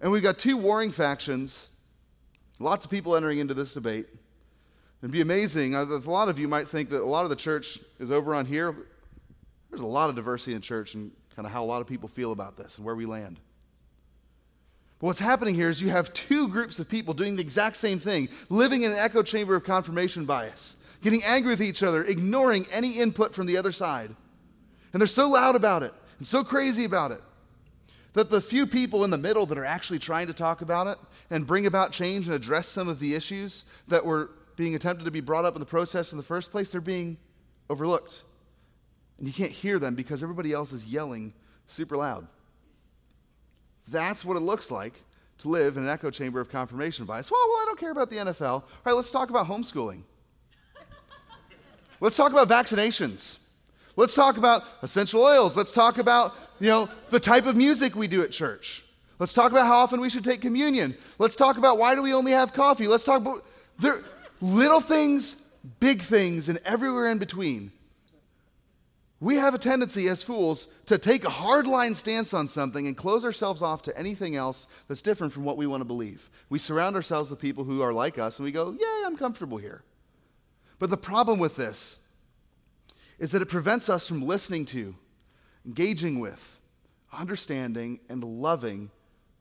And 0.00 0.10
we've 0.12 0.22
got 0.22 0.38
two 0.38 0.56
warring 0.56 0.92
factions 0.92 1.68
Lots 2.60 2.84
of 2.84 2.90
people 2.90 3.16
entering 3.16 3.38
into 3.38 3.54
this 3.54 3.72
debate. 3.72 4.06
It'd 5.00 5.10
be 5.10 5.22
amazing. 5.22 5.74
Uh, 5.74 5.84
a 5.84 5.96
lot 6.10 6.28
of 6.28 6.38
you 6.38 6.46
might 6.46 6.68
think 6.68 6.90
that 6.90 7.00
a 7.00 7.06
lot 7.06 7.24
of 7.24 7.30
the 7.30 7.36
church 7.36 7.78
is 7.98 8.10
over 8.10 8.34
on 8.34 8.44
here. 8.44 8.76
There's 9.70 9.80
a 9.80 9.86
lot 9.86 10.10
of 10.10 10.16
diversity 10.16 10.54
in 10.54 10.60
church 10.60 10.94
and 10.94 11.10
kind 11.34 11.46
of 11.46 11.52
how 11.52 11.64
a 11.64 11.66
lot 11.66 11.80
of 11.80 11.86
people 11.86 12.06
feel 12.06 12.32
about 12.32 12.58
this 12.58 12.76
and 12.76 12.84
where 12.84 12.94
we 12.94 13.06
land. 13.06 13.40
But 14.98 15.06
what's 15.06 15.18
happening 15.18 15.54
here 15.54 15.70
is 15.70 15.80
you 15.80 15.88
have 15.88 16.12
two 16.12 16.48
groups 16.48 16.78
of 16.78 16.86
people 16.86 17.14
doing 17.14 17.34
the 17.34 17.40
exact 17.40 17.78
same 17.78 17.98
thing, 17.98 18.28
living 18.50 18.82
in 18.82 18.92
an 18.92 18.98
echo 18.98 19.22
chamber 19.22 19.54
of 19.54 19.64
confirmation 19.64 20.26
bias, 20.26 20.76
getting 21.00 21.24
angry 21.24 21.52
with 21.52 21.62
each 21.62 21.82
other, 21.82 22.04
ignoring 22.04 22.66
any 22.70 22.98
input 22.98 23.34
from 23.34 23.46
the 23.46 23.56
other 23.56 23.72
side. 23.72 24.14
And 24.92 25.00
they're 25.00 25.06
so 25.06 25.30
loud 25.30 25.56
about 25.56 25.82
it 25.82 25.94
and 26.18 26.26
so 26.26 26.44
crazy 26.44 26.84
about 26.84 27.10
it 27.10 27.22
that 28.12 28.30
the 28.30 28.40
few 28.40 28.66
people 28.66 29.04
in 29.04 29.10
the 29.10 29.18
middle 29.18 29.46
that 29.46 29.58
are 29.58 29.64
actually 29.64 29.98
trying 29.98 30.26
to 30.26 30.32
talk 30.32 30.62
about 30.62 30.86
it 30.86 30.98
and 31.30 31.46
bring 31.46 31.66
about 31.66 31.92
change 31.92 32.26
and 32.26 32.34
address 32.34 32.66
some 32.68 32.88
of 32.88 32.98
the 32.98 33.14
issues 33.14 33.64
that 33.88 34.04
were 34.04 34.30
being 34.56 34.74
attempted 34.74 35.04
to 35.04 35.10
be 35.10 35.20
brought 35.20 35.44
up 35.44 35.54
in 35.54 35.60
the 35.60 35.66
process 35.66 36.12
in 36.12 36.18
the 36.18 36.24
first 36.24 36.50
place, 36.50 36.70
they're 36.70 36.80
being 36.80 37.16
overlooked. 37.68 38.24
And 39.18 39.26
you 39.26 39.32
can't 39.32 39.52
hear 39.52 39.78
them 39.78 39.94
because 39.94 40.22
everybody 40.22 40.52
else 40.52 40.72
is 40.72 40.86
yelling 40.86 41.32
super 41.66 41.96
loud. 41.96 42.26
That's 43.88 44.24
what 44.24 44.36
it 44.36 44.40
looks 44.40 44.70
like 44.70 44.94
to 45.38 45.48
live 45.48 45.76
in 45.76 45.84
an 45.84 45.88
echo 45.88 46.10
chamber 46.10 46.40
of 46.40 46.50
confirmation 46.50 47.04
bias. 47.04 47.30
Well, 47.30 47.40
well, 47.48 47.58
I 47.58 47.64
don't 47.66 47.78
care 47.78 47.90
about 47.90 48.10
the 48.10 48.16
NFL. 48.16 48.42
All 48.50 48.64
right, 48.84 48.92
let's 48.92 49.10
talk 49.10 49.30
about 49.30 49.46
homeschooling. 49.46 50.02
let's 52.00 52.16
talk 52.16 52.32
about 52.32 52.48
vaccinations. 52.48 53.38
Let's 53.96 54.14
talk 54.14 54.36
about 54.36 54.64
essential 54.82 55.22
oils. 55.22 55.56
Let's 55.56 55.72
talk 55.72 55.98
about, 55.98 56.34
you 56.58 56.68
know, 56.68 56.88
the 57.10 57.20
type 57.20 57.46
of 57.46 57.56
music 57.56 57.94
we 57.94 58.08
do 58.08 58.22
at 58.22 58.30
church. 58.30 58.84
Let's 59.18 59.32
talk 59.32 59.50
about 59.50 59.66
how 59.66 59.78
often 59.78 60.00
we 60.00 60.08
should 60.08 60.24
take 60.24 60.40
communion. 60.40 60.96
Let's 61.18 61.36
talk 61.36 61.58
about 61.58 61.78
why 61.78 61.94
do 61.94 62.02
we 62.02 62.14
only 62.14 62.32
have 62.32 62.54
coffee. 62.54 62.86
Let's 62.86 63.04
talk 63.04 63.20
about 63.20 63.44
there 63.78 64.02
little 64.40 64.80
things, 64.80 65.36
big 65.78 66.02
things, 66.02 66.48
and 66.48 66.58
everywhere 66.64 67.10
in 67.10 67.18
between. 67.18 67.72
We 69.20 69.34
have 69.34 69.54
a 69.54 69.58
tendency 69.58 70.08
as 70.08 70.22
fools 70.22 70.66
to 70.86 70.96
take 70.96 71.26
a 71.26 71.30
hardline 71.30 71.94
stance 71.94 72.32
on 72.32 72.48
something 72.48 72.86
and 72.86 72.96
close 72.96 73.22
ourselves 73.22 73.60
off 73.60 73.82
to 73.82 73.98
anything 73.98 74.34
else 74.34 74.66
that's 74.88 75.02
different 75.02 75.34
from 75.34 75.44
what 75.44 75.58
we 75.58 75.66
want 75.66 75.82
to 75.82 75.86
believe. 75.86 76.30
We 76.48 76.58
surround 76.58 76.96
ourselves 76.96 77.28
with 77.28 77.38
people 77.38 77.64
who 77.64 77.82
are 77.82 77.92
like 77.92 78.18
us 78.18 78.38
and 78.38 78.44
we 78.46 78.52
go, 78.52 78.74
Yeah, 78.80 79.02
I'm 79.04 79.18
comfortable 79.18 79.58
here. 79.58 79.82
But 80.78 80.88
the 80.88 80.96
problem 80.96 81.38
with 81.38 81.56
this 81.56 81.99
is 83.20 83.30
that 83.30 83.42
it 83.42 83.46
prevents 83.46 83.88
us 83.88 84.08
from 84.08 84.22
listening 84.22 84.64
to, 84.64 84.96
engaging 85.64 86.18
with, 86.18 86.58
understanding, 87.12 88.00
and 88.08 88.24
loving 88.24 88.90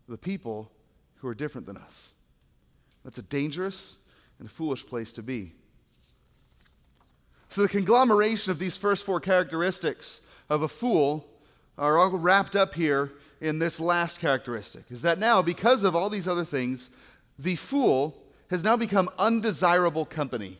the 0.07 0.17
people 0.17 0.69
who 1.15 1.27
are 1.27 1.33
different 1.33 1.65
than 1.65 1.77
us. 1.77 2.13
That's 3.03 3.17
a 3.17 3.23
dangerous 3.23 3.95
and 4.37 4.51
foolish 4.51 4.85
place 4.85 5.13
to 5.13 5.23
be. 5.23 5.53
So, 7.47 7.61
the 7.61 7.69
conglomeration 7.69 8.51
of 8.51 8.59
these 8.59 8.77
first 8.77 9.03
four 9.03 9.19
characteristics 9.19 10.21
of 10.49 10.61
a 10.61 10.67
fool 10.67 11.25
are 11.77 11.97
all 11.97 12.11
wrapped 12.11 12.55
up 12.55 12.75
here 12.75 13.13
in 13.41 13.59
this 13.59 13.79
last 13.79 14.19
characteristic 14.19 14.83
is 14.89 15.01
that 15.01 15.17
now, 15.17 15.41
because 15.41 15.83
of 15.83 15.95
all 15.95 16.09
these 16.09 16.27
other 16.27 16.45
things, 16.45 16.89
the 17.39 17.55
fool 17.55 18.21
has 18.49 18.63
now 18.63 18.75
become 18.75 19.09
undesirable 19.17 20.05
company. 20.05 20.59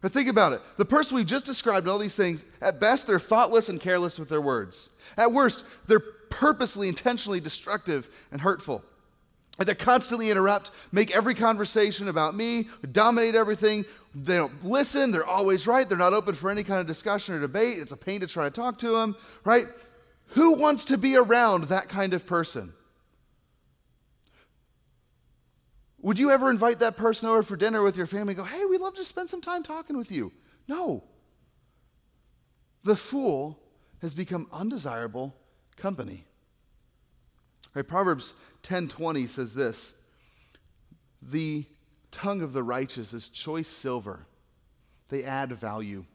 But 0.00 0.12
think 0.12 0.28
about 0.28 0.52
it. 0.52 0.62
The 0.78 0.84
person 0.84 1.16
we've 1.16 1.26
just 1.26 1.44
described 1.44 1.86
all 1.86 1.98
these 1.98 2.14
things, 2.14 2.44
at 2.60 2.80
best, 2.80 3.06
they're 3.06 3.20
thoughtless 3.20 3.68
and 3.68 3.80
careless 3.80 4.18
with 4.18 4.28
their 4.28 4.40
words. 4.40 4.88
At 5.16 5.32
worst, 5.32 5.64
they're 5.86 6.00
purposely, 6.00 6.88
intentionally 6.88 7.40
destructive 7.40 8.08
and 8.32 8.40
hurtful. 8.40 8.82
They 9.58 9.74
constantly 9.74 10.30
interrupt, 10.30 10.70
make 10.90 11.14
every 11.14 11.34
conversation 11.34 12.08
about 12.08 12.34
me, 12.34 12.68
dominate 12.92 13.34
everything. 13.34 13.84
They 14.14 14.36
don't 14.36 14.64
listen. 14.64 15.10
They're 15.10 15.26
always 15.26 15.66
right. 15.66 15.86
They're 15.86 15.98
not 15.98 16.14
open 16.14 16.34
for 16.34 16.50
any 16.50 16.64
kind 16.64 16.80
of 16.80 16.86
discussion 16.86 17.34
or 17.34 17.40
debate. 17.40 17.78
It's 17.78 17.92
a 17.92 17.96
pain 17.96 18.20
to 18.20 18.26
try 18.26 18.44
to 18.44 18.50
talk 18.50 18.78
to 18.78 18.92
them, 18.92 19.16
right? 19.44 19.66
Who 20.28 20.54
wants 20.54 20.86
to 20.86 20.96
be 20.96 21.16
around 21.16 21.64
that 21.64 21.90
kind 21.90 22.14
of 22.14 22.24
person? 22.24 22.72
Would 26.02 26.18
you 26.18 26.30
ever 26.30 26.50
invite 26.50 26.78
that 26.78 26.96
person 26.96 27.28
over 27.28 27.42
for 27.42 27.56
dinner 27.56 27.82
with 27.82 27.96
your 27.96 28.06
family 28.06 28.34
go, 28.34 28.44
hey, 28.44 28.64
we'd 28.64 28.80
love 28.80 28.94
to 28.94 29.04
spend 29.04 29.28
some 29.28 29.40
time 29.40 29.62
talking 29.62 29.98
with 29.98 30.10
you? 30.10 30.32
No. 30.66 31.04
The 32.84 32.96
fool 32.96 33.58
has 34.00 34.14
become 34.14 34.48
undesirable 34.50 35.36
company. 35.76 36.26
Right, 37.74 37.86
Proverbs 37.86 38.34
10:20 38.62 39.28
says 39.28 39.54
this: 39.54 39.94
"The 41.22 41.66
tongue 42.10 42.42
of 42.42 42.52
the 42.52 42.62
righteous 42.62 43.12
is 43.12 43.28
choice 43.28 43.68
silver; 43.68 44.26
they 45.08 45.22
add 45.22 45.52
value. 45.52 46.06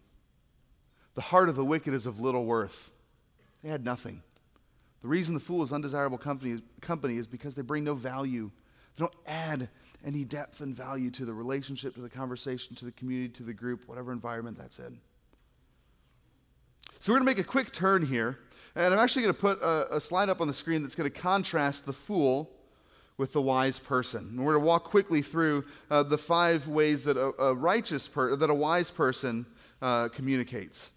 The 1.13 1.21
heart 1.21 1.48
of 1.48 1.56
the 1.56 1.63
wicked 1.63 1.93
is 1.93 2.06
of 2.06 2.19
little 2.19 2.45
worth; 2.45 2.91
they 3.62 3.69
add 3.69 3.86
nothing." 3.86 4.21
The 5.02 5.08
reason 5.08 5.34
the 5.34 5.39
fool 5.39 5.63
is 5.63 5.71
undesirable 5.71 6.17
company, 6.17 6.62
company 6.82 7.17
is 7.17 7.28
because 7.28 7.56
they 7.56 7.62
bring 7.62 7.84
no 7.84 7.93
value. 7.93 8.52
They 8.95 9.03
don't 9.03 9.15
add 9.27 9.69
any 10.05 10.23
depth 10.23 10.62
and 10.62 10.75
value 10.75 11.10
to 11.12 11.25
the 11.25 11.34
relationship, 11.34 11.95
to 11.95 12.01
the 12.01 12.10
conversation, 12.10 12.75
to 12.77 12.86
the 12.86 12.91
community, 12.91 13.29
to 13.34 13.43
the 13.43 13.53
group, 13.53 13.88
whatever 13.88 14.12
environment 14.12 14.58
that's 14.58 14.79
in. 14.79 14.99
So 16.99 17.12
we're 17.12 17.19
going 17.19 17.27
to 17.27 17.31
make 17.31 17.45
a 17.45 17.49
quick 17.49 17.71
turn 17.71 18.05
here 18.05 18.39
and 18.75 18.93
I'm 18.93 18.99
actually 18.99 19.23
going 19.23 19.36
to 19.36 19.39
put 19.39 19.62
a, 19.62 19.95
a, 19.95 20.01
slide 20.01 20.27
up 20.27 20.41
on 20.41 20.47
the 20.47 20.53
screen 20.53 20.81
that's 20.81 20.95
going 20.95 21.10
to 21.10 21.17
contrast 21.17 21.86
the 21.86 21.93
fool 21.93 22.51
with 23.17 23.31
the 23.31 23.41
wise 23.41 23.79
person. 23.79 24.27
And 24.31 24.39
we're 24.39 24.53
going 24.53 24.63
to 24.63 24.67
walk 24.67 24.84
quickly 24.84 25.21
through 25.21 25.63
uh, 25.89 26.03
the 26.03 26.17
five 26.17 26.67
ways 26.67 27.05
that 27.05 27.15
a, 27.15 27.31
a 27.41 27.53
righteous 27.53 28.10
per- 28.10 28.36
that 28.36 28.49
a 28.49 28.53
wise 28.53 28.91
person 28.91 29.45
uh, 29.81 30.10
communicates. 30.10 30.91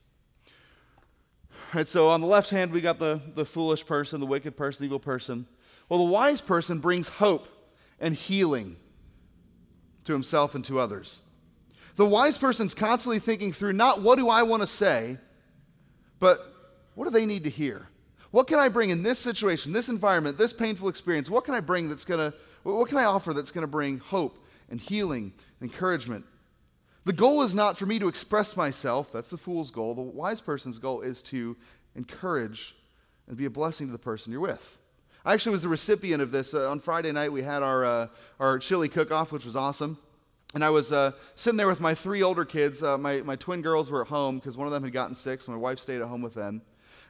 Right, 1.73 1.89
so 1.89 2.09
on 2.09 2.21
the 2.21 2.27
left 2.27 2.51
hand, 2.51 2.73
we 2.73 2.81
got 2.81 2.99
the, 2.99 3.21
the 3.37 3.45
foolish 3.45 3.87
person, 3.87 4.19
the 4.21 4.27
wicked 4.27 4.57
person, 4.57 4.83
the 4.83 4.87
evil 4.87 4.99
person. 4.99 5.47
Well, 5.89 6.01
the 6.01 6.11
wise 6.11 6.41
person 6.41 6.81
brings 6.81 7.09
hope 7.09 7.47
and 8.01 8.15
healing 8.15 8.77
to 10.05 10.13
himself 10.13 10.55
and 10.55 10.65
to 10.65 10.79
others. 10.79 11.21
The 11.97 12.07
wise 12.07 12.39
person's 12.39 12.75
constantly 12.75 13.19
thinking 13.19 13.53
through 13.53 13.73
not 13.73 14.03
what 14.03 14.19
do 14.19 14.29
I 14.29 14.43
want 14.43 14.63
to 14.63 14.67
say, 14.67 15.19
but 16.19 16.55
what 16.95 17.05
do 17.05 17.11
they 17.11 17.27
need 17.27 17.45
to 17.45 17.51
hear? 17.51 17.89
What 18.31 18.47
can 18.47 18.59
I 18.59 18.69
bring 18.69 18.91
in 18.91 19.03
this 19.03 19.19
situation, 19.19 19.73
this 19.73 19.89
environment, 19.89 20.39
this 20.39 20.53
painful 20.53 20.89
experience? 20.89 21.31
What 21.31 21.45
can 21.45 21.55
I 21.55 21.61
bring 21.61 21.89
that's 21.89 22.05
going 22.05 22.31
to, 22.31 22.37
what 22.63 22.89
can 22.89 22.99
I 22.99 23.05
offer 23.05 23.33
that's 23.33 23.51
going 23.51 23.63
to 23.63 23.69
bring 23.69 23.99
hope 23.99 24.45
and 24.71 24.81
healing, 24.81 25.33
and 25.61 25.71
encouragement? 25.71 26.25
The 27.05 27.13
goal 27.15 27.43
is 27.43 27.55
not 27.55 27.79
for 27.79 27.87
me 27.87 27.99
to 27.99 28.09
express 28.09 28.57
myself. 28.57 29.11
That's 29.11 29.31
the 29.31 29.39
fool's 29.39 29.71
goal. 29.71 29.95
The 29.95 30.03
wise 30.03 30.43
person's 30.43 30.79
goal 30.79 31.01
is 31.01 31.23
to 31.25 31.57
encourage 31.95 32.77
and 33.27 33.37
be 33.37 33.47
a 33.47 33.51
blessing 33.51 33.87
to 33.87 33.93
the 33.93 33.99
person 33.99 34.31
you're 34.31 34.43
with. 34.43 34.77
I 35.25 35.35
actually 35.35 35.53
was 35.53 35.63
the 35.63 35.69
recipient 35.69 36.23
of 36.23 36.31
this. 36.31 36.55
Uh, 36.55 36.71
on 36.71 36.81
Friday 36.81 37.13
night, 37.13 37.33
we 37.33 37.43
had 37.43 37.63
our, 37.63 37.85
uh, 37.85 38.07
our 38.39 38.59
chili 38.59 38.89
cook 38.89 39.11
off, 39.11 39.33
which 39.33 39.45
was 39.45 39.57
awesome. 39.57 39.99
And 40.55 40.65
I 40.65 40.71
was 40.71 40.93
uh, 40.93 41.13
sitting 41.35 41.59
there 41.59 41.67
with 41.67 41.81
my 41.81 41.95
three 41.95 42.23
older 42.23 42.45
kids. 42.45 42.83
Uh, 42.83 42.97
my, 42.97 43.21
my 43.23 43.37
twin 43.37 43.61
girls 43.61 43.91
were 43.91 44.03
at 44.03 44.09
home 44.09 44.37
because 44.39 44.57
one 44.57 44.67
of 44.67 44.73
them 44.73 44.83
had 44.83 44.93
gotten 44.93 45.15
sick, 45.15 45.43
so 45.43 45.53
my 45.53 45.59
wife 45.59 45.79
stayed 45.79 46.01
at 46.01 46.09
home 46.09 46.23
with 46.23 46.35
them. 46.35 46.63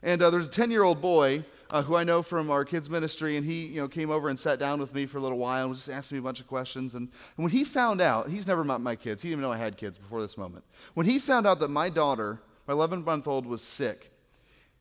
And 0.03 0.23
uh, 0.23 0.31
there's 0.31 0.47
a 0.47 0.51
10 0.51 0.71
year 0.71 0.83
old 0.83 1.01
boy 1.01 1.44
uh, 1.71 1.83
who 1.83 1.97
I 1.97 2.05
know 2.05 2.23
from 2.23 2.51
our 2.51 2.64
kids' 2.64 2.88
ministry, 2.88 3.37
and 3.37 3.44
he 3.44 3.66
you 3.66 3.81
know, 3.81 3.88
came 3.88 4.11
over 4.11 4.29
and 4.29 4.38
sat 4.38 4.59
down 4.59 4.81
with 4.81 4.94
me 4.94 5.07
for 5.07 5.18
a 5.18 5.21
little 5.21 5.38
while 5.38 5.62
and 5.62 5.71
was 5.71 5.81
just 5.81 5.90
asking 5.90 6.16
me 6.16 6.21
a 6.21 6.23
bunch 6.23 6.40
of 6.40 6.47
questions. 6.47 6.94
And, 6.94 7.09
and 7.37 7.44
when 7.44 7.51
he 7.51 7.64
found 7.64 8.01
out, 8.01 8.29
he's 8.29 8.47
never 8.47 8.64
met 8.64 8.81
my 8.81 8.97
kids, 8.97 9.23
he 9.23 9.29
didn't 9.29 9.40
even 9.40 9.51
know 9.51 9.55
I 9.55 9.59
had 9.59 9.77
kids 9.77 9.99
before 9.99 10.21
this 10.21 10.38
moment. 10.38 10.64
When 10.94 11.07
he 11.07 11.18
found 11.18 11.47
out 11.47 11.61
that 11.61 11.68
my 11.68 11.90
daughter, 11.90 12.40
my 12.66 12.75
11 12.75 13.05
month 13.05 13.27
old, 13.27 13.47
was 13.47 13.62
sick, 13.62 14.11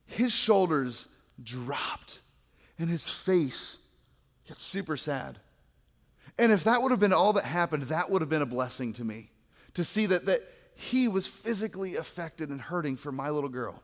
his 0.06 0.32
shoulders 0.32 1.08
dropped 1.42 2.20
and 2.78 2.88
his 2.88 3.08
face 3.08 3.78
got 4.48 4.60
super 4.60 4.96
sad. 4.96 5.38
And 6.38 6.52
if 6.52 6.64
that 6.64 6.82
would 6.82 6.92
have 6.92 7.00
been 7.00 7.12
all 7.12 7.32
that 7.34 7.44
happened, 7.44 7.84
that 7.84 8.10
would 8.10 8.22
have 8.22 8.28
been 8.28 8.42
a 8.42 8.46
blessing 8.46 8.92
to 8.94 9.04
me 9.04 9.30
to 9.74 9.84
see 9.84 10.06
that, 10.06 10.26
that 10.26 10.42
he 10.74 11.08
was 11.08 11.26
physically 11.26 11.96
affected 11.96 12.50
and 12.50 12.60
hurting 12.60 12.96
for 12.96 13.10
my 13.10 13.30
little 13.30 13.50
girl. 13.50 13.82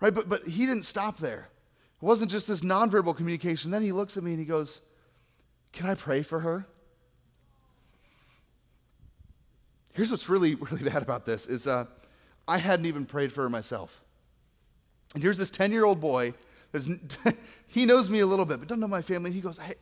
Right? 0.00 0.14
But, 0.14 0.28
but 0.28 0.44
he 0.44 0.64
didn't 0.64 0.84
stop 0.84 1.18
there. 1.18 1.48
It 2.00 2.04
wasn't 2.04 2.30
just 2.30 2.48
this 2.48 2.62
nonverbal 2.62 3.14
communication. 3.14 3.70
Then 3.70 3.82
he 3.82 3.92
looks 3.92 4.16
at 4.16 4.22
me 4.22 4.30
and 4.30 4.40
he 4.40 4.46
goes, 4.46 4.80
Can 5.72 5.88
I 5.88 5.94
pray 5.94 6.22
for 6.22 6.40
her? 6.40 6.66
Here's 9.92 10.10
what's 10.10 10.30
really, 10.30 10.54
really 10.54 10.82
bad 10.90 11.02
about 11.02 11.26
this 11.26 11.46
is 11.46 11.66
uh, 11.66 11.84
I 12.48 12.56
hadn't 12.56 12.86
even 12.86 13.04
prayed 13.04 13.32
for 13.32 13.42
her 13.42 13.50
myself. 13.50 14.02
And 15.14 15.22
here's 15.22 15.36
this 15.36 15.50
10 15.50 15.72
year 15.72 15.84
old 15.84 16.00
boy. 16.00 16.32
he 17.66 17.86
knows 17.86 18.10
me 18.10 18.20
a 18.20 18.26
little 18.26 18.44
bit, 18.44 18.58
but 18.58 18.68
doesn't 18.68 18.80
know 18.80 18.88
my 18.88 19.02
family. 19.02 19.30
He 19.30 19.40
goes, 19.40 19.58
Hey, 19.58 19.74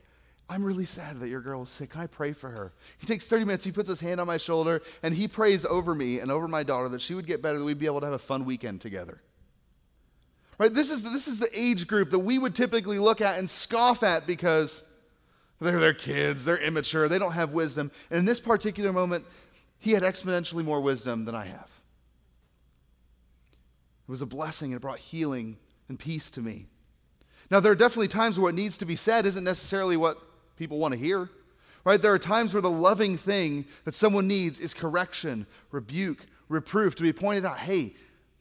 I'm 0.49 0.65
really 0.65 0.87
sad 0.87 1.21
that 1.21 1.29
your 1.29 1.43
girl 1.43 1.63
is 1.63 1.69
sick. 1.69 1.91
Can 1.91 2.01
I 2.01 2.07
pray 2.07 2.33
for 2.33 2.49
her? 2.51 2.73
He 2.99 3.07
takes 3.07 3.27
30 3.27 3.45
minutes, 3.45 3.65
he 3.65 3.73
puts 3.73 3.89
his 3.89 4.01
hand 4.01 4.21
on 4.21 4.27
my 4.27 4.39
shoulder, 4.39 4.83
and 5.03 5.15
he 5.15 5.29
prays 5.29 5.67
over 5.67 5.95
me 5.95 6.21
and 6.21 6.31
over 6.31 6.49
my 6.49 6.63
daughter 6.63 6.89
that 6.89 7.03
she 7.03 7.15
would 7.15 7.27
get 7.27 7.43
better, 7.43 7.59
that 7.59 7.65
we'd 7.65 7.79
be 7.79 7.87
able 7.87 8.01
to 8.01 8.07
have 8.07 8.15
a 8.15 8.19
fun 8.19 8.47
weekend 8.47 8.81
together. 8.81 9.21
Right? 10.57 10.73
This 10.73 10.91
is, 10.91 11.03
this 11.03 11.29
is 11.29 11.39
the 11.39 11.51
age 11.53 11.87
group 11.87 12.11
that 12.11 12.19
we 12.19 12.39
would 12.39 12.55
typically 12.55 12.99
look 12.99 13.21
at 13.21 13.39
and 13.39 13.49
scoff 13.49 14.03
at 14.03 14.27
because 14.27 14.83
they're, 15.61 15.79
they're 15.79 15.95
kids, 15.95 16.45
they're 16.45 16.57
immature, 16.57 17.09
they 17.09 17.19
don't 17.19 17.33
have 17.33 17.53
wisdom. 17.53 17.91
And 18.11 18.21
in 18.21 18.25
this 18.25 18.41
particular 18.41 18.93
moment, 18.93 19.27
he 19.79 19.93
had 19.93 20.03
exponentially 20.03 20.65
more 20.65 20.81
wisdom 20.81 21.27
than 21.27 21.35
I 21.35 21.45
have. 21.45 21.71
It 24.09 24.11
was 24.11 24.23
a 24.23 24.27
blessing 24.27 24.73
and 24.73 24.79
it 24.79 24.83
brought 24.83 24.99
healing 24.99 25.59
and 25.89 25.99
peace 25.99 26.31
to 26.31 26.41
me. 26.41 26.67
Now, 27.51 27.61
there 27.61 27.73
are 27.73 27.77
definitely 27.77 28.09
times 28.09 28.39
where 28.39 28.45
what 28.45 28.55
needs 28.55 28.79
to 28.79 28.87
be 28.87 28.97
said 28.97 29.25
isn't 29.27 29.45
necessarily 29.45 29.97
what 29.97 30.21
people 30.57 30.79
want 30.79 30.93
to 30.93 31.01
hear. 31.01 31.31
Right? 31.85 32.01
There 32.01 32.13
are 32.13 32.19
times 32.19 32.53
where 32.53 32.61
the 32.61 32.71
loving 32.71 33.17
thing 33.17 33.65
that 33.85 33.95
someone 33.95 34.29
needs 34.29 34.59
is 34.59 34.75
correction, 34.75 35.47
rebuke, 35.71 36.27
reproof, 36.49 36.97
to 36.97 37.03
be 37.03 37.13
pointed 37.13 37.47
out 37.47 37.59
hey, 37.59 37.95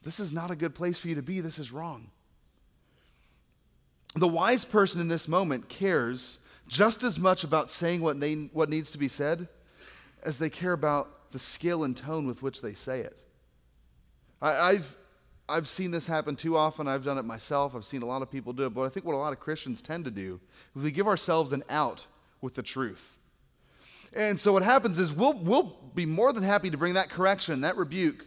this 0.03 0.20
is 0.20 0.34
not 0.34 0.51
a 0.51 0.55
good 0.55 0.76
place 0.76 0.99
for 0.99 1.08
you 1.08 1.16
to 1.16 1.22
be. 1.22 1.39
This 1.39 1.60
is 1.60 1.72
wrong. 1.72 2.10
The 4.16 4.28
wise 4.28 4.66
person 4.66 4.99
in 4.99 5.08
this 5.08 5.28
moment 5.28 5.70
cares 5.70 6.39
just 6.68 7.03
as 7.03 7.20
much 7.20 7.43
about 7.43 7.70
saying 7.70 8.01
what, 8.01 8.18
what 8.51 8.70
needs 8.70 8.91
to 8.91 8.97
be 8.97 9.08
said 9.08 9.47
as 10.24 10.39
they 10.39 10.49
care 10.49 10.74
about 10.74 11.32
the 11.32 11.39
skill 11.39 11.84
and 11.84 11.95
tone 11.95 12.26
with 12.26 12.41
which 12.41 12.62
they 12.62 12.74
say 12.74 13.01
it. 13.01 13.18
I, 14.41 14.74
have 14.74 14.95
I've 15.50 15.68
seen 15.68 15.91
this 15.91 16.08
happen 16.08 16.36
too 16.36 16.58
often. 16.58 16.88
I've 16.88 17.06
done 17.06 17.18
it 17.18 17.24
myself. 17.24 17.74
I've 17.76 17.86
seen 17.86 18.02
a 18.02 18.06
lot 18.06 18.22
of 18.22 18.30
people 18.30 18.54
do 18.54 18.66
it. 18.66 18.74
But 18.74 18.84
I 18.84 18.89
think 18.89 19.06
what 19.06 19.16
a 19.16 19.18
lot 19.18 19.34
of 19.34 19.39
Christians 19.39 19.82
tend 19.82 20.06
to 20.06 20.12
do 20.12 20.39
is 20.76 20.84
we 20.84 20.91
give 20.91 21.08
ourselves 21.08 21.52
an 21.52 21.64
out 21.70 22.06
with 22.41 22.56
the 22.56 22.64
truth. 22.64 23.18
And 24.14 24.39
so 24.39 24.52
what 24.52 24.64
happens 24.64 25.00
is 25.00 25.14
we'll, 25.14 25.38
we'll 25.38 25.76
be 25.93 26.06
more 26.06 26.34
than 26.34 26.43
happy 26.43 26.70
to 26.70 26.78
bring 26.78 26.95
that 26.95 27.10
correction, 27.10 27.62
that 27.62 27.78
rebuke, 27.78 28.26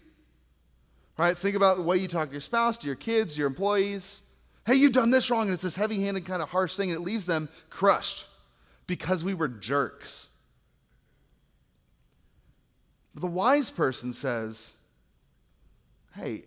Right? 1.20 1.36
Think 1.36 1.54
about 1.54 1.76
the 1.76 1.82
way 1.82 1.98
you 1.98 2.08
talk 2.08 2.28
to 2.28 2.32
your 2.32 2.40
spouse, 2.40 2.78
to 2.78 2.86
your 2.86 2.96
kids, 2.96 3.36
your 3.36 3.46
employees. 3.46 4.22
Hey, 4.64 4.76
you've 4.76 4.94
done 4.94 5.10
this 5.10 5.28
wrong. 5.28 5.42
And 5.42 5.52
it's 5.52 5.62
this 5.62 5.76
heavy 5.76 6.02
handed, 6.02 6.24
kind 6.24 6.40
of 6.40 6.48
harsh 6.48 6.74
thing, 6.74 6.90
and 6.90 6.98
it 6.98 7.02
leaves 7.02 7.26
them 7.26 7.50
crushed 7.68 8.26
because 8.86 9.22
we 9.22 9.34
were 9.34 9.46
jerks. 9.46 10.30
But 13.12 13.20
the 13.20 13.26
wise 13.26 13.68
person 13.68 14.14
says, 14.14 14.72
Hey, 16.14 16.44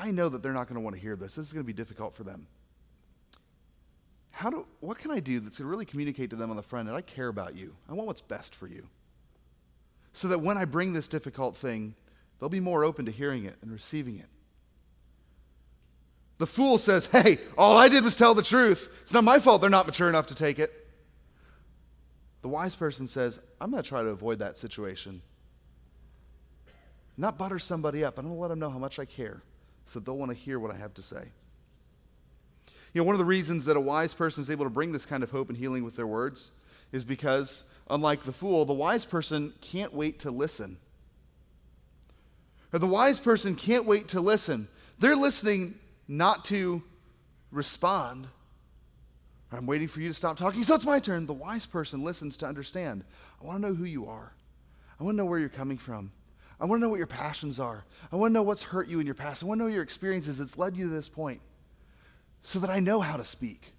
I 0.00 0.10
know 0.10 0.30
that 0.30 0.42
they're 0.42 0.54
not 0.54 0.66
going 0.66 0.76
to 0.76 0.80
want 0.80 0.96
to 0.96 1.02
hear 1.02 1.14
this. 1.14 1.34
This 1.34 1.46
is 1.46 1.52
going 1.52 1.62
to 1.62 1.66
be 1.66 1.74
difficult 1.74 2.16
for 2.16 2.24
them. 2.24 2.46
How 4.30 4.48
do, 4.48 4.66
what 4.80 4.96
can 4.96 5.10
I 5.10 5.20
do 5.20 5.40
that's 5.40 5.58
going 5.58 5.66
to 5.66 5.70
really 5.70 5.84
communicate 5.84 6.30
to 6.30 6.36
them 6.36 6.48
on 6.48 6.56
the 6.56 6.62
front 6.62 6.88
end? 6.88 6.96
I 6.96 7.02
care 7.02 7.28
about 7.28 7.54
you. 7.54 7.76
I 7.86 7.92
want 7.92 8.06
what's 8.06 8.22
best 8.22 8.54
for 8.54 8.66
you. 8.66 8.86
So 10.14 10.28
that 10.28 10.40
when 10.40 10.56
I 10.56 10.64
bring 10.64 10.94
this 10.94 11.06
difficult 11.06 11.54
thing, 11.54 11.94
they'll 12.38 12.48
be 12.48 12.60
more 12.60 12.82
open 12.82 13.04
to 13.04 13.12
hearing 13.12 13.44
it 13.44 13.56
and 13.60 13.70
receiving 13.70 14.16
it. 14.18 14.28
The 16.38 16.46
fool 16.46 16.78
says, 16.78 17.04
Hey, 17.06 17.36
all 17.58 17.76
I 17.76 17.90
did 17.90 18.02
was 18.02 18.16
tell 18.16 18.34
the 18.34 18.42
truth. 18.42 18.88
It's 19.02 19.12
not 19.12 19.22
my 19.24 19.38
fault 19.38 19.60
they're 19.60 19.68
not 19.68 19.86
mature 19.86 20.08
enough 20.08 20.28
to 20.28 20.34
take 20.34 20.58
it. 20.58 20.72
The 22.40 22.48
wise 22.48 22.74
person 22.74 23.06
says, 23.06 23.38
I'm 23.60 23.70
going 23.70 23.82
to 23.82 23.88
try 23.88 24.00
to 24.00 24.08
avoid 24.08 24.38
that 24.38 24.56
situation. 24.56 25.20
Not 27.18 27.36
butter 27.36 27.58
somebody 27.58 28.02
up. 28.02 28.16
I'm 28.16 28.24
going 28.24 28.34
to 28.34 28.40
let 28.40 28.48
them 28.48 28.58
know 28.58 28.70
how 28.70 28.78
much 28.78 28.98
I 28.98 29.04
care 29.04 29.42
so 29.86 30.00
they'll 30.00 30.16
want 30.16 30.30
to 30.30 30.36
hear 30.36 30.58
what 30.58 30.70
I 30.70 30.76
have 30.76 30.94
to 30.94 31.02
say. 31.02 31.28
You 32.92 33.00
know, 33.00 33.04
one 33.04 33.14
of 33.14 33.20
the 33.20 33.24
reasons 33.24 33.64
that 33.66 33.76
a 33.76 33.80
wise 33.80 34.14
person 34.14 34.42
is 34.42 34.50
able 34.50 34.64
to 34.64 34.70
bring 34.70 34.92
this 34.92 35.06
kind 35.06 35.22
of 35.22 35.30
hope 35.30 35.48
and 35.48 35.56
healing 35.56 35.84
with 35.84 35.96
their 35.96 36.06
words 36.06 36.50
is 36.92 37.04
because, 37.04 37.64
unlike 37.88 38.22
the 38.22 38.32
fool, 38.32 38.64
the 38.64 38.72
wise 38.72 39.04
person 39.04 39.52
can't 39.60 39.94
wait 39.94 40.18
to 40.20 40.30
listen. 40.30 40.76
Or 42.72 42.78
the 42.78 42.86
wise 42.86 43.20
person 43.20 43.54
can't 43.54 43.84
wait 43.84 44.08
to 44.08 44.20
listen. 44.20 44.68
They're 44.98 45.16
listening 45.16 45.76
not 46.08 46.44
to 46.46 46.82
respond. 47.52 48.26
I'm 49.52 49.66
waiting 49.66 49.88
for 49.88 50.00
you 50.00 50.08
to 50.08 50.14
stop 50.14 50.36
talking, 50.36 50.62
so 50.62 50.74
it's 50.74 50.84
my 50.84 51.00
turn. 51.00 51.26
The 51.26 51.32
wise 51.32 51.66
person 51.66 52.04
listens 52.04 52.36
to 52.38 52.46
understand. 52.46 53.04
I 53.40 53.46
want 53.46 53.62
to 53.62 53.68
know 53.68 53.74
who 53.74 53.84
you 53.84 54.06
are. 54.06 54.32
I 54.98 55.04
want 55.04 55.14
to 55.14 55.16
know 55.16 55.24
where 55.24 55.38
you're 55.38 55.48
coming 55.48 55.78
from. 55.78 56.12
I 56.60 56.66
want 56.66 56.80
to 56.80 56.82
know 56.82 56.90
what 56.90 56.98
your 56.98 57.06
passions 57.06 57.58
are. 57.58 57.84
I 58.12 58.16
want 58.16 58.30
to 58.30 58.34
know 58.34 58.42
what's 58.42 58.62
hurt 58.62 58.86
you 58.86 59.00
in 59.00 59.06
your 59.06 59.14
past. 59.14 59.42
I 59.42 59.46
want 59.46 59.60
to 59.60 59.64
know 59.64 59.72
your 59.72 59.82
experiences 59.82 60.38
that's 60.38 60.58
led 60.58 60.76
you 60.76 60.88
to 60.88 60.94
this 60.94 61.08
point 61.08 61.40
so 62.42 62.58
that 62.58 62.70
I 62.70 62.80
know 62.80 63.00
how 63.00 63.16
to 63.16 63.24
speak, 63.24 63.72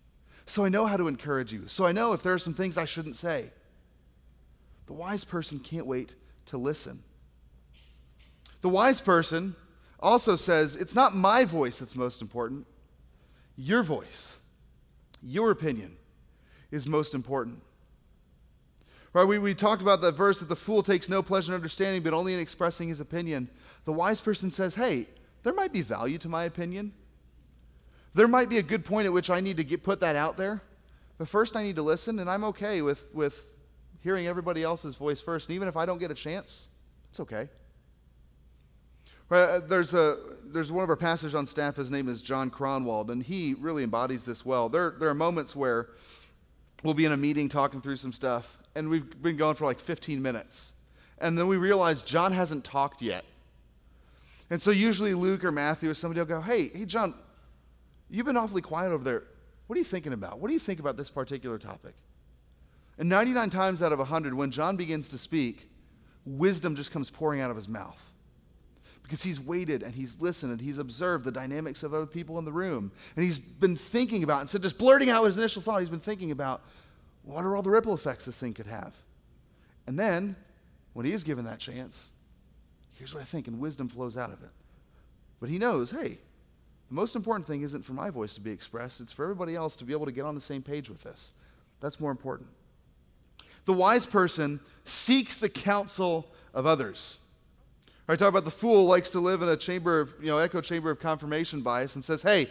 so 0.46 0.66
I 0.66 0.70
know 0.70 0.86
how 0.88 0.98
to 0.98 1.08
encourage 1.08 1.54
you, 1.54 1.68
so 1.68 1.86
I 1.86 1.92
know 1.92 2.14
if 2.14 2.24
there 2.24 2.34
are 2.34 2.40
some 2.40 2.54
things 2.54 2.78
I 2.78 2.86
shouldn't 2.86 3.16
say. 3.16 3.52
The 4.88 4.94
wise 4.94 5.24
person 5.24 5.60
can't 5.60 5.86
wait 5.86 6.16
to 6.48 6.58
listen. 6.58 7.04
The 8.62 8.70
wise 8.70 9.00
person 9.00 9.56
also 10.00 10.36
says, 10.36 10.76
It's 10.76 10.96
not 10.96 11.16
my 11.16 11.46
voice 11.46 11.80
that's 11.80 11.96
most 11.96 12.22
important, 12.22 12.66
your 13.56 13.84
voice, 13.84 14.40
your 15.22 15.52
opinion 15.52 15.98
is 16.72 16.88
most 16.88 17.14
important. 17.14 17.62
Right, 19.14 19.26
we, 19.26 19.40
we 19.40 19.54
talked 19.54 19.82
about 19.82 20.02
that 20.02 20.14
verse 20.14 20.40
that 20.40 20.48
the 20.48 20.56
fool 20.56 20.84
takes 20.84 21.10
no 21.10 21.22
pleasure 21.22 21.52
in 21.52 21.56
understanding, 21.56 22.02
but 22.02 22.14
only 22.14 22.34
in 22.34 22.40
expressing 22.40 22.88
his 22.88 23.02
opinion. 23.02 23.50
The 23.84 23.92
wise 23.92 24.22
person 24.22 24.50
says, 24.50 24.76
Hey, 24.76 25.08
there 25.44 25.54
might 25.54 25.74
be 25.74 25.82
value 25.82 26.18
to 26.20 26.30
my 26.30 26.46
opinion. 26.46 26.94
There 28.14 28.28
might 28.28 28.50
be 28.50 28.58
a 28.58 28.64
good 28.64 28.86
point 28.86 29.06
at 29.06 29.14
which 29.14 29.30
I 29.30 29.42
need 29.42 29.58
to 29.58 29.64
get, 29.64 29.84
put 29.84 30.00
that 30.00 30.16
out 30.16 30.38
there. 30.38 30.62
But 31.18 31.28
first, 31.28 31.56
I 31.56 31.64
need 31.64 31.76
to 31.76 31.82
listen, 31.82 32.20
and 32.20 32.30
I'm 32.30 32.44
okay 32.46 32.82
with, 32.82 33.06
with 33.14 33.46
hearing 34.02 34.28
everybody 34.28 34.64
else's 34.64 34.96
voice 34.96 35.22
first. 35.22 35.50
And 35.50 35.56
even 35.56 35.68
if 35.68 35.78
I 35.78 35.86
don't 35.86 35.98
get 35.98 36.12
a 36.12 36.16
chance, 36.16 36.70
it's 37.10 37.20
okay. 37.20 37.50
Right, 39.30 39.44
uh, 39.44 39.60
there's, 39.60 39.94
a, 39.94 40.18
there's 40.46 40.72
one 40.72 40.84
of 40.84 40.90
our 40.90 40.98
pastors 40.98 41.36
on 41.36 41.48
staff, 41.48 41.78
his 41.78 41.90
name 41.90 42.10
is 42.10 42.22
John 42.22 42.50
Cronwald, 42.50 43.10
and 43.12 43.24
he 43.24 43.54
really 43.54 43.84
embodies 43.84 44.26
this 44.26 44.46
well. 44.46 44.68
There, 44.68 44.96
there 45.00 45.10
are 45.10 45.14
moments 45.14 45.56
where 45.56 45.90
we'll 46.84 46.94
be 46.94 47.06
in 47.06 47.14
a 47.14 47.18
meeting 47.18 47.48
talking 47.48 47.82
through 47.82 47.96
some 47.96 48.12
stuff, 48.12 48.58
and 48.76 48.90
we've 48.90 49.22
been 49.22 49.38
going 49.38 49.56
for 49.56 49.66
like 49.66 49.80
15 49.80 50.22
minutes. 50.22 50.74
And 51.18 51.38
then 51.38 51.48
we 51.48 51.58
realize 51.58 52.02
John 52.02 52.32
hasn't 52.34 52.64
talked 52.64 53.02
yet. 53.02 53.24
And 54.50 54.62
so 54.62 54.72
usually 54.72 55.14
Luke 55.14 55.46
or 55.46 55.52
Matthew 55.52 55.90
or 55.90 55.94
somebody 55.94 56.20
will 56.20 56.28
go, 56.28 56.42
Hey, 56.42 56.70
hey, 56.70 56.86
John, 56.86 57.14
you've 58.10 58.26
been 58.26 58.38
awfully 58.38 58.62
quiet 58.62 58.92
over 58.92 59.04
there. 59.04 59.24
What 59.68 59.76
are 59.76 59.80
you 59.80 59.86
thinking 59.86 60.14
about? 60.14 60.40
What 60.40 60.50
do 60.50 60.54
you 60.54 60.60
think 60.60 60.80
about 60.80 60.98
this 60.98 61.10
particular 61.10 61.58
topic? 61.58 61.94
And 62.98 63.08
99 63.08 63.50
times 63.50 63.82
out 63.82 63.94
of 63.94 64.00
100, 64.00 64.34
when 64.34 64.52
John 64.52 64.76
begins 64.76 65.08
to 65.10 65.18
speak, 65.18 65.70
wisdom 66.26 66.76
just 66.76 66.92
comes 66.92 67.10
pouring 67.10 67.40
out 67.40 67.50
of 67.50 67.56
his 67.56 67.70
mouth. 67.70 68.12
Because 69.02 69.24
he's 69.24 69.40
waited 69.40 69.84
and 69.84 69.96
he's 69.96 70.20
listened 70.22 70.52
and 70.52 70.62
he's 70.62 70.78
observed 70.78 71.26
the 71.26 71.32
dynamics 71.32 71.84
of 71.84 71.94
other 71.94 72.06
people 72.06 72.38
in 72.38 72.46
the 72.46 72.52
room. 72.52 72.92
And 73.16 73.24
he's 73.26 73.40
been 73.40 73.76
thinking 73.76 74.24
about, 74.24 74.42
instead 74.42 74.58
of 74.58 74.64
just 74.64 74.78
blurting 74.78 75.10
out 75.10 75.24
his 75.24 75.38
initial 75.38 75.62
thought, 75.62 75.80
he's 75.80 75.90
been 75.90 76.00
thinking 76.00 76.32
about 76.32 76.62
what 77.32 77.46
are 77.46 77.56
all 77.56 77.62
the 77.62 77.70
ripple 77.70 77.94
effects 77.94 78.26
this 78.26 78.38
thing 78.38 78.54
could 78.54 78.68
have? 78.68 78.94
And 79.88 79.98
then, 79.98 80.36
when 80.94 81.06
he 81.06 81.12
is 81.12 81.24
given 81.24 81.46
that 81.46 81.60
chance, 81.60 82.12
here's 82.98 83.14
what 83.14 83.22
I 83.22 83.26
think, 83.26 83.48
and 83.48 83.60
wisdom 83.60 83.88
flows 83.88 84.18
out 84.18 84.32
of 84.32 84.44
it. 84.44 84.50
But 85.40 85.50
he 85.50 85.58
knows, 85.58 85.92
hey, 85.92 86.20
the 86.90 86.96
most 86.96 87.16
important 87.16 87.48
thing 87.48 87.62
isn't 87.62 87.84
for 87.84 87.94
my 87.94 88.10
voice 88.10 88.34
to 88.36 88.42
be 88.42 88.52
expressed, 88.52 89.02
it's 89.02 89.12
for 89.12 89.24
everybody 89.24 89.56
else 89.56 89.76
to 89.78 89.86
be 89.86 89.94
able 89.94 90.06
to 90.06 90.12
get 90.12 90.26
on 90.26 90.36
the 90.36 90.42
same 90.42 90.62
page 90.62 90.90
with 90.90 91.04
this. 91.04 91.32
That's 91.80 92.00
more 92.00 92.12
important. 92.12 92.50
The 93.66 93.74
wise 93.74 94.06
person 94.06 94.60
seeks 94.86 95.40
the 95.40 95.50
counsel 95.50 96.32
of 96.54 96.66
others. 96.66 97.20
I 98.08 98.16
talk 98.18 98.30
about 98.30 98.46
the 98.46 98.52
fool 98.52 98.86
likes 98.86 99.10
to 99.12 99.20
live 99.20 99.42
in 99.42 99.50
a 99.50 99.56
chamber 99.56 100.02
of, 100.02 100.14
you 100.20 100.28
know, 100.28 100.38
echo 100.38 100.60
chamber 100.60 100.92
of 100.92 101.00
confirmation 101.00 101.62
bias 101.62 101.96
and 101.96 102.04
says, 102.04 102.22
hey, 102.22 102.50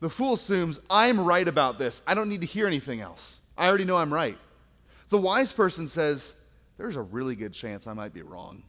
the 0.00 0.08
fool 0.08 0.34
assumes 0.34 0.80
I'm 0.88 1.20
right 1.20 1.46
about 1.46 1.78
this. 1.78 2.02
I 2.06 2.14
don't 2.14 2.28
need 2.28 2.40
to 2.42 2.46
hear 2.46 2.66
anything 2.66 3.00
else. 3.00 3.40
I 3.62 3.68
already 3.68 3.84
know 3.84 3.96
I'm 3.96 4.12
right. 4.12 4.36
The 5.08 5.18
wise 5.18 5.52
person 5.52 5.86
says, 5.86 6.34
there's 6.78 6.96
a 6.96 7.00
really 7.00 7.36
good 7.36 7.52
chance 7.52 7.86
I 7.86 7.92
might 7.92 8.12
be 8.12 8.22
wrong. 8.22 8.64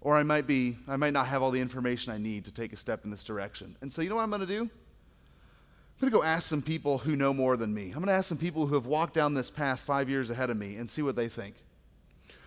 Or 0.00 0.16
I 0.16 0.22
might 0.22 0.46
be, 0.46 0.78
I 0.88 0.96
might 0.96 1.12
not 1.12 1.26
have 1.26 1.42
all 1.42 1.50
the 1.50 1.60
information 1.60 2.10
I 2.10 2.16
need 2.16 2.46
to 2.46 2.50
take 2.50 2.72
a 2.72 2.76
step 2.76 3.04
in 3.04 3.10
this 3.10 3.22
direction. 3.22 3.76
And 3.82 3.92
so 3.92 4.00
you 4.00 4.08
know 4.08 4.16
what 4.16 4.22
I'm 4.22 4.30
going 4.30 4.40
to 4.40 4.46
do? 4.46 4.62
I'm 4.62 6.00
going 6.00 6.10
to 6.10 6.16
go 6.16 6.22
ask 6.22 6.48
some 6.48 6.62
people 6.62 6.96
who 6.96 7.16
know 7.16 7.34
more 7.34 7.58
than 7.58 7.74
me. 7.74 7.88
I'm 7.88 7.96
going 7.96 8.06
to 8.06 8.12
ask 8.12 8.30
some 8.30 8.38
people 8.38 8.66
who 8.66 8.76
have 8.76 8.86
walked 8.86 9.12
down 9.12 9.34
this 9.34 9.50
path 9.50 9.80
five 9.80 10.08
years 10.08 10.30
ahead 10.30 10.48
of 10.48 10.56
me 10.56 10.76
and 10.76 10.88
see 10.88 11.02
what 11.02 11.14
they 11.14 11.28
think. 11.28 11.56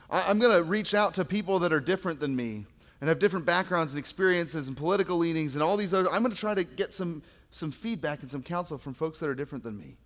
I'm 0.09 0.39
going 0.39 0.57
to 0.57 0.63
reach 0.63 0.95
out 0.95 1.13
to 1.13 1.25
people 1.25 1.59
that 1.59 1.71
are 1.71 1.79
different 1.79 2.19
than 2.19 2.35
me 2.35 2.65
and 3.01 3.07
have 3.07 3.19
different 3.19 3.45
backgrounds 3.45 3.93
and 3.93 3.99
experiences 3.99 4.67
and 4.67 4.75
political 4.75 5.19
leanings 5.19 5.53
and 5.53 5.61
all 5.61 5.77
these 5.77 5.93
other. 5.93 6.09
I'm 6.09 6.23
going 6.23 6.33
to 6.33 6.41
try 6.41 6.55
to 6.55 6.63
get 6.63 6.91
some, 6.91 7.21
some 7.51 7.71
feedback 7.71 8.21
and 8.21 8.31
some 8.31 8.41
counsel 8.41 8.79
from 8.79 8.95
folks 8.95 9.19
that 9.19 9.29
are 9.29 9.35
different 9.35 9.63
than 9.63 9.77
me 9.77 9.97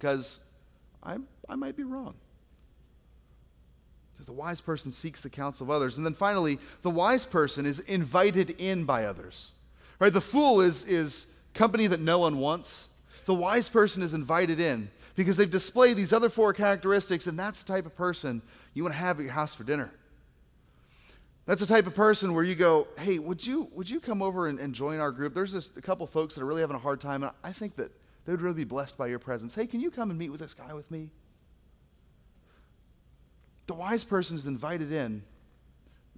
because 0.00 0.40
I, 1.02 1.18
I 1.48 1.56
might 1.56 1.76
be 1.76 1.84
wrong. 1.84 2.14
The 4.26 4.32
wise 4.32 4.60
person 4.60 4.92
seeks 4.92 5.22
the 5.22 5.30
counsel 5.30 5.64
of 5.64 5.70
others. 5.70 5.96
And 5.96 6.06
then 6.06 6.14
finally, 6.14 6.60
the 6.82 6.90
wise 6.90 7.24
person 7.24 7.66
is 7.66 7.80
invited 7.80 8.50
in 8.58 8.84
by 8.84 9.04
others. 9.04 9.52
Right? 9.98 10.12
The 10.12 10.20
fool 10.20 10.60
is, 10.60 10.84
is 10.84 11.26
company 11.52 11.86
that 11.88 12.00
no 12.00 12.18
one 12.18 12.38
wants. 12.38 12.88
The 13.24 13.34
wise 13.34 13.68
person 13.68 14.02
is 14.02 14.14
invited 14.14 14.60
in 14.60 14.90
because 15.16 15.36
they've 15.36 15.50
displayed 15.50 15.96
these 15.96 16.12
other 16.12 16.28
four 16.28 16.52
characteristics, 16.52 17.26
and 17.26 17.38
that's 17.38 17.62
the 17.62 17.72
type 17.72 17.86
of 17.86 17.96
person 17.96 18.40
you 18.72 18.84
want 18.84 18.94
to 18.94 19.00
have 19.00 19.18
at 19.18 19.24
your 19.24 19.32
house 19.32 19.54
for 19.54 19.64
dinner. 19.64 19.90
That's 21.46 21.60
the 21.60 21.66
type 21.66 21.86
of 21.88 21.94
person 21.94 22.32
where 22.32 22.44
you 22.44 22.54
go, 22.54 22.86
hey, 22.98 23.18
would 23.18 23.44
you, 23.44 23.68
would 23.72 23.90
you 23.90 23.98
come 23.98 24.22
over 24.22 24.46
and, 24.46 24.60
and 24.60 24.74
join 24.74 25.00
our 25.00 25.10
group? 25.10 25.34
There's 25.34 25.52
this, 25.52 25.70
a 25.76 25.82
couple 25.82 26.06
folks 26.06 26.36
that 26.36 26.42
are 26.42 26.46
really 26.46 26.60
having 26.60 26.76
a 26.76 26.80
hard 26.80 27.00
time, 27.00 27.24
and 27.24 27.32
I 27.42 27.52
think 27.52 27.74
that 27.76 27.90
they 28.24 28.32
would 28.32 28.42
really 28.42 28.56
be 28.56 28.64
blessed 28.64 28.96
by 28.96 29.06
your 29.06 29.18
presence. 29.18 29.54
Hey, 29.54 29.66
can 29.66 29.80
you 29.80 29.90
come 29.90 30.10
and 30.10 30.18
meet 30.18 30.30
with 30.30 30.40
this 30.40 30.54
guy 30.54 30.74
with 30.74 30.90
me? 30.90 31.10
The 33.66 33.74
wise 33.74 34.04
person 34.04 34.36
is 34.36 34.46
invited 34.46 34.92
in 34.92 35.22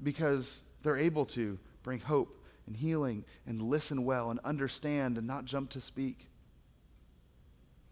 because 0.02 0.62
they're 0.82 0.96
able 0.96 1.26
to 1.26 1.58
bring 1.82 2.00
hope 2.00 2.42
and 2.66 2.76
healing 2.76 3.24
and 3.46 3.62
listen 3.62 4.04
well 4.04 4.30
and 4.30 4.40
understand 4.44 5.18
and 5.18 5.26
not 5.26 5.44
jump 5.44 5.70
to 5.70 5.80
speak. 5.80 6.28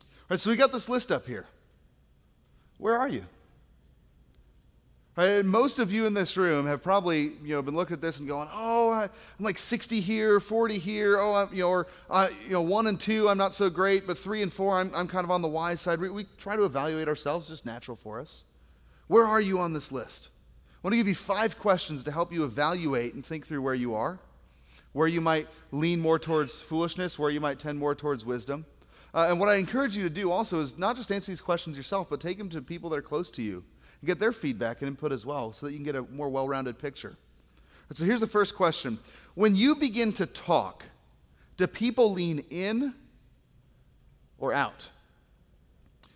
All 0.00 0.26
right, 0.30 0.40
so 0.40 0.50
we 0.50 0.56
got 0.56 0.72
this 0.72 0.88
list 0.88 1.12
up 1.12 1.26
here. 1.26 1.46
Where 2.78 2.96
are 2.96 3.08
you? 3.08 3.24
Right, 5.16 5.44
most 5.44 5.80
of 5.80 5.92
you 5.92 6.06
in 6.06 6.14
this 6.14 6.36
room 6.36 6.66
have 6.66 6.82
probably 6.82 7.32
you 7.42 7.54
know 7.54 7.62
been 7.62 7.74
looking 7.74 7.94
at 7.94 8.00
this 8.00 8.20
and 8.20 8.28
going, 8.28 8.48
"Oh, 8.52 8.90
I, 8.90 9.04
am 9.04 9.10
like 9.40 9.58
60 9.58 10.00
here, 10.00 10.38
40 10.38 10.78
here. 10.78 11.18
Oh, 11.18 11.34
I'm, 11.34 11.52
you 11.52 11.64
know, 11.64 11.68
or 11.68 11.86
uh, 12.08 12.28
you 12.44 12.52
know, 12.52 12.62
one 12.62 12.86
and 12.86 12.98
two, 12.98 13.28
I'm 13.28 13.36
not 13.36 13.52
so 13.52 13.68
great, 13.68 14.06
but 14.06 14.16
three 14.16 14.40
and 14.42 14.52
four, 14.52 14.76
I'm, 14.76 14.92
I'm 14.94 15.08
kind 15.08 15.24
of 15.24 15.32
on 15.32 15.42
the 15.42 15.48
wise 15.48 15.80
side." 15.80 16.00
We, 16.00 16.10
we 16.10 16.26
try 16.38 16.54
to 16.54 16.64
evaluate 16.64 17.08
ourselves; 17.08 17.48
just 17.48 17.66
natural 17.66 17.96
for 17.96 18.20
us. 18.20 18.44
Where 19.08 19.26
are 19.26 19.40
you 19.40 19.58
on 19.58 19.72
this 19.72 19.90
list? 19.90 20.28
I 20.72 20.78
want 20.86 20.92
to 20.92 20.96
give 20.98 21.08
you 21.08 21.16
five 21.16 21.58
questions 21.58 22.04
to 22.04 22.12
help 22.12 22.32
you 22.32 22.44
evaluate 22.44 23.14
and 23.14 23.26
think 23.26 23.46
through 23.46 23.62
where 23.62 23.74
you 23.74 23.96
are, 23.96 24.20
where 24.92 25.08
you 25.08 25.20
might 25.20 25.48
lean 25.72 25.98
more 25.98 26.20
towards 26.20 26.60
foolishness, 26.60 27.18
where 27.18 27.30
you 27.30 27.40
might 27.40 27.58
tend 27.58 27.78
more 27.80 27.96
towards 27.96 28.24
wisdom. 28.24 28.64
Uh, 29.12 29.26
and 29.28 29.40
what 29.40 29.48
I 29.48 29.56
encourage 29.56 29.96
you 29.96 30.04
to 30.04 30.10
do 30.10 30.30
also 30.30 30.60
is 30.60 30.78
not 30.78 30.96
just 30.96 31.10
answer 31.10 31.32
these 31.32 31.40
questions 31.40 31.76
yourself, 31.76 32.08
but 32.08 32.20
take 32.20 32.38
them 32.38 32.48
to 32.50 32.62
people 32.62 32.88
that 32.90 32.98
are 32.98 33.02
close 33.02 33.32
to 33.32 33.42
you 33.42 33.64
and 34.00 34.06
get 34.06 34.18
their 34.18 34.32
feedback 34.32 34.80
and 34.80 34.88
input 34.88 35.12
as 35.12 35.26
well 35.26 35.52
so 35.52 35.66
that 35.66 35.72
you 35.72 35.78
can 35.78 35.84
get 35.84 35.96
a 35.96 36.02
more 36.02 36.28
well 36.28 36.48
rounded 36.48 36.78
picture. 36.78 37.16
So 37.92 38.04
here's 38.04 38.20
the 38.20 38.26
first 38.26 38.54
question 38.54 38.98
When 39.34 39.56
you 39.56 39.74
begin 39.74 40.12
to 40.14 40.26
talk, 40.26 40.84
do 41.56 41.66
people 41.66 42.12
lean 42.12 42.44
in 42.50 42.94
or 44.38 44.52
out? 44.52 44.88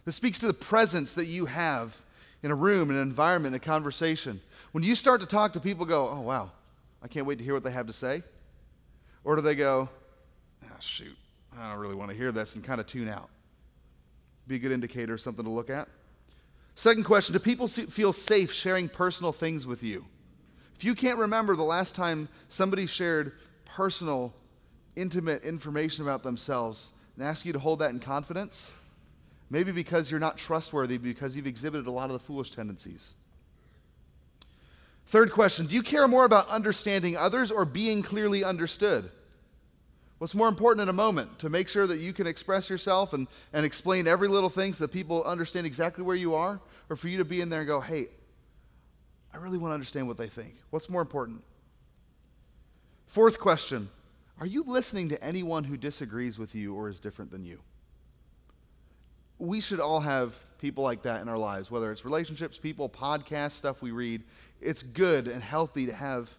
This 0.04 0.16
speaks 0.16 0.38
to 0.40 0.46
the 0.46 0.54
presence 0.54 1.14
that 1.14 1.26
you 1.26 1.46
have 1.46 1.96
in 2.42 2.50
a 2.50 2.54
room, 2.54 2.90
in 2.90 2.96
an 2.96 3.02
environment, 3.02 3.54
in 3.54 3.56
a 3.56 3.64
conversation. 3.64 4.40
When 4.72 4.84
you 4.84 4.94
start 4.94 5.20
to 5.22 5.26
talk 5.26 5.54
to 5.54 5.60
people, 5.60 5.86
go, 5.86 6.08
oh, 6.08 6.20
wow, 6.20 6.50
I 7.02 7.08
can't 7.08 7.26
wait 7.26 7.38
to 7.38 7.44
hear 7.44 7.54
what 7.54 7.64
they 7.64 7.70
have 7.70 7.86
to 7.86 7.92
say. 7.92 8.22
Or 9.24 9.36
do 9.36 9.42
they 9.42 9.54
go, 9.54 9.88
ah, 10.64 10.76
shoot, 10.78 11.16
I 11.56 11.70
don't 11.70 11.80
really 11.80 11.94
want 11.94 12.10
to 12.10 12.16
hear 12.16 12.32
this, 12.32 12.54
and 12.54 12.62
kind 12.62 12.80
of 12.80 12.86
tune 12.86 13.08
out? 13.08 13.30
Be 14.46 14.56
a 14.56 14.58
good 14.58 14.72
indicator, 14.72 15.16
something 15.16 15.44
to 15.44 15.50
look 15.50 15.70
at. 15.70 15.88
Second 16.74 17.04
question 17.04 17.32
Do 17.32 17.38
people 17.38 17.68
feel 17.68 18.12
safe 18.12 18.52
sharing 18.52 18.88
personal 18.88 19.32
things 19.32 19.66
with 19.66 19.82
you? 19.82 20.04
If 20.76 20.84
you 20.84 20.94
can't 20.94 21.18
remember 21.18 21.56
the 21.56 21.62
last 21.62 21.94
time 21.94 22.28
somebody 22.48 22.86
shared 22.86 23.32
personal, 23.64 24.34
intimate 24.96 25.42
information 25.42 26.04
about 26.04 26.22
themselves 26.22 26.92
and 27.16 27.24
ask 27.24 27.44
you 27.44 27.52
to 27.52 27.58
hold 27.58 27.78
that 27.78 27.90
in 27.90 28.00
confidence, 28.00 28.72
maybe 29.50 29.72
because 29.72 30.10
you're 30.10 30.20
not 30.20 30.36
trustworthy, 30.36 30.98
because 30.98 31.36
you've 31.36 31.46
exhibited 31.46 31.86
a 31.86 31.90
lot 31.90 32.06
of 32.06 32.12
the 32.12 32.18
foolish 32.18 32.50
tendencies. 32.50 33.14
Third 35.06 35.30
question 35.30 35.66
Do 35.66 35.74
you 35.74 35.82
care 35.82 36.08
more 36.08 36.24
about 36.24 36.48
understanding 36.48 37.16
others 37.16 37.50
or 37.50 37.64
being 37.64 38.02
clearly 38.02 38.42
understood? 38.42 39.10
What's 40.24 40.34
more 40.34 40.48
important 40.48 40.80
in 40.80 40.88
a 40.88 40.94
moment? 40.94 41.38
To 41.40 41.50
make 41.50 41.68
sure 41.68 41.86
that 41.86 41.98
you 41.98 42.14
can 42.14 42.26
express 42.26 42.70
yourself 42.70 43.12
and, 43.12 43.28
and 43.52 43.66
explain 43.66 44.06
every 44.06 44.26
little 44.26 44.48
thing 44.48 44.72
so 44.72 44.84
that 44.84 44.90
people 44.90 45.22
understand 45.22 45.66
exactly 45.66 46.02
where 46.02 46.16
you 46.16 46.34
are? 46.34 46.62
Or 46.88 46.96
for 46.96 47.08
you 47.08 47.18
to 47.18 47.26
be 47.26 47.42
in 47.42 47.50
there 47.50 47.60
and 47.60 47.68
go, 47.68 47.78
hey, 47.78 48.06
I 49.34 49.36
really 49.36 49.58
want 49.58 49.72
to 49.72 49.74
understand 49.74 50.08
what 50.08 50.16
they 50.16 50.28
think? 50.28 50.54
What's 50.70 50.88
more 50.88 51.02
important? 51.02 51.44
Fourth 53.06 53.38
question 53.38 53.90
Are 54.40 54.46
you 54.46 54.64
listening 54.66 55.10
to 55.10 55.22
anyone 55.22 55.62
who 55.62 55.76
disagrees 55.76 56.38
with 56.38 56.54
you 56.54 56.74
or 56.74 56.88
is 56.88 57.00
different 57.00 57.30
than 57.30 57.44
you? 57.44 57.60
We 59.38 59.60
should 59.60 59.78
all 59.78 60.00
have 60.00 60.38
people 60.58 60.84
like 60.84 61.02
that 61.02 61.20
in 61.20 61.28
our 61.28 61.36
lives, 61.36 61.70
whether 61.70 61.92
it's 61.92 62.02
relationships, 62.02 62.56
people, 62.56 62.88
podcasts, 62.88 63.52
stuff 63.52 63.82
we 63.82 63.90
read. 63.90 64.22
It's 64.62 64.82
good 64.82 65.28
and 65.28 65.42
healthy 65.42 65.84
to 65.84 65.92
have 65.92 66.34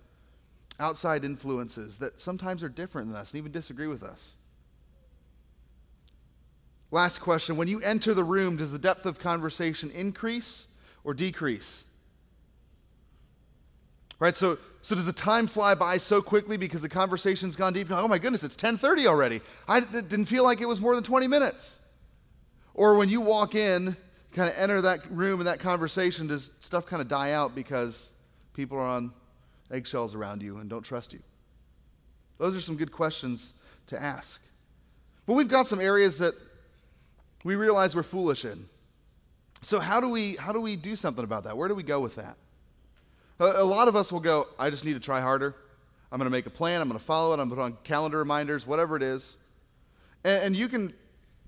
outside 0.80 1.24
influences 1.24 1.98
that 2.00 2.20
sometimes 2.20 2.64
are 2.64 2.70
different 2.70 3.10
than 3.10 3.18
us 3.18 3.32
and 3.32 3.40
even 3.40 3.52
disagree 3.52 3.88
with 3.88 4.04
us. 4.04 4.36
Last 6.92 7.20
question 7.20 7.58
When 7.58 7.68
you 7.68 7.82
enter 7.82 8.14
the 8.14 8.24
room, 8.24 8.58
does 8.58 8.72
the 8.72 8.80
depth 8.80 9.06
of 9.06 9.20
conversation 9.20 9.92
increase 9.92 10.68
or 11.04 11.14
decrease? 11.14 11.86
Right, 14.18 14.38
so, 14.38 14.58
so 14.82 14.96
does 14.96 15.06
the 15.06 15.14
time 15.14 15.46
fly 15.46 15.76
by 15.76 15.98
so 15.98 16.22
quickly 16.22 16.56
because 16.56 16.82
the 16.82 16.90
conversation's 16.90 17.58
gone 17.58 17.74
deep? 17.74 17.92
Oh 17.92 18.08
my 18.08 18.18
goodness, 18.18 18.44
it's 18.46 18.56
10:30 18.56 19.08
already. 19.08 19.42
I 19.68 19.82
didn't 19.82 20.26
feel 20.26 20.44
like 20.44 20.62
it 20.62 20.68
was 20.68 20.80
more 20.80 20.96
than 20.96 21.04
20 21.04 21.28
minutes. 21.28 21.80
Or 22.74 22.96
when 22.96 23.10
you 23.10 23.20
walk 23.22 23.56
in, 23.56 23.98
kind 24.34 24.50
of 24.50 24.56
enter 24.58 24.82
that 24.82 25.10
room 25.10 25.40
and 25.40 25.48
that 25.48 25.60
conversation, 25.60 26.28
does 26.28 26.52
stuff 26.60 26.86
kind 26.86 27.02
of 27.02 27.08
die 27.08 27.32
out 27.32 27.56
because 27.56 28.14
people 28.54 28.78
are 28.78 28.88
on 28.88 29.12
eggshells 29.72 30.16
around 30.16 30.42
you 30.42 30.58
and 30.58 30.70
don't 30.70 30.84
trust 30.84 31.14
you? 31.14 31.20
Those 32.38 32.56
are 32.56 32.62
some 32.62 32.76
good 32.76 32.92
questions 32.92 33.54
to 33.88 34.02
ask. 34.02 34.42
But 35.26 35.34
we've 35.36 35.48
got 35.48 35.68
some 35.68 35.80
areas 35.80 36.18
that 36.20 36.36
we 37.44 37.56
realize 37.56 37.96
we're 37.96 38.04
foolish 38.04 38.46
in. 38.46 38.68
So 39.62 39.80
how 39.80 40.00
do 40.00 40.10
we 40.10 40.36
how 40.36 40.52
do 40.52 40.62
we 40.62 40.76
do 40.76 40.96
something 40.96 41.24
about 41.24 41.46
that? 41.46 41.58
Where 41.58 41.68
do 41.68 41.76
we 41.76 41.84
go 41.84 42.00
with 42.00 42.16
that? 42.16 42.38
A, 43.40 43.46
a 43.46 43.64
lot 43.64 43.88
of 43.88 43.96
us 43.96 44.12
will 44.12 44.20
go, 44.20 44.48
I 44.60 44.70
just 44.70 44.86
need 44.86 44.94
to 44.94 45.00
try 45.00 45.22
harder. 45.22 45.56
I'm 46.12 46.20
going 46.20 46.28
to 46.28 46.32
make 46.32 46.46
a 46.46 46.52
plan. 46.52 46.82
I'm 46.82 46.88
going 46.88 47.00
to 47.00 47.06
follow 47.06 47.32
it. 47.32 47.40
I'm 47.40 47.50
going 47.50 47.50
to 47.50 47.56
put 47.56 47.62
on 47.62 47.78
calendar 47.84 48.20
reminders, 48.20 48.66
whatever 48.66 48.96
it 48.96 49.04
is. 49.04 49.38
And, 50.24 50.44
and 50.44 50.56
you 50.56 50.68
can 50.68 50.94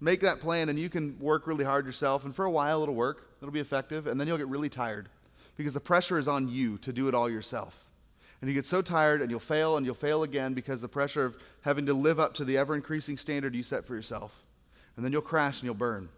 make 0.01 0.21
that 0.21 0.39
plan 0.39 0.69
and 0.69 0.77
you 0.77 0.89
can 0.89 1.17
work 1.19 1.47
really 1.47 1.63
hard 1.63 1.85
yourself. 1.85 2.25
And 2.25 2.35
for 2.35 2.45
a 2.45 2.51
while, 2.51 2.83
it'll 2.83 2.95
work. 2.95 3.29
It'll 3.41 3.53
be 3.53 3.59
effective. 3.59 4.07
And 4.07 4.19
then 4.19 4.27
you'll 4.27 4.37
get 4.37 4.47
really 4.47 4.69
tired 4.69 5.09
because 5.55 5.73
the 5.73 5.79
pressure 5.79 6.17
is 6.17 6.27
on 6.27 6.47
you 6.47 6.77
to 6.79 6.91
do 6.91 7.07
it 7.07 7.15
all 7.15 7.29
yourself. 7.29 7.86
And 8.41 8.49
you 8.49 8.53
get 8.53 8.65
so 8.65 8.81
tired 8.81 9.21
and 9.21 9.31
you'll 9.31 9.39
fail 9.39 9.77
and 9.77 9.85
you'll 9.85 9.95
fail 9.95 10.23
again 10.23 10.53
because 10.53 10.81
the 10.81 10.87
pressure 10.87 11.25
of 11.25 11.37
having 11.61 11.85
to 11.87 11.93
live 11.93 12.19
up 12.19 12.33
to 12.35 12.45
the 12.45 12.57
ever 12.57 12.75
increasing 12.75 13.17
standard 13.17 13.55
you 13.55 13.63
set 13.63 13.85
for 13.85 13.95
yourself. 13.95 14.45
And 14.95 15.03
then 15.03 15.11
you'll 15.11 15.21
crash 15.21 15.59
and 15.59 15.65
you'll 15.65 15.75
burn. 15.75 16.09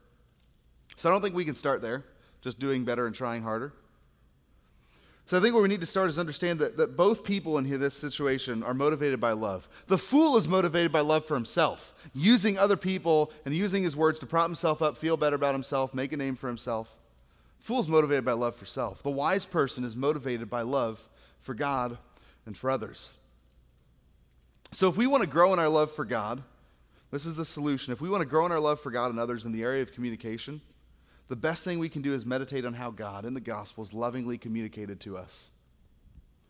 So 0.95 1.09
I 1.09 1.13
don't 1.13 1.21
think 1.21 1.35
we 1.35 1.45
can 1.45 1.55
start 1.55 1.81
there, 1.81 2.03
just 2.41 2.59
doing 2.59 2.83
better 2.83 3.05
and 3.05 3.15
trying 3.15 3.41
harder. 3.41 3.73
So 5.29 5.37
I 5.37 5.41
think 5.41 5.53
where 5.53 5.61
we 5.61 5.69
need 5.69 5.81
to 5.81 5.85
start 5.85 6.09
is 6.09 6.17
understand 6.17 6.57
that, 6.59 6.75
that 6.77 6.97
both 6.97 7.23
people 7.23 7.59
in 7.59 7.79
this 7.79 7.93
situation 7.93 8.63
are 8.63 8.73
motivated 8.73 9.19
by 9.19 9.33
love. 9.33 9.69
The 9.85 9.97
fool 9.97 10.37
is 10.37 10.47
motivated 10.47 10.91
by 10.91 11.01
love 11.01 11.23
for 11.23 11.35
himself, 11.35 11.93
using 12.15 12.57
other 12.57 12.75
people 12.75 13.31
and 13.45 13.53
using 13.53 13.83
his 13.83 13.95
words 13.95 14.17
to 14.19 14.25
prop 14.25 14.47
himself 14.47 14.81
up, 14.81 14.97
feel 14.97 15.17
better 15.17 15.35
about 15.35 15.53
himself, 15.53 15.93
make 15.93 16.13
a 16.13 16.17
name 16.17 16.35
for 16.35 16.47
himself. 16.47 16.97
Fool 17.59 17.79
is 17.79 17.87
motivated 17.87 18.25
by 18.25 18.31
love 18.31 18.55
for 18.55 18.65
self. 18.65 19.03
The 19.03 19.11
wise 19.11 19.45
person 19.45 19.83
is 19.83 19.95
motivated 19.95 20.49
by 20.49 20.63
love 20.63 21.07
for 21.41 21.53
God 21.53 21.97
and 22.45 22.57
for 22.57 22.69
others. 22.69 23.17
So, 24.71 24.87
if 24.87 24.97
we 24.97 25.07
want 25.07 25.21
to 25.21 25.29
grow 25.29 25.53
in 25.53 25.59
our 25.59 25.69
love 25.69 25.91
for 25.91 26.05
God, 26.05 26.43
this 27.11 27.25
is 27.25 27.35
the 27.35 27.45
solution. 27.45 27.91
If 27.91 28.01
we 28.01 28.09
want 28.09 28.21
to 28.21 28.27
grow 28.27 28.45
in 28.45 28.51
our 28.51 28.59
love 28.59 28.79
for 28.79 28.91
God 28.91 29.09
and 29.09 29.19
others 29.19 29.45
in 29.45 29.51
the 29.51 29.63
area 29.63 29.81
of 29.81 29.91
communication, 29.91 30.61
the 31.27 31.35
best 31.35 31.63
thing 31.63 31.79
we 31.79 31.89
can 31.89 32.01
do 32.01 32.13
is 32.13 32.25
meditate 32.25 32.65
on 32.65 32.73
how 32.73 32.91
God 32.91 33.25
in 33.25 33.33
the 33.33 33.39
gospel 33.39 33.83
is 33.83 33.93
lovingly 33.93 34.37
communicated 34.37 34.99
to 35.01 35.17
us. 35.17 35.49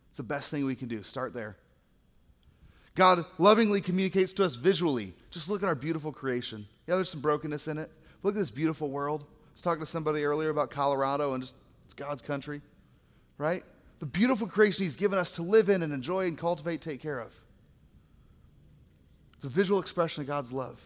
It's 0.08 0.16
the 0.18 0.22
best 0.22 0.50
thing 0.50 0.64
we 0.64 0.74
can 0.74 0.88
do. 0.88 1.02
Start 1.02 1.32
there. 1.32 1.56
God 2.94 3.24
lovingly 3.38 3.80
communicates 3.80 4.32
to 4.34 4.44
us 4.44 4.56
visually. 4.56 5.14
Just 5.30 5.48
look 5.48 5.62
at 5.62 5.68
our 5.68 5.74
beautiful 5.74 6.12
creation. 6.12 6.66
Yeah, 6.86 6.96
there's 6.96 7.08
some 7.08 7.20
brokenness 7.20 7.68
in 7.68 7.78
it. 7.78 7.90
Look 8.22 8.34
at 8.34 8.38
this 8.38 8.50
beautiful 8.50 8.90
world. 8.90 9.22
I 9.22 9.52
was 9.52 9.62
talking 9.62 9.80
to 9.80 9.86
somebody 9.86 10.24
earlier 10.24 10.50
about 10.50 10.70
Colorado 10.70 11.34
and 11.34 11.42
just 11.42 11.54
it's 11.84 11.94
God's 11.94 12.22
country, 12.22 12.60
right? 13.38 13.64
The 14.00 14.06
beautiful 14.06 14.46
creation 14.46 14.84
He's 14.84 14.96
given 14.96 15.18
us 15.18 15.30
to 15.32 15.42
live 15.42 15.68
in 15.68 15.82
and 15.82 15.92
enjoy 15.92 16.26
and 16.26 16.36
cultivate, 16.36 16.80
take 16.80 17.00
care 17.00 17.20
of. 17.20 17.32
It's 19.36 19.44
a 19.44 19.48
visual 19.48 19.80
expression 19.80 20.22
of 20.22 20.26
God's 20.26 20.52
love. 20.52 20.80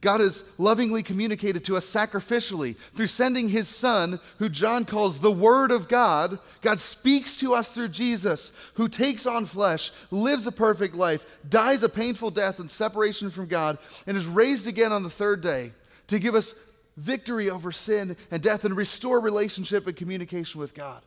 God 0.00 0.20
has 0.20 0.44
lovingly 0.58 1.02
communicated 1.02 1.64
to 1.64 1.76
us 1.76 1.90
sacrificially 1.90 2.76
through 2.94 3.06
sending 3.06 3.48
his 3.48 3.68
son, 3.68 4.20
who 4.38 4.48
John 4.48 4.84
calls 4.84 5.18
the 5.18 5.32
Word 5.32 5.70
of 5.70 5.88
God. 5.88 6.38
God 6.60 6.78
speaks 6.78 7.38
to 7.38 7.54
us 7.54 7.72
through 7.72 7.88
Jesus, 7.88 8.52
who 8.74 8.88
takes 8.88 9.26
on 9.26 9.46
flesh, 9.46 9.92
lives 10.10 10.46
a 10.46 10.52
perfect 10.52 10.94
life, 10.94 11.24
dies 11.48 11.82
a 11.82 11.88
painful 11.88 12.30
death 12.30 12.60
and 12.60 12.70
separation 12.70 13.30
from 13.30 13.46
God, 13.46 13.78
and 14.06 14.16
is 14.16 14.26
raised 14.26 14.66
again 14.66 14.92
on 14.92 15.02
the 15.02 15.10
third 15.10 15.40
day 15.40 15.72
to 16.08 16.18
give 16.18 16.34
us 16.34 16.54
victory 16.96 17.48
over 17.48 17.72
sin 17.72 18.16
and 18.30 18.42
death 18.42 18.64
and 18.64 18.76
restore 18.76 19.20
relationship 19.20 19.86
and 19.86 19.96
communication 19.96 20.60
with 20.60 20.74
God. 20.74 21.02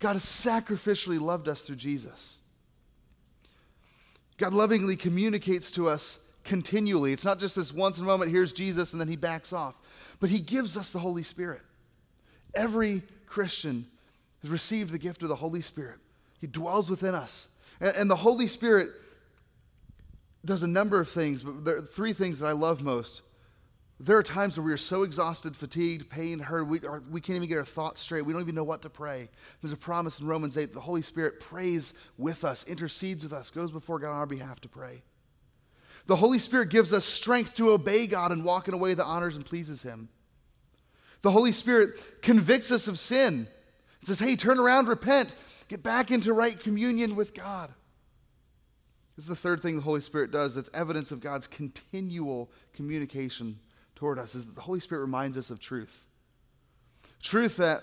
God 0.00 0.14
has 0.14 0.24
sacrificially 0.24 1.20
loved 1.20 1.48
us 1.48 1.62
through 1.62 1.76
Jesus. 1.76 2.40
God 4.36 4.52
lovingly 4.52 4.96
communicates 4.96 5.70
to 5.72 5.88
us 5.88 6.18
continually. 6.42 7.12
It's 7.12 7.24
not 7.24 7.38
just 7.38 7.56
this 7.56 7.72
once 7.72 7.98
in 7.98 8.04
a 8.04 8.06
moment, 8.06 8.30
here's 8.30 8.52
Jesus, 8.52 8.92
and 8.92 9.00
then 9.00 9.08
he 9.08 9.16
backs 9.16 9.52
off. 9.52 9.74
But 10.20 10.30
he 10.30 10.40
gives 10.40 10.76
us 10.76 10.90
the 10.90 10.98
Holy 10.98 11.22
Spirit. 11.22 11.62
Every 12.54 13.02
Christian 13.26 13.86
has 14.42 14.50
received 14.50 14.92
the 14.92 14.98
gift 14.98 15.22
of 15.22 15.28
the 15.28 15.36
Holy 15.36 15.60
Spirit, 15.60 15.98
he 16.40 16.46
dwells 16.46 16.90
within 16.90 17.14
us. 17.14 17.48
And, 17.80 17.96
and 17.96 18.10
the 18.10 18.16
Holy 18.16 18.46
Spirit 18.46 18.90
does 20.44 20.62
a 20.62 20.68
number 20.68 21.00
of 21.00 21.08
things, 21.08 21.42
but 21.42 21.64
there 21.64 21.76
are 21.76 21.82
three 21.82 22.12
things 22.12 22.38
that 22.38 22.46
I 22.46 22.52
love 22.52 22.82
most. 22.82 23.22
There 24.00 24.16
are 24.16 24.22
times 24.24 24.58
where 24.58 24.66
we 24.66 24.72
are 24.72 24.76
so 24.76 25.04
exhausted, 25.04 25.56
fatigued, 25.56 26.10
pained, 26.10 26.42
hurt, 26.42 26.64
we, 26.64 26.80
are, 26.80 27.00
we 27.10 27.20
can't 27.20 27.36
even 27.36 27.48
get 27.48 27.58
our 27.58 27.64
thoughts 27.64 28.00
straight. 28.00 28.22
We 28.22 28.32
don't 28.32 28.42
even 28.42 28.56
know 28.56 28.64
what 28.64 28.82
to 28.82 28.90
pray. 28.90 29.28
There's 29.62 29.72
a 29.72 29.76
promise 29.76 30.18
in 30.18 30.26
Romans 30.26 30.58
8 30.58 30.74
the 30.74 30.80
Holy 30.80 31.02
Spirit 31.02 31.38
prays 31.38 31.94
with 32.18 32.44
us, 32.44 32.64
intercedes 32.64 33.22
with 33.22 33.32
us, 33.32 33.52
goes 33.52 33.70
before 33.70 34.00
God 34.00 34.10
on 34.10 34.16
our 34.16 34.26
behalf 34.26 34.60
to 34.62 34.68
pray. 34.68 35.02
The 36.06 36.16
Holy 36.16 36.40
Spirit 36.40 36.70
gives 36.70 36.92
us 36.92 37.04
strength 37.04 37.54
to 37.56 37.70
obey 37.70 38.06
God 38.06 38.32
and 38.32 38.44
walk 38.44 38.66
in 38.66 38.74
a 38.74 38.78
way 38.78 38.94
that 38.94 39.04
honors 39.04 39.36
and 39.36 39.46
pleases 39.46 39.82
Him. 39.82 40.08
The 41.22 41.30
Holy 41.30 41.52
Spirit 41.52 42.20
convicts 42.20 42.70
us 42.70 42.88
of 42.88 42.98
sin. 42.98 43.46
It 44.02 44.08
says, 44.08 44.18
hey, 44.18 44.36
turn 44.36 44.58
around, 44.58 44.88
repent, 44.88 45.34
get 45.68 45.82
back 45.82 46.10
into 46.10 46.32
right 46.32 46.58
communion 46.58 47.16
with 47.16 47.32
God. 47.32 47.72
This 49.16 49.24
is 49.24 49.28
the 49.28 49.36
third 49.36 49.62
thing 49.62 49.76
the 49.76 49.82
Holy 49.82 50.00
Spirit 50.00 50.32
does 50.32 50.56
that's 50.56 50.68
evidence 50.74 51.12
of 51.12 51.20
God's 51.20 51.46
continual 51.46 52.50
communication 52.74 53.60
toward 53.94 54.18
us 54.18 54.34
is 54.34 54.46
that 54.46 54.54
the 54.54 54.60
Holy 54.60 54.80
Spirit 54.80 55.02
reminds 55.02 55.36
us 55.36 55.50
of 55.50 55.60
truth. 55.60 56.06
Truth 57.22 57.56
that, 57.56 57.82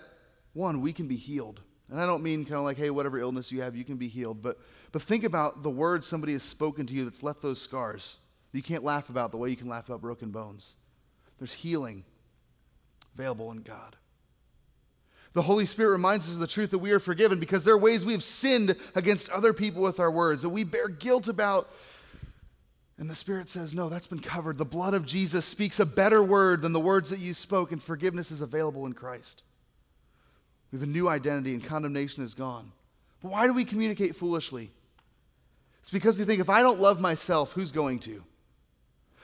one, 0.54 0.82
we 0.82 0.94
can 0.94 1.08
be 1.08 1.16
healed. 1.16 1.62
And 1.90 2.00
I 2.00 2.06
don't 2.06 2.24
mean 2.24 2.46
kind 2.46 2.56
of 2.56 2.64
like, 2.64 2.78
hey, 2.78 2.90
whatever 2.90 3.20
illness 3.20 3.52
you 3.52 3.62
have, 3.62 3.76
you 3.76 3.84
can 3.84 3.98
be 3.98 4.08
healed. 4.08 4.42
But, 4.42 4.60
but 4.92 5.02
think 5.02 5.24
about 5.24 5.64
the 5.64 5.70
words 5.70 6.08
somebody 6.08 6.34
has 6.34 6.44
spoken 6.44 6.86
to 6.88 6.94
you 6.94 7.04
that's 7.04 7.24
left 7.24 7.42
those 7.42 7.62
scars 7.62 8.18
that 8.52 8.58
you 8.58 8.64
can't 8.64 8.84
laugh 8.84 9.10
about 9.10 9.32
the 9.32 9.38
way 9.38 9.50
you 9.50 9.58
can 9.58 9.68
laugh 9.68 9.88
about 9.88 10.02
broken 10.02 10.32
bones. 10.32 10.76
There's 11.38 11.54
healing 11.54 12.06
available 13.16 13.52
in 13.52 13.62
God. 13.62 13.96
The 15.34 15.42
Holy 15.42 15.66
Spirit 15.66 15.92
reminds 15.92 16.28
us 16.28 16.36
of 16.36 16.42
the 16.42 16.48
truth 16.48 16.72
that 16.72 16.80
we 16.80 16.92
are 16.92 17.00
forgiven 17.00 17.40
because 17.40 17.64
there 17.64 17.74
are 17.74 17.80
ways 17.80 18.06
we 18.06 18.14
have 18.14 18.24
sinned 18.24 18.76
against 18.96 19.30
other 19.30 19.54
people 19.54 19.82
with 19.82 20.00
our 20.00 20.12
words, 20.12 20.42
that 20.42 20.50
we 20.50 20.66
bear 20.66 20.90
guilt 20.90 21.30
about 21.30 21.68
and 23.02 23.10
the 23.10 23.16
Spirit 23.16 23.50
says, 23.50 23.74
No, 23.74 23.90
that's 23.90 24.06
been 24.06 24.20
covered. 24.20 24.60
The 24.60 24.64
blood 24.64 24.94
of 24.94 25.08
Jesus 25.08 25.44
speaks 25.44 25.80
a 25.80 25.88
better 25.88 26.22
word 26.22 26.62
than 26.62 26.72
the 26.72 26.80
words 26.80 27.10
that 27.10 27.18
you 27.18 27.34
spoke, 27.34 27.72
and 27.72 27.82
forgiveness 27.82 28.30
is 28.30 28.42
available 28.42 28.86
in 28.86 28.94
Christ. 28.94 29.42
We 30.72 30.78
have 30.78 30.88
a 30.88 30.92
new 30.92 31.10
identity, 31.10 31.56
and 31.56 31.64
condemnation 31.64 32.24
is 32.24 32.36
gone. 32.36 32.72
But 33.24 33.32
why 33.32 33.48
do 33.48 33.54
we 33.54 33.66
communicate 33.66 34.16
foolishly? 34.16 34.70
It's 35.80 35.90
because 35.90 36.20
we 36.20 36.26
think 36.26 36.42
if 36.42 36.50
I 36.50 36.62
don't 36.62 36.80
love 36.80 37.02
myself, 37.02 37.54
who's 37.54 37.72
going 37.72 37.98
to? 38.02 38.24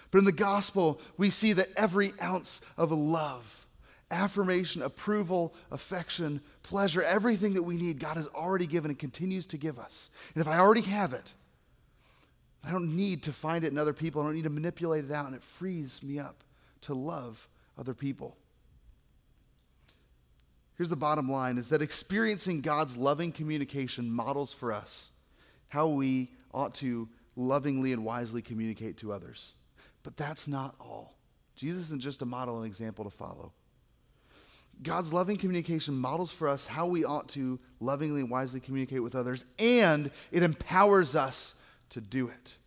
But 0.09 0.17
in 0.17 0.25
the 0.25 0.31
gospel, 0.31 0.99
we 1.17 1.29
see 1.29 1.53
that 1.53 1.69
every 1.77 2.13
ounce 2.19 2.61
of 2.77 2.91
love, 2.91 3.67
affirmation, 4.09 4.81
approval, 4.81 5.53
affection, 5.69 6.41
pleasure, 6.63 7.03
everything 7.03 7.53
that 7.53 7.61
we 7.61 7.77
need, 7.77 7.99
God 7.99 8.17
has 8.17 8.25
already 8.29 8.65
given 8.65 8.89
and 8.89 8.97
continues 8.97 9.45
to 9.45 9.57
give 9.57 9.77
us. 9.77 10.09
And 10.33 10.41
if 10.41 10.47
I 10.47 10.57
already 10.57 10.81
have 10.81 11.13
it, 11.13 11.35
I 12.67 12.71
don't 12.71 12.97
need 12.97 13.23
to 13.23 13.31
find 13.31 13.63
it 13.63 13.71
in 13.71 13.77
other 13.77 13.93
people. 13.93 14.21
I 14.21 14.25
don't 14.25 14.35
need 14.35 14.43
to 14.43 14.49
manipulate 14.49 15.05
it 15.05 15.11
out, 15.11 15.25
and 15.25 15.33
it 15.33 15.41
frees 15.41 16.03
me 16.03 16.19
up 16.19 16.43
to 16.81 16.93
love 16.93 17.47
other 17.77 17.93
people. 17.93 18.35
Here's 20.75 20.89
the 20.89 20.97
bottom 20.97 21.31
line 21.31 21.57
is 21.57 21.69
that 21.69 21.81
experiencing 21.81 22.59
God's 22.59 22.97
loving 22.97 23.31
communication 23.31 24.11
models 24.11 24.51
for 24.51 24.73
us 24.73 25.11
how 25.69 25.87
we 25.87 26.29
ought 26.53 26.75
to 26.75 27.07
lovingly 27.37 27.93
and 27.93 28.03
wisely 28.03 28.41
communicate 28.41 28.97
to 28.97 29.13
others. 29.13 29.53
But 30.03 30.17
that's 30.17 30.45
not 30.45 30.75
all. 30.79 31.15
Jesus 31.55 31.85
isn't 31.85 32.01
just 32.01 32.21
a 32.21 32.25
model 32.25 32.57
and 32.57 32.65
example 32.65 33.05
to 33.05 33.11
follow. 33.11 33.53
God's 34.83 35.13
loving 35.13 35.37
communication 35.37 35.95
models 35.95 36.31
for 36.31 36.49
us 36.49 36.67
how 36.67 36.85
we 36.85 37.05
ought 37.05 37.29
to 37.29 37.59
lovingly 37.79 38.19
and 38.21 38.29
wisely 38.29 38.59
communicate 38.59 39.01
with 39.01 39.15
others, 39.15 39.45
and 39.57 40.11
it 40.31 40.43
empowers 40.43 41.15
us 41.15 41.55
to 41.91 42.01
do 42.01 42.27
it. 42.27 42.57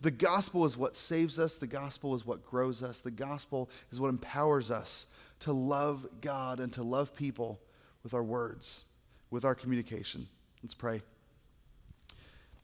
The 0.00 0.10
gospel 0.10 0.64
is 0.64 0.76
what 0.76 0.96
saves 0.96 1.38
us, 1.38 1.56
the 1.56 1.66
gospel 1.66 2.14
is 2.14 2.26
what 2.26 2.44
grows 2.44 2.82
us, 2.82 3.00
the 3.00 3.10
gospel 3.10 3.70
is 3.92 4.00
what 4.00 4.08
empowers 4.08 4.70
us 4.70 5.06
to 5.40 5.52
love 5.52 6.06
God 6.20 6.58
and 6.58 6.72
to 6.72 6.82
love 6.82 7.14
people 7.14 7.60
with 8.02 8.14
our 8.14 8.22
words, 8.22 8.84
with 9.30 9.44
our 9.44 9.54
communication. 9.54 10.26
Let's 10.62 10.74
pray. 10.74 11.02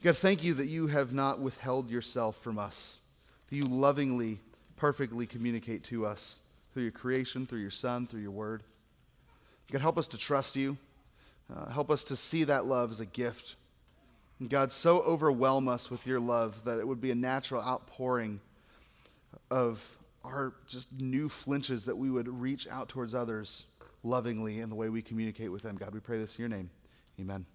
God, 0.02 0.16
thank 0.16 0.42
you 0.42 0.54
that 0.54 0.66
you 0.66 0.88
have 0.88 1.12
not 1.12 1.40
withheld 1.40 1.90
yourself 1.90 2.36
from 2.42 2.58
us, 2.58 2.98
that 3.48 3.56
you 3.56 3.66
lovingly, 3.66 4.40
perfectly 4.76 5.26
communicate 5.26 5.84
to 5.84 6.06
us 6.06 6.40
through 6.72 6.84
your 6.84 6.92
creation, 6.92 7.46
through 7.46 7.60
your 7.60 7.70
Son, 7.70 8.06
through 8.06 8.20
your 8.20 8.30
word. 8.30 8.62
God, 9.70 9.80
help 9.80 9.98
us 9.98 10.08
to 10.08 10.18
trust 10.18 10.56
you. 10.56 10.76
Uh, 11.54 11.70
help 11.70 11.90
us 11.90 12.04
to 12.04 12.16
see 12.16 12.44
that 12.44 12.66
love 12.66 12.90
as 12.90 13.00
a 13.00 13.06
gift. 13.06 13.56
God, 14.46 14.70
so 14.70 15.00
overwhelm 15.00 15.66
us 15.66 15.90
with 15.90 16.06
your 16.06 16.20
love 16.20 16.64
that 16.64 16.78
it 16.78 16.86
would 16.86 17.00
be 17.00 17.10
a 17.10 17.14
natural 17.16 17.60
outpouring 17.60 18.40
of 19.50 19.96
our 20.24 20.52
just 20.68 20.92
new 20.92 21.28
flinches 21.28 21.86
that 21.86 21.96
we 21.96 22.10
would 22.10 22.28
reach 22.28 22.68
out 22.68 22.88
towards 22.88 23.14
others 23.14 23.64
lovingly 24.04 24.60
in 24.60 24.68
the 24.68 24.76
way 24.76 24.88
we 24.88 25.02
communicate 25.02 25.50
with 25.50 25.62
them. 25.62 25.76
God, 25.76 25.92
we 25.92 26.00
pray 26.00 26.18
this 26.18 26.36
in 26.36 26.42
your 26.42 26.48
name. 26.48 26.70
Amen. 27.20 27.46